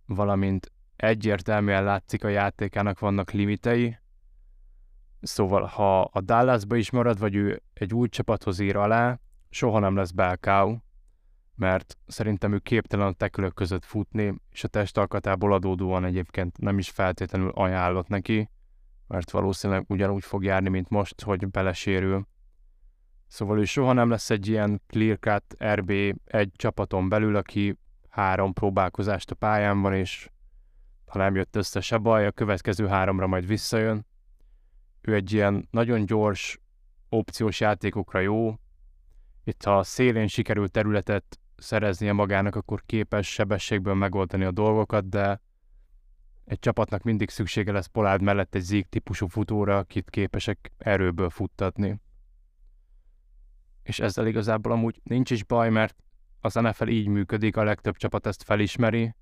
valamint 0.07 0.72
egyértelműen 1.03 1.84
látszik 1.84 2.24
a 2.24 2.28
játékának 2.28 2.98
vannak 2.98 3.30
limitei, 3.30 3.98
szóval 5.20 5.62
ha 5.62 6.00
a 6.00 6.20
Dallasba 6.20 6.76
is 6.76 6.90
marad, 6.90 7.18
vagy 7.18 7.34
ő 7.34 7.62
egy 7.72 7.94
új 7.94 8.09
csapathoz 8.09 8.59
ír 8.59 8.76
alá, 8.76 9.18
soha 9.50 9.78
nem 9.78 9.96
lesz 9.96 10.11
Belkau, 10.11 10.76
mert 11.55 11.98
szerintem 12.07 12.53
ő 12.53 12.59
képtelen 12.59 13.07
a 13.07 13.12
tekülök 13.12 13.55
között 13.55 13.84
futni, 13.84 14.34
és 14.50 14.64
a 14.64 14.68
testalkatából 14.68 15.53
adódóan 15.53 16.05
egyébként 16.05 16.59
nem 16.59 16.78
is 16.78 16.90
feltétlenül 16.90 17.50
ajánlott 17.50 18.09
neki, 18.09 18.50
mert 19.07 19.30
valószínűleg 19.30 19.84
ugyanúgy 19.88 20.24
fog 20.24 20.44
járni, 20.44 20.68
mint 20.68 20.88
most, 20.88 21.22
hogy 21.22 21.48
belesérül. 21.48 22.26
Szóval 23.26 23.59
ő 23.59 23.64
soha 23.64 23.92
nem 23.92 24.11
lesz 24.11 24.30
egy 24.30 24.48
ilyen 24.48 24.82
clear-cut 24.86 25.57
RB 25.74 25.90
egy 26.24 26.50
csapaton 26.57 27.09
belül, 27.09 27.36
aki 27.36 27.78
három 28.09 28.53
próbálkozást 28.53 29.30
a 29.30 29.34
pályán 29.34 29.80
van, 29.80 29.94
és 29.94 30.32
ha 31.13 31.19
nem 31.19 31.35
jött 31.35 31.57
össze 31.57 31.81
se 31.81 31.99
baj, 31.99 32.27
a 32.27 32.31
következő 32.31 32.87
háromra 32.87 33.27
majd 33.27 33.47
visszajön. 33.47 34.07
Ő 35.01 35.15
egy 35.15 35.33
ilyen 35.33 35.69
nagyon 35.71 36.07
gyors, 36.07 36.61
opciós 37.09 37.61
játékokra 37.61 38.21
jó. 38.21 38.55
Itt 39.45 39.63
ha 39.63 39.79
a 39.79 39.83
szélén 39.83 40.27
sikerül 40.27 40.69
területet 40.69 41.41
szereznie 41.57 42.13
magának, 42.13 42.57
akkor 42.57 42.83
képes 42.87 43.33
sebességből 43.33 43.95
megoldani 43.95 44.45
a 44.45 44.51
dolgokat, 44.51 45.09
de 45.09 45.41
egy 46.45 46.59
csapatnak 46.59 47.03
mindig 47.03 47.31
szüksége 47.31 47.73
lesz 47.73 47.87
Polád 47.87 48.23
mellett 48.23 48.55
egy 48.55 48.63
zíg 48.63 48.89
típusú 48.89 49.27
futóra, 49.27 49.79
akit 49.79 50.11
képesek 50.11 50.73
erőből 50.79 51.31
futtatni. 51.31 52.01
És 53.83 54.01
ezzel 54.01 54.27
igazából 54.27 54.73
amúgy 54.73 55.01
nincs 55.03 55.31
is 55.31 55.45
baj, 55.45 55.71
mert 55.71 55.97
az 56.41 56.55
NFL 56.55 56.89
így 56.89 57.07
működik, 57.07 57.57
a 57.57 57.65
legtöbb 57.65 57.97
csapat 57.97 58.27
ezt 58.27 58.43
felismeri, 58.43 59.15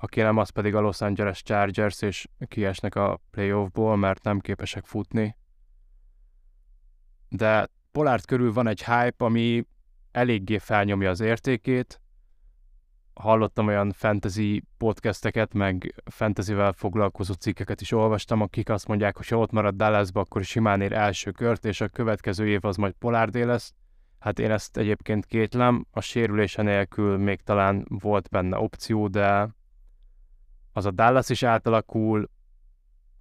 aki 0.00 0.20
nem, 0.20 0.36
az 0.36 0.48
pedig 0.48 0.74
a 0.74 0.80
Los 0.80 1.00
Angeles 1.00 1.42
Chargers, 1.42 2.02
és 2.02 2.28
kiesnek 2.48 2.94
a 2.94 3.20
playoffból, 3.30 3.96
mert 3.96 4.22
nem 4.22 4.38
képesek 4.38 4.84
futni. 4.84 5.36
De 7.28 7.68
Pollard 7.92 8.24
körül 8.24 8.52
van 8.52 8.66
egy 8.66 8.84
hype, 8.84 9.24
ami 9.24 9.64
eléggé 10.10 10.58
felnyomja 10.58 11.10
az 11.10 11.20
értékét. 11.20 12.00
Hallottam 13.14 13.66
olyan 13.66 13.92
fantasy 13.92 14.62
podcasteket, 14.76 15.54
meg 15.54 16.02
fantasyvel 16.04 16.72
foglalkozó 16.72 17.32
cikkeket 17.32 17.80
is 17.80 17.92
olvastam, 17.92 18.40
akik 18.40 18.68
azt 18.68 18.86
mondják, 18.86 19.16
hogy 19.16 19.28
ha 19.28 19.36
ott 19.38 19.50
marad 19.50 19.74
Dallasba, 19.74 20.20
akkor 20.20 20.44
simán 20.44 20.80
ér 20.80 20.92
első 20.92 21.30
kört, 21.30 21.64
és 21.64 21.80
a 21.80 21.88
következő 21.88 22.48
év 22.48 22.64
az 22.64 22.76
majd 22.76 22.92
Polárdé 22.92 23.42
lesz. 23.42 23.72
Hát 24.18 24.38
én 24.38 24.50
ezt 24.50 24.76
egyébként 24.76 25.26
kétlem, 25.26 25.86
a 25.90 26.00
sérülése 26.00 26.62
nélkül 26.62 27.16
még 27.16 27.40
talán 27.40 27.86
volt 27.88 28.28
benne 28.28 28.58
opció, 28.58 29.08
de 29.08 29.56
az 30.78 30.86
a 30.86 30.90
Dallas 30.90 31.28
is 31.28 31.42
átalakul, 31.42 32.30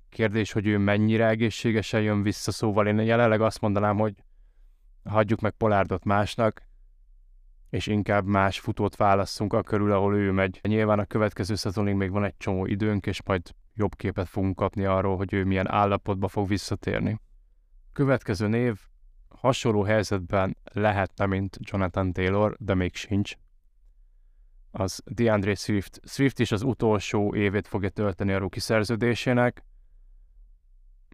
kérdés, 0.09 0.51
hogy 0.51 0.67
ő 0.67 0.77
mennyire 0.77 1.27
egészségesen 1.27 2.01
jön 2.01 2.21
vissza, 2.23 2.51
szóval 2.51 2.87
én 2.87 2.99
jelenleg 2.99 3.41
azt 3.41 3.61
mondanám, 3.61 3.97
hogy 3.97 4.23
hagyjuk 5.03 5.39
meg 5.39 5.51
Polárdot 5.51 6.03
másnak, 6.03 6.61
és 7.69 7.87
inkább 7.87 8.25
más 8.25 8.59
futót 8.59 8.95
válasszunk 8.95 9.53
a 9.53 9.63
körül, 9.63 9.91
ahol 9.91 10.15
ő 10.15 10.31
megy. 10.31 10.59
Nyilván 10.67 10.99
a 10.99 11.05
következő 11.05 11.55
szezonig 11.55 11.95
még 11.95 12.11
van 12.11 12.23
egy 12.23 12.37
csomó 12.37 12.65
időnk, 12.65 13.05
és 13.05 13.23
majd 13.23 13.41
jobb 13.73 13.95
képet 13.95 14.27
fogunk 14.27 14.55
kapni 14.55 14.85
arról, 14.85 15.17
hogy 15.17 15.33
ő 15.33 15.43
milyen 15.43 15.71
állapotba 15.71 16.27
fog 16.27 16.47
visszatérni. 16.47 17.19
Következő 17.93 18.47
név 18.47 18.79
hasonló 19.27 19.83
helyzetben 19.83 20.57
lehetne, 20.73 21.25
mint 21.25 21.57
Jonathan 21.59 22.13
Taylor, 22.13 22.55
de 22.59 22.73
még 22.73 22.95
sincs. 22.95 23.35
Az 24.71 25.03
DeAndre 25.05 25.55
Swift. 25.55 25.99
Swift 26.03 26.39
is 26.39 26.51
az 26.51 26.61
utolsó 26.61 27.35
évét 27.35 27.67
fogja 27.67 27.89
tölteni 27.89 28.31
a 28.33 28.37
rookie 28.37 28.61
szerződésének, 28.61 29.63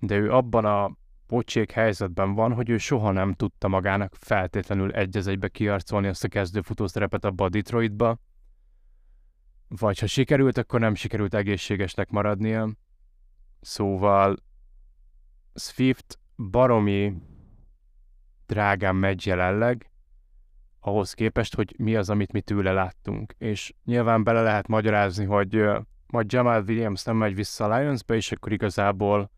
de 0.01 0.15
ő 0.15 0.31
abban 0.31 0.65
a 0.65 0.97
pocsék 1.27 1.71
helyzetben 1.71 2.33
van, 2.33 2.53
hogy 2.53 2.69
ő 2.69 2.77
soha 2.77 3.11
nem 3.11 3.33
tudta 3.33 3.67
magának 3.67 4.15
feltétlenül 4.19 4.91
egy 4.91 5.17
egybe 5.17 5.47
kiarcolni 5.47 6.07
azt 6.07 6.23
a 6.23 6.27
kezdőfutó 6.27 6.87
szerepet 6.87 7.25
abba 7.25 7.45
a 7.45 7.49
Detroitba, 7.49 8.19
vagy 9.67 9.99
ha 9.99 10.05
sikerült, 10.05 10.57
akkor 10.57 10.79
nem 10.79 10.95
sikerült 10.95 11.33
egészségesnek 11.33 12.09
maradnia. 12.09 12.69
Szóval 13.61 14.35
Swift 15.55 16.19
baromi 16.37 17.13
drágán 18.45 18.95
megy 18.95 19.25
jelenleg, 19.25 19.91
ahhoz 20.85 21.13
képest, 21.13 21.55
hogy 21.55 21.75
mi 21.77 21.95
az, 21.95 22.09
amit 22.09 22.31
mi 22.31 22.41
tőle 22.41 22.71
láttunk. 22.71 23.35
És 23.37 23.73
nyilván 23.85 24.23
bele 24.23 24.41
lehet 24.41 24.67
magyarázni, 24.67 25.25
hogy 25.25 25.63
majd 26.07 26.31
Jamal 26.31 26.63
Williams 26.67 27.03
nem 27.03 27.15
megy 27.15 27.35
vissza 27.35 27.65
a 27.65 27.77
Lionsbe, 27.77 28.15
és 28.15 28.31
akkor 28.31 28.51
igazából 28.51 29.31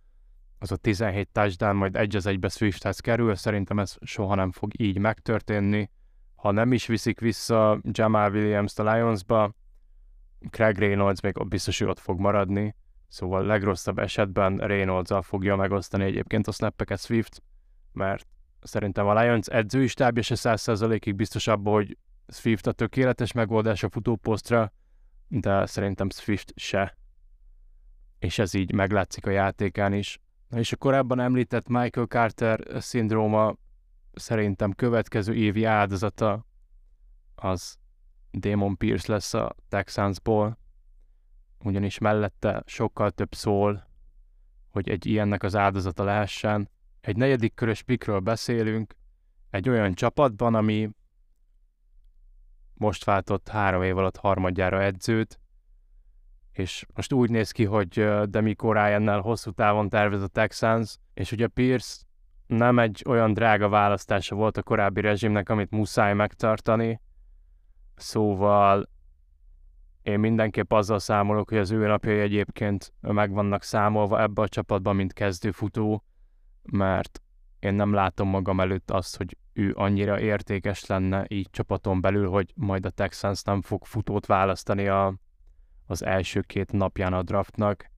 az 0.59 0.71
a 0.71 0.75
17 0.75 1.29
touchdown 1.31 1.75
majd 1.75 1.95
egy 1.95 2.15
az 2.15 2.25
egybe 2.25 2.47
Swifthez 2.47 2.99
kerül, 2.99 3.35
szerintem 3.35 3.79
ez 3.79 3.95
soha 4.01 4.35
nem 4.35 4.51
fog 4.51 4.71
így 4.79 4.97
megtörténni. 4.97 5.89
Ha 6.35 6.51
nem 6.51 6.73
is 6.73 6.87
viszik 6.87 7.19
vissza 7.19 7.79
Jamal 7.83 8.31
Williams 8.31 8.77
a 8.77 8.93
Lionsba, 8.93 9.53
Craig 10.49 10.77
Reynolds 10.77 11.21
még 11.21 11.47
biztos, 11.47 11.79
hogy 11.79 11.87
ott 11.87 11.99
fog 11.99 12.19
maradni, 12.19 12.75
szóval 13.07 13.45
legrosszabb 13.45 13.99
esetben 13.99 14.57
reynolds 14.57 15.11
fogja 15.21 15.55
megosztani 15.55 16.03
egyébként 16.03 16.47
a 16.47 16.51
snappeket 16.51 16.99
Swift, 16.99 17.43
mert 17.91 18.27
szerintem 18.65 19.07
a 19.07 19.21
Lions 19.21 19.47
edzői 19.47 19.87
stábja 19.87 20.21
se 20.21 20.35
100%-ig 20.37 21.15
biztos 21.15 21.47
abban, 21.47 21.73
hogy 21.73 21.97
Swift 22.27 22.67
a 22.67 22.71
tökéletes 22.71 23.31
megoldás 23.31 23.83
a 23.83 23.89
futóposztra, 23.89 24.71
de 25.27 25.65
szerintem 25.65 26.09
Swift 26.09 26.53
se. 26.55 26.97
És 28.19 28.39
ez 28.39 28.53
így 28.53 28.73
meglátszik 28.73 29.25
a 29.25 29.29
játékán 29.29 29.93
is. 29.93 30.19
És 30.55 30.71
a 30.71 30.75
korábban 30.75 31.19
említett 31.19 31.67
Michael 31.67 32.05
Carter 32.05 32.81
szindróma 32.81 33.55
szerintem 34.13 34.71
következő 34.71 35.33
évi 35.33 35.63
áldozata 35.63 36.45
az 37.35 37.77
Damon 38.31 38.77
Pierce 38.77 39.11
lesz 39.11 39.33
a 39.33 39.55
Texansból, 39.69 40.57
ugyanis 41.63 41.97
mellette 41.97 42.63
sokkal 42.65 43.11
több 43.11 43.35
szól, 43.35 43.87
hogy 44.69 44.89
egy 44.89 45.05
ilyennek 45.05 45.43
az 45.43 45.55
áldozata 45.55 46.03
lehessen. 46.03 46.69
Egy 47.05 47.15
negyedik 47.15 47.53
körös 47.53 47.81
pikről 47.81 48.19
beszélünk, 48.19 48.95
egy 49.49 49.69
olyan 49.69 49.93
csapatban, 49.93 50.55
ami 50.55 50.89
most 52.73 53.03
váltott 53.03 53.47
három 53.47 53.83
év 53.83 53.97
alatt 53.97 54.17
harmadjára 54.17 54.81
edzőt, 54.81 55.39
és 56.51 56.85
most 56.93 57.13
úgy 57.13 57.29
néz 57.29 57.51
ki, 57.51 57.65
hogy 57.65 58.07
Demico 58.23 58.71
Ryannel 58.71 59.19
hosszú 59.19 59.51
távon 59.51 59.89
tervez 59.89 60.21
a 60.21 60.27
Texans, 60.27 60.97
és 61.13 61.31
ugye 61.31 61.47
Pierce 61.47 62.03
nem 62.47 62.79
egy 62.79 63.03
olyan 63.07 63.33
drága 63.33 63.69
választása 63.69 64.35
volt 64.35 64.57
a 64.57 64.63
korábbi 64.63 65.01
rezsimnek, 65.01 65.49
amit 65.49 65.71
muszáj 65.71 66.13
megtartani, 66.13 67.01
szóval 67.95 68.89
én 70.01 70.19
mindenképp 70.19 70.71
azzal 70.71 70.99
számolok, 70.99 71.49
hogy 71.49 71.57
az 71.57 71.71
ő 71.71 71.87
napjai 71.87 72.19
egyébként 72.19 72.93
meg 73.01 73.31
vannak 73.31 73.63
számolva 73.63 74.21
ebbe 74.21 74.41
a 74.41 74.47
csapatban, 74.47 74.95
mint 74.95 75.13
kezdőfutó, 75.13 76.03
mert 76.71 77.21
én 77.59 77.73
nem 77.73 77.93
látom 77.93 78.29
magam 78.29 78.59
előtt 78.59 78.91
azt, 78.91 79.17
hogy 79.17 79.37
ő 79.53 79.73
annyira 79.75 80.19
értékes 80.19 80.85
lenne 80.85 81.25
így 81.27 81.49
csapaton 81.49 82.01
belül, 82.01 82.29
hogy 82.29 82.53
majd 82.55 82.85
a 82.85 82.89
Texans 82.89 83.43
nem 83.43 83.61
fog 83.61 83.85
futót 83.85 84.25
választani 84.25 84.87
a, 84.87 85.15
az 85.85 86.03
első 86.03 86.41
két 86.41 86.71
napján 86.71 87.13
a 87.13 87.23
draftnak, 87.23 87.91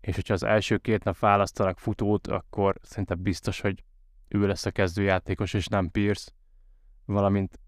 és 0.00 0.14
hogyha 0.14 0.34
az 0.34 0.42
első 0.42 0.76
két 0.76 1.04
nap 1.04 1.18
választanak 1.18 1.78
futót, 1.78 2.26
akkor 2.26 2.74
szinte 2.82 3.14
biztos, 3.14 3.60
hogy 3.60 3.84
ő 4.28 4.46
lesz 4.46 4.66
a 4.66 4.70
kezdőjátékos, 4.70 5.54
és 5.54 5.66
nem 5.66 5.90
Pierce, 5.90 6.30
valamint 7.04 7.60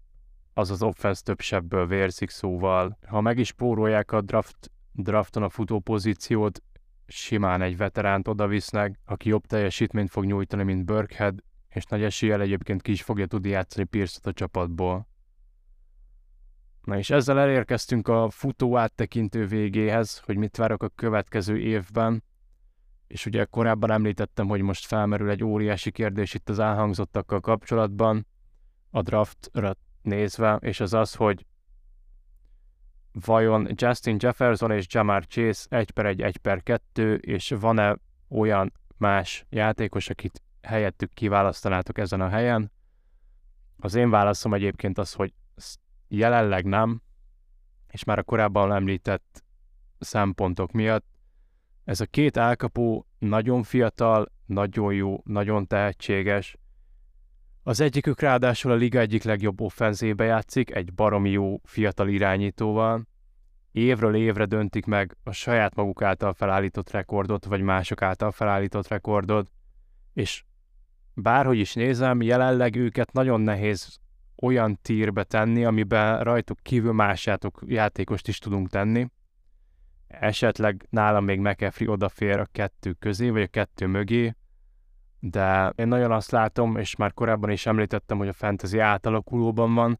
az 0.53 0.71
az 0.71 0.83
offense 0.83 1.21
több 1.23 1.39
sebből 1.39 1.87
vérzik, 1.87 2.29
szóval 2.29 2.97
ha 3.07 3.21
meg 3.21 3.37
is 3.37 3.51
pórolják 3.51 4.11
a 4.11 4.21
draft, 4.21 4.71
drafton 4.91 5.43
a 5.43 5.49
futó 5.49 5.79
pozíciót, 5.79 6.63
simán 7.11 7.61
egy 7.61 7.77
veteránt 7.77 8.27
odavisznek, 8.27 8.99
aki 9.05 9.29
jobb 9.29 9.45
teljesítményt 9.45 10.09
fog 10.09 10.25
nyújtani, 10.25 10.63
mint 10.63 10.85
Burkhead, 10.85 11.43
és 11.69 11.83
nagy 11.83 12.03
eséllyel 12.03 12.41
egyébként 12.41 12.81
ki 12.81 12.91
is 12.91 13.01
fogja 13.01 13.25
tudni 13.25 13.49
játszani 13.49 13.85
pierce 13.85 14.19
a 14.23 14.33
csapatból. 14.33 15.07
Na 16.83 16.97
és 16.97 17.09
ezzel 17.09 17.39
elérkeztünk 17.39 18.07
a 18.07 18.29
futó 18.29 18.77
áttekintő 18.77 19.45
végéhez, 19.45 20.19
hogy 20.19 20.37
mit 20.37 20.57
várok 20.57 20.83
a 20.83 20.89
következő 20.89 21.57
évben, 21.59 22.23
és 23.07 23.25
ugye 23.25 23.45
korábban 23.45 23.91
említettem, 23.91 24.47
hogy 24.47 24.61
most 24.61 24.85
felmerül 24.85 25.29
egy 25.29 25.43
óriási 25.43 25.91
kérdés 25.91 26.33
itt 26.33 26.49
az 26.49 26.59
elhangzottakkal 26.59 27.39
kapcsolatban, 27.39 28.27
a 28.89 29.01
draftra 29.01 29.75
nézve, 30.01 30.55
és 30.61 30.79
az 30.79 30.93
az, 30.93 31.15
hogy 31.15 31.45
vajon 33.13 33.67
Justin 33.75 34.15
Jefferson 34.19 34.71
és 34.71 34.85
Jamar 34.89 35.25
Chase 35.27 35.65
1 35.69 35.91
per 35.91 36.05
1, 36.05 36.21
1 36.21 36.37
per 36.37 36.63
2, 36.63 37.15
és 37.15 37.49
van-e 37.59 37.97
olyan 38.29 38.73
más 38.97 39.45
játékos, 39.49 40.09
akit 40.09 40.41
helyettük 40.61 41.13
kiválasztanátok 41.13 41.97
ezen 41.97 42.21
a 42.21 42.29
helyen? 42.29 42.71
Az 43.77 43.95
én 43.95 44.09
válaszom 44.09 44.53
egyébként 44.53 44.97
az, 44.97 45.13
hogy 45.13 45.33
jelenleg 46.07 46.65
nem, 46.65 47.01
és 47.87 48.03
már 48.03 48.19
a 48.19 48.23
korábban 48.23 48.73
említett 48.73 49.43
szempontok 49.99 50.71
miatt. 50.71 51.05
Ez 51.83 52.01
a 52.01 52.05
két 52.05 52.37
elkapó 52.37 53.05
nagyon 53.19 53.63
fiatal, 53.63 54.31
nagyon 54.45 54.93
jó, 54.93 55.21
nagyon 55.23 55.67
tehetséges, 55.67 56.57
az 57.63 57.79
egyikük 57.79 58.19
ráadásul 58.19 58.71
a 58.71 58.75
liga 58.75 58.99
egyik 58.99 59.23
legjobb 59.23 59.61
offenzébe 59.61 60.23
játszik, 60.23 60.75
egy 60.75 60.93
baromi 60.93 61.29
jó 61.29 61.59
fiatal 61.63 62.07
irányítóval. 62.07 63.07
Évről 63.71 64.15
évre 64.15 64.45
döntik 64.45 64.85
meg 64.85 65.17
a 65.23 65.31
saját 65.31 65.75
maguk 65.75 66.01
által 66.01 66.33
felállított 66.33 66.91
rekordot, 66.91 67.45
vagy 67.45 67.61
mások 67.61 68.01
által 68.01 68.31
felállított 68.31 68.87
rekordot, 68.87 69.51
és 70.13 70.43
bárhogy 71.13 71.57
is 71.57 71.73
nézem, 71.73 72.21
jelenleg 72.21 72.75
őket 72.75 73.13
nagyon 73.13 73.41
nehéz 73.41 73.99
olyan 74.41 74.79
tírbe 74.81 75.23
tenni, 75.23 75.65
amiben 75.65 76.23
rajtuk 76.23 76.59
kívül 76.61 76.93
más 76.93 77.29
játékost 77.65 78.27
is 78.27 78.39
tudunk 78.39 78.69
tenni. 78.69 79.07
Esetleg 80.07 80.87
nálam 80.89 81.25
még 81.25 81.39
McAfee 81.39 81.89
odafér 81.89 82.39
a 82.39 82.47
kettő 82.51 82.93
közé, 82.93 83.29
vagy 83.29 83.41
a 83.41 83.47
kettő 83.47 83.87
mögé, 83.87 84.35
de 85.23 85.73
én 85.75 85.87
nagyon 85.87 86.11
azt 86.11 86.31
látom, 86.31 86.77
és 86.77 86.95
már 86.95 87.13
korábban 87.13 87.49
is 87.49 87.65
említettem, 87.65 88.17
hogy 88.17 88.27
a 88.27 88.33
fantasy 88.33 88.79
átalakulóban 88.79 89.73
van, 89.73 89.99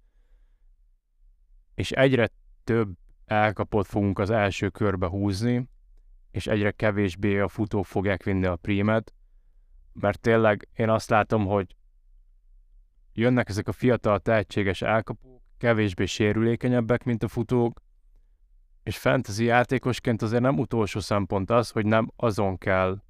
és 1.75 1.91
egyre 1.91 2.29
több 2.63 2.97
elkapott 3.25 3.85
fogunk 3.85 4.19
az 4.19 4.29
első 4.29 4.69
körbe 4.69 5.07
húzni, 5.07 5.69
és 6.31 6.47
egyre 6.47 6.71
kevésbé 6.71 7.39
a 7.39 7.47
futók 7.47 7.85
fogják 7.85 8.23
vinni 8.23 8.45
a 8.45 8.55
prímet, 8.55 9.13
mert 9.93 10.19
tényleg 10.19 10.67
én 10.73 10.89
azt 10.89 11.09
látom, 11.09 11.45
hogy 11.45 11.75
jönnek 13.13 13.49
ezek 13.49 13.67
a 13.67 13.71
fiatal 13.71 14.19
tehetséges 14.19 14.81
elkapók, 14.81 15.41
kevésbé 15.57 16.05
sérülékenyebbek, 16.05 17.03
mint 17.03 17.23
a 17.23 17.27
futók, 17.27 17.81
és 18.83 18.97
fantasy 18.97 19.43
játékosként 19.43 20.21
azért 20.21 20.41
nem 20.41 20.59
utolsó 20.59 20.99
szempont 20.99 21.49
az, 21.49 21.69
hogy 21.69 21.85
nem 21.85 22.11
azon 22.15 22.57
kell 22.57 23.01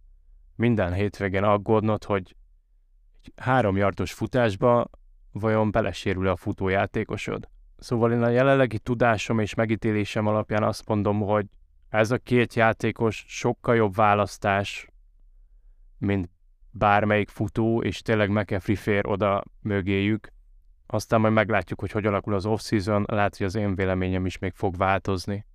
minden 0.56 0.94
hétvégén 0.94 1.44
aggódnod, 1.44 2.04
hogy 2.04 2.36
egy 3.22 3.34
három 3.36 3.78
yardos 3.78 4.14
futásba 4.14 4.90
vajon 5.32 5.72
belesérül 5.72 6.28
a 6.28 6.36
futójátékosod. 6.36 7.50
Szóval 7.78 8.12
én 8.12 8.22
a 8.22 8.30
jelenlegi 8.30 8.80
tudásom 8.80 9.40
és 9.40 9.54
megítélésem 9.54 10.28
alapján 10.28 10.64
azt 10.64 10.88
mondom, 10.88 11.20
hogy 11.20 11.46
ez 11.90 12.12
a 12.12 12.18
két 12.18 12.54
játékos 12.54 13.26
sokkal 13.28 13.76
jobb 13.76 13.96
választás, 13.96 14.88
mint 15.98 16.30
bármelyik 16.72 17.30
futó, 17.30 17.84
és 17.84 18.02
tényleg 18.02 18.30
McAfee 18.30 18.76
fér 18.76 19.08
oda 19.08 19.44
mögéjük. 19.62 20.34
Aztán 20.86 21.22
majd 21.22 21.34
meglátjuk, 21.34 21.80
hogy 21.80 21.92
hogy 21.92 22.06
alakul 22.06 22.34
az 22.34 22.46
off-season, 22.46 23.06
lehet, 23.08 23.38
hogy 23.38 23.46
az 23.46 23.56
én 23.56 23.76
véleményem 23.76 24.26
is 24.26 24.38
még 24.38 24.54
fog 24.54 24.76
változni. 24.76 25.46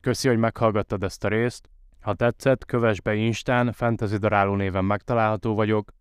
Köszi, 0.00 0.28
hogy 0.28 0.38
meghallgattad 0.38 1.02
ezt 1.02 1.24
a 1.24 1.28
részt. 1.28 1.70
Ha 2.06 2.14
tetszett, 2.14 2.64
kövess 2.64 3.00
be 3.00 3.14
Instán, 3.14 3.72
Fantasy 3.72 4.16
Daráló 4.16 4.54
néven 4.54 4.84
megtalálható 4.84 5.54
vagyok. 5.54 5.92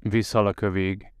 Visszal 0.00 0.46
a 0.46 0.52
kövig. 0.52 1.12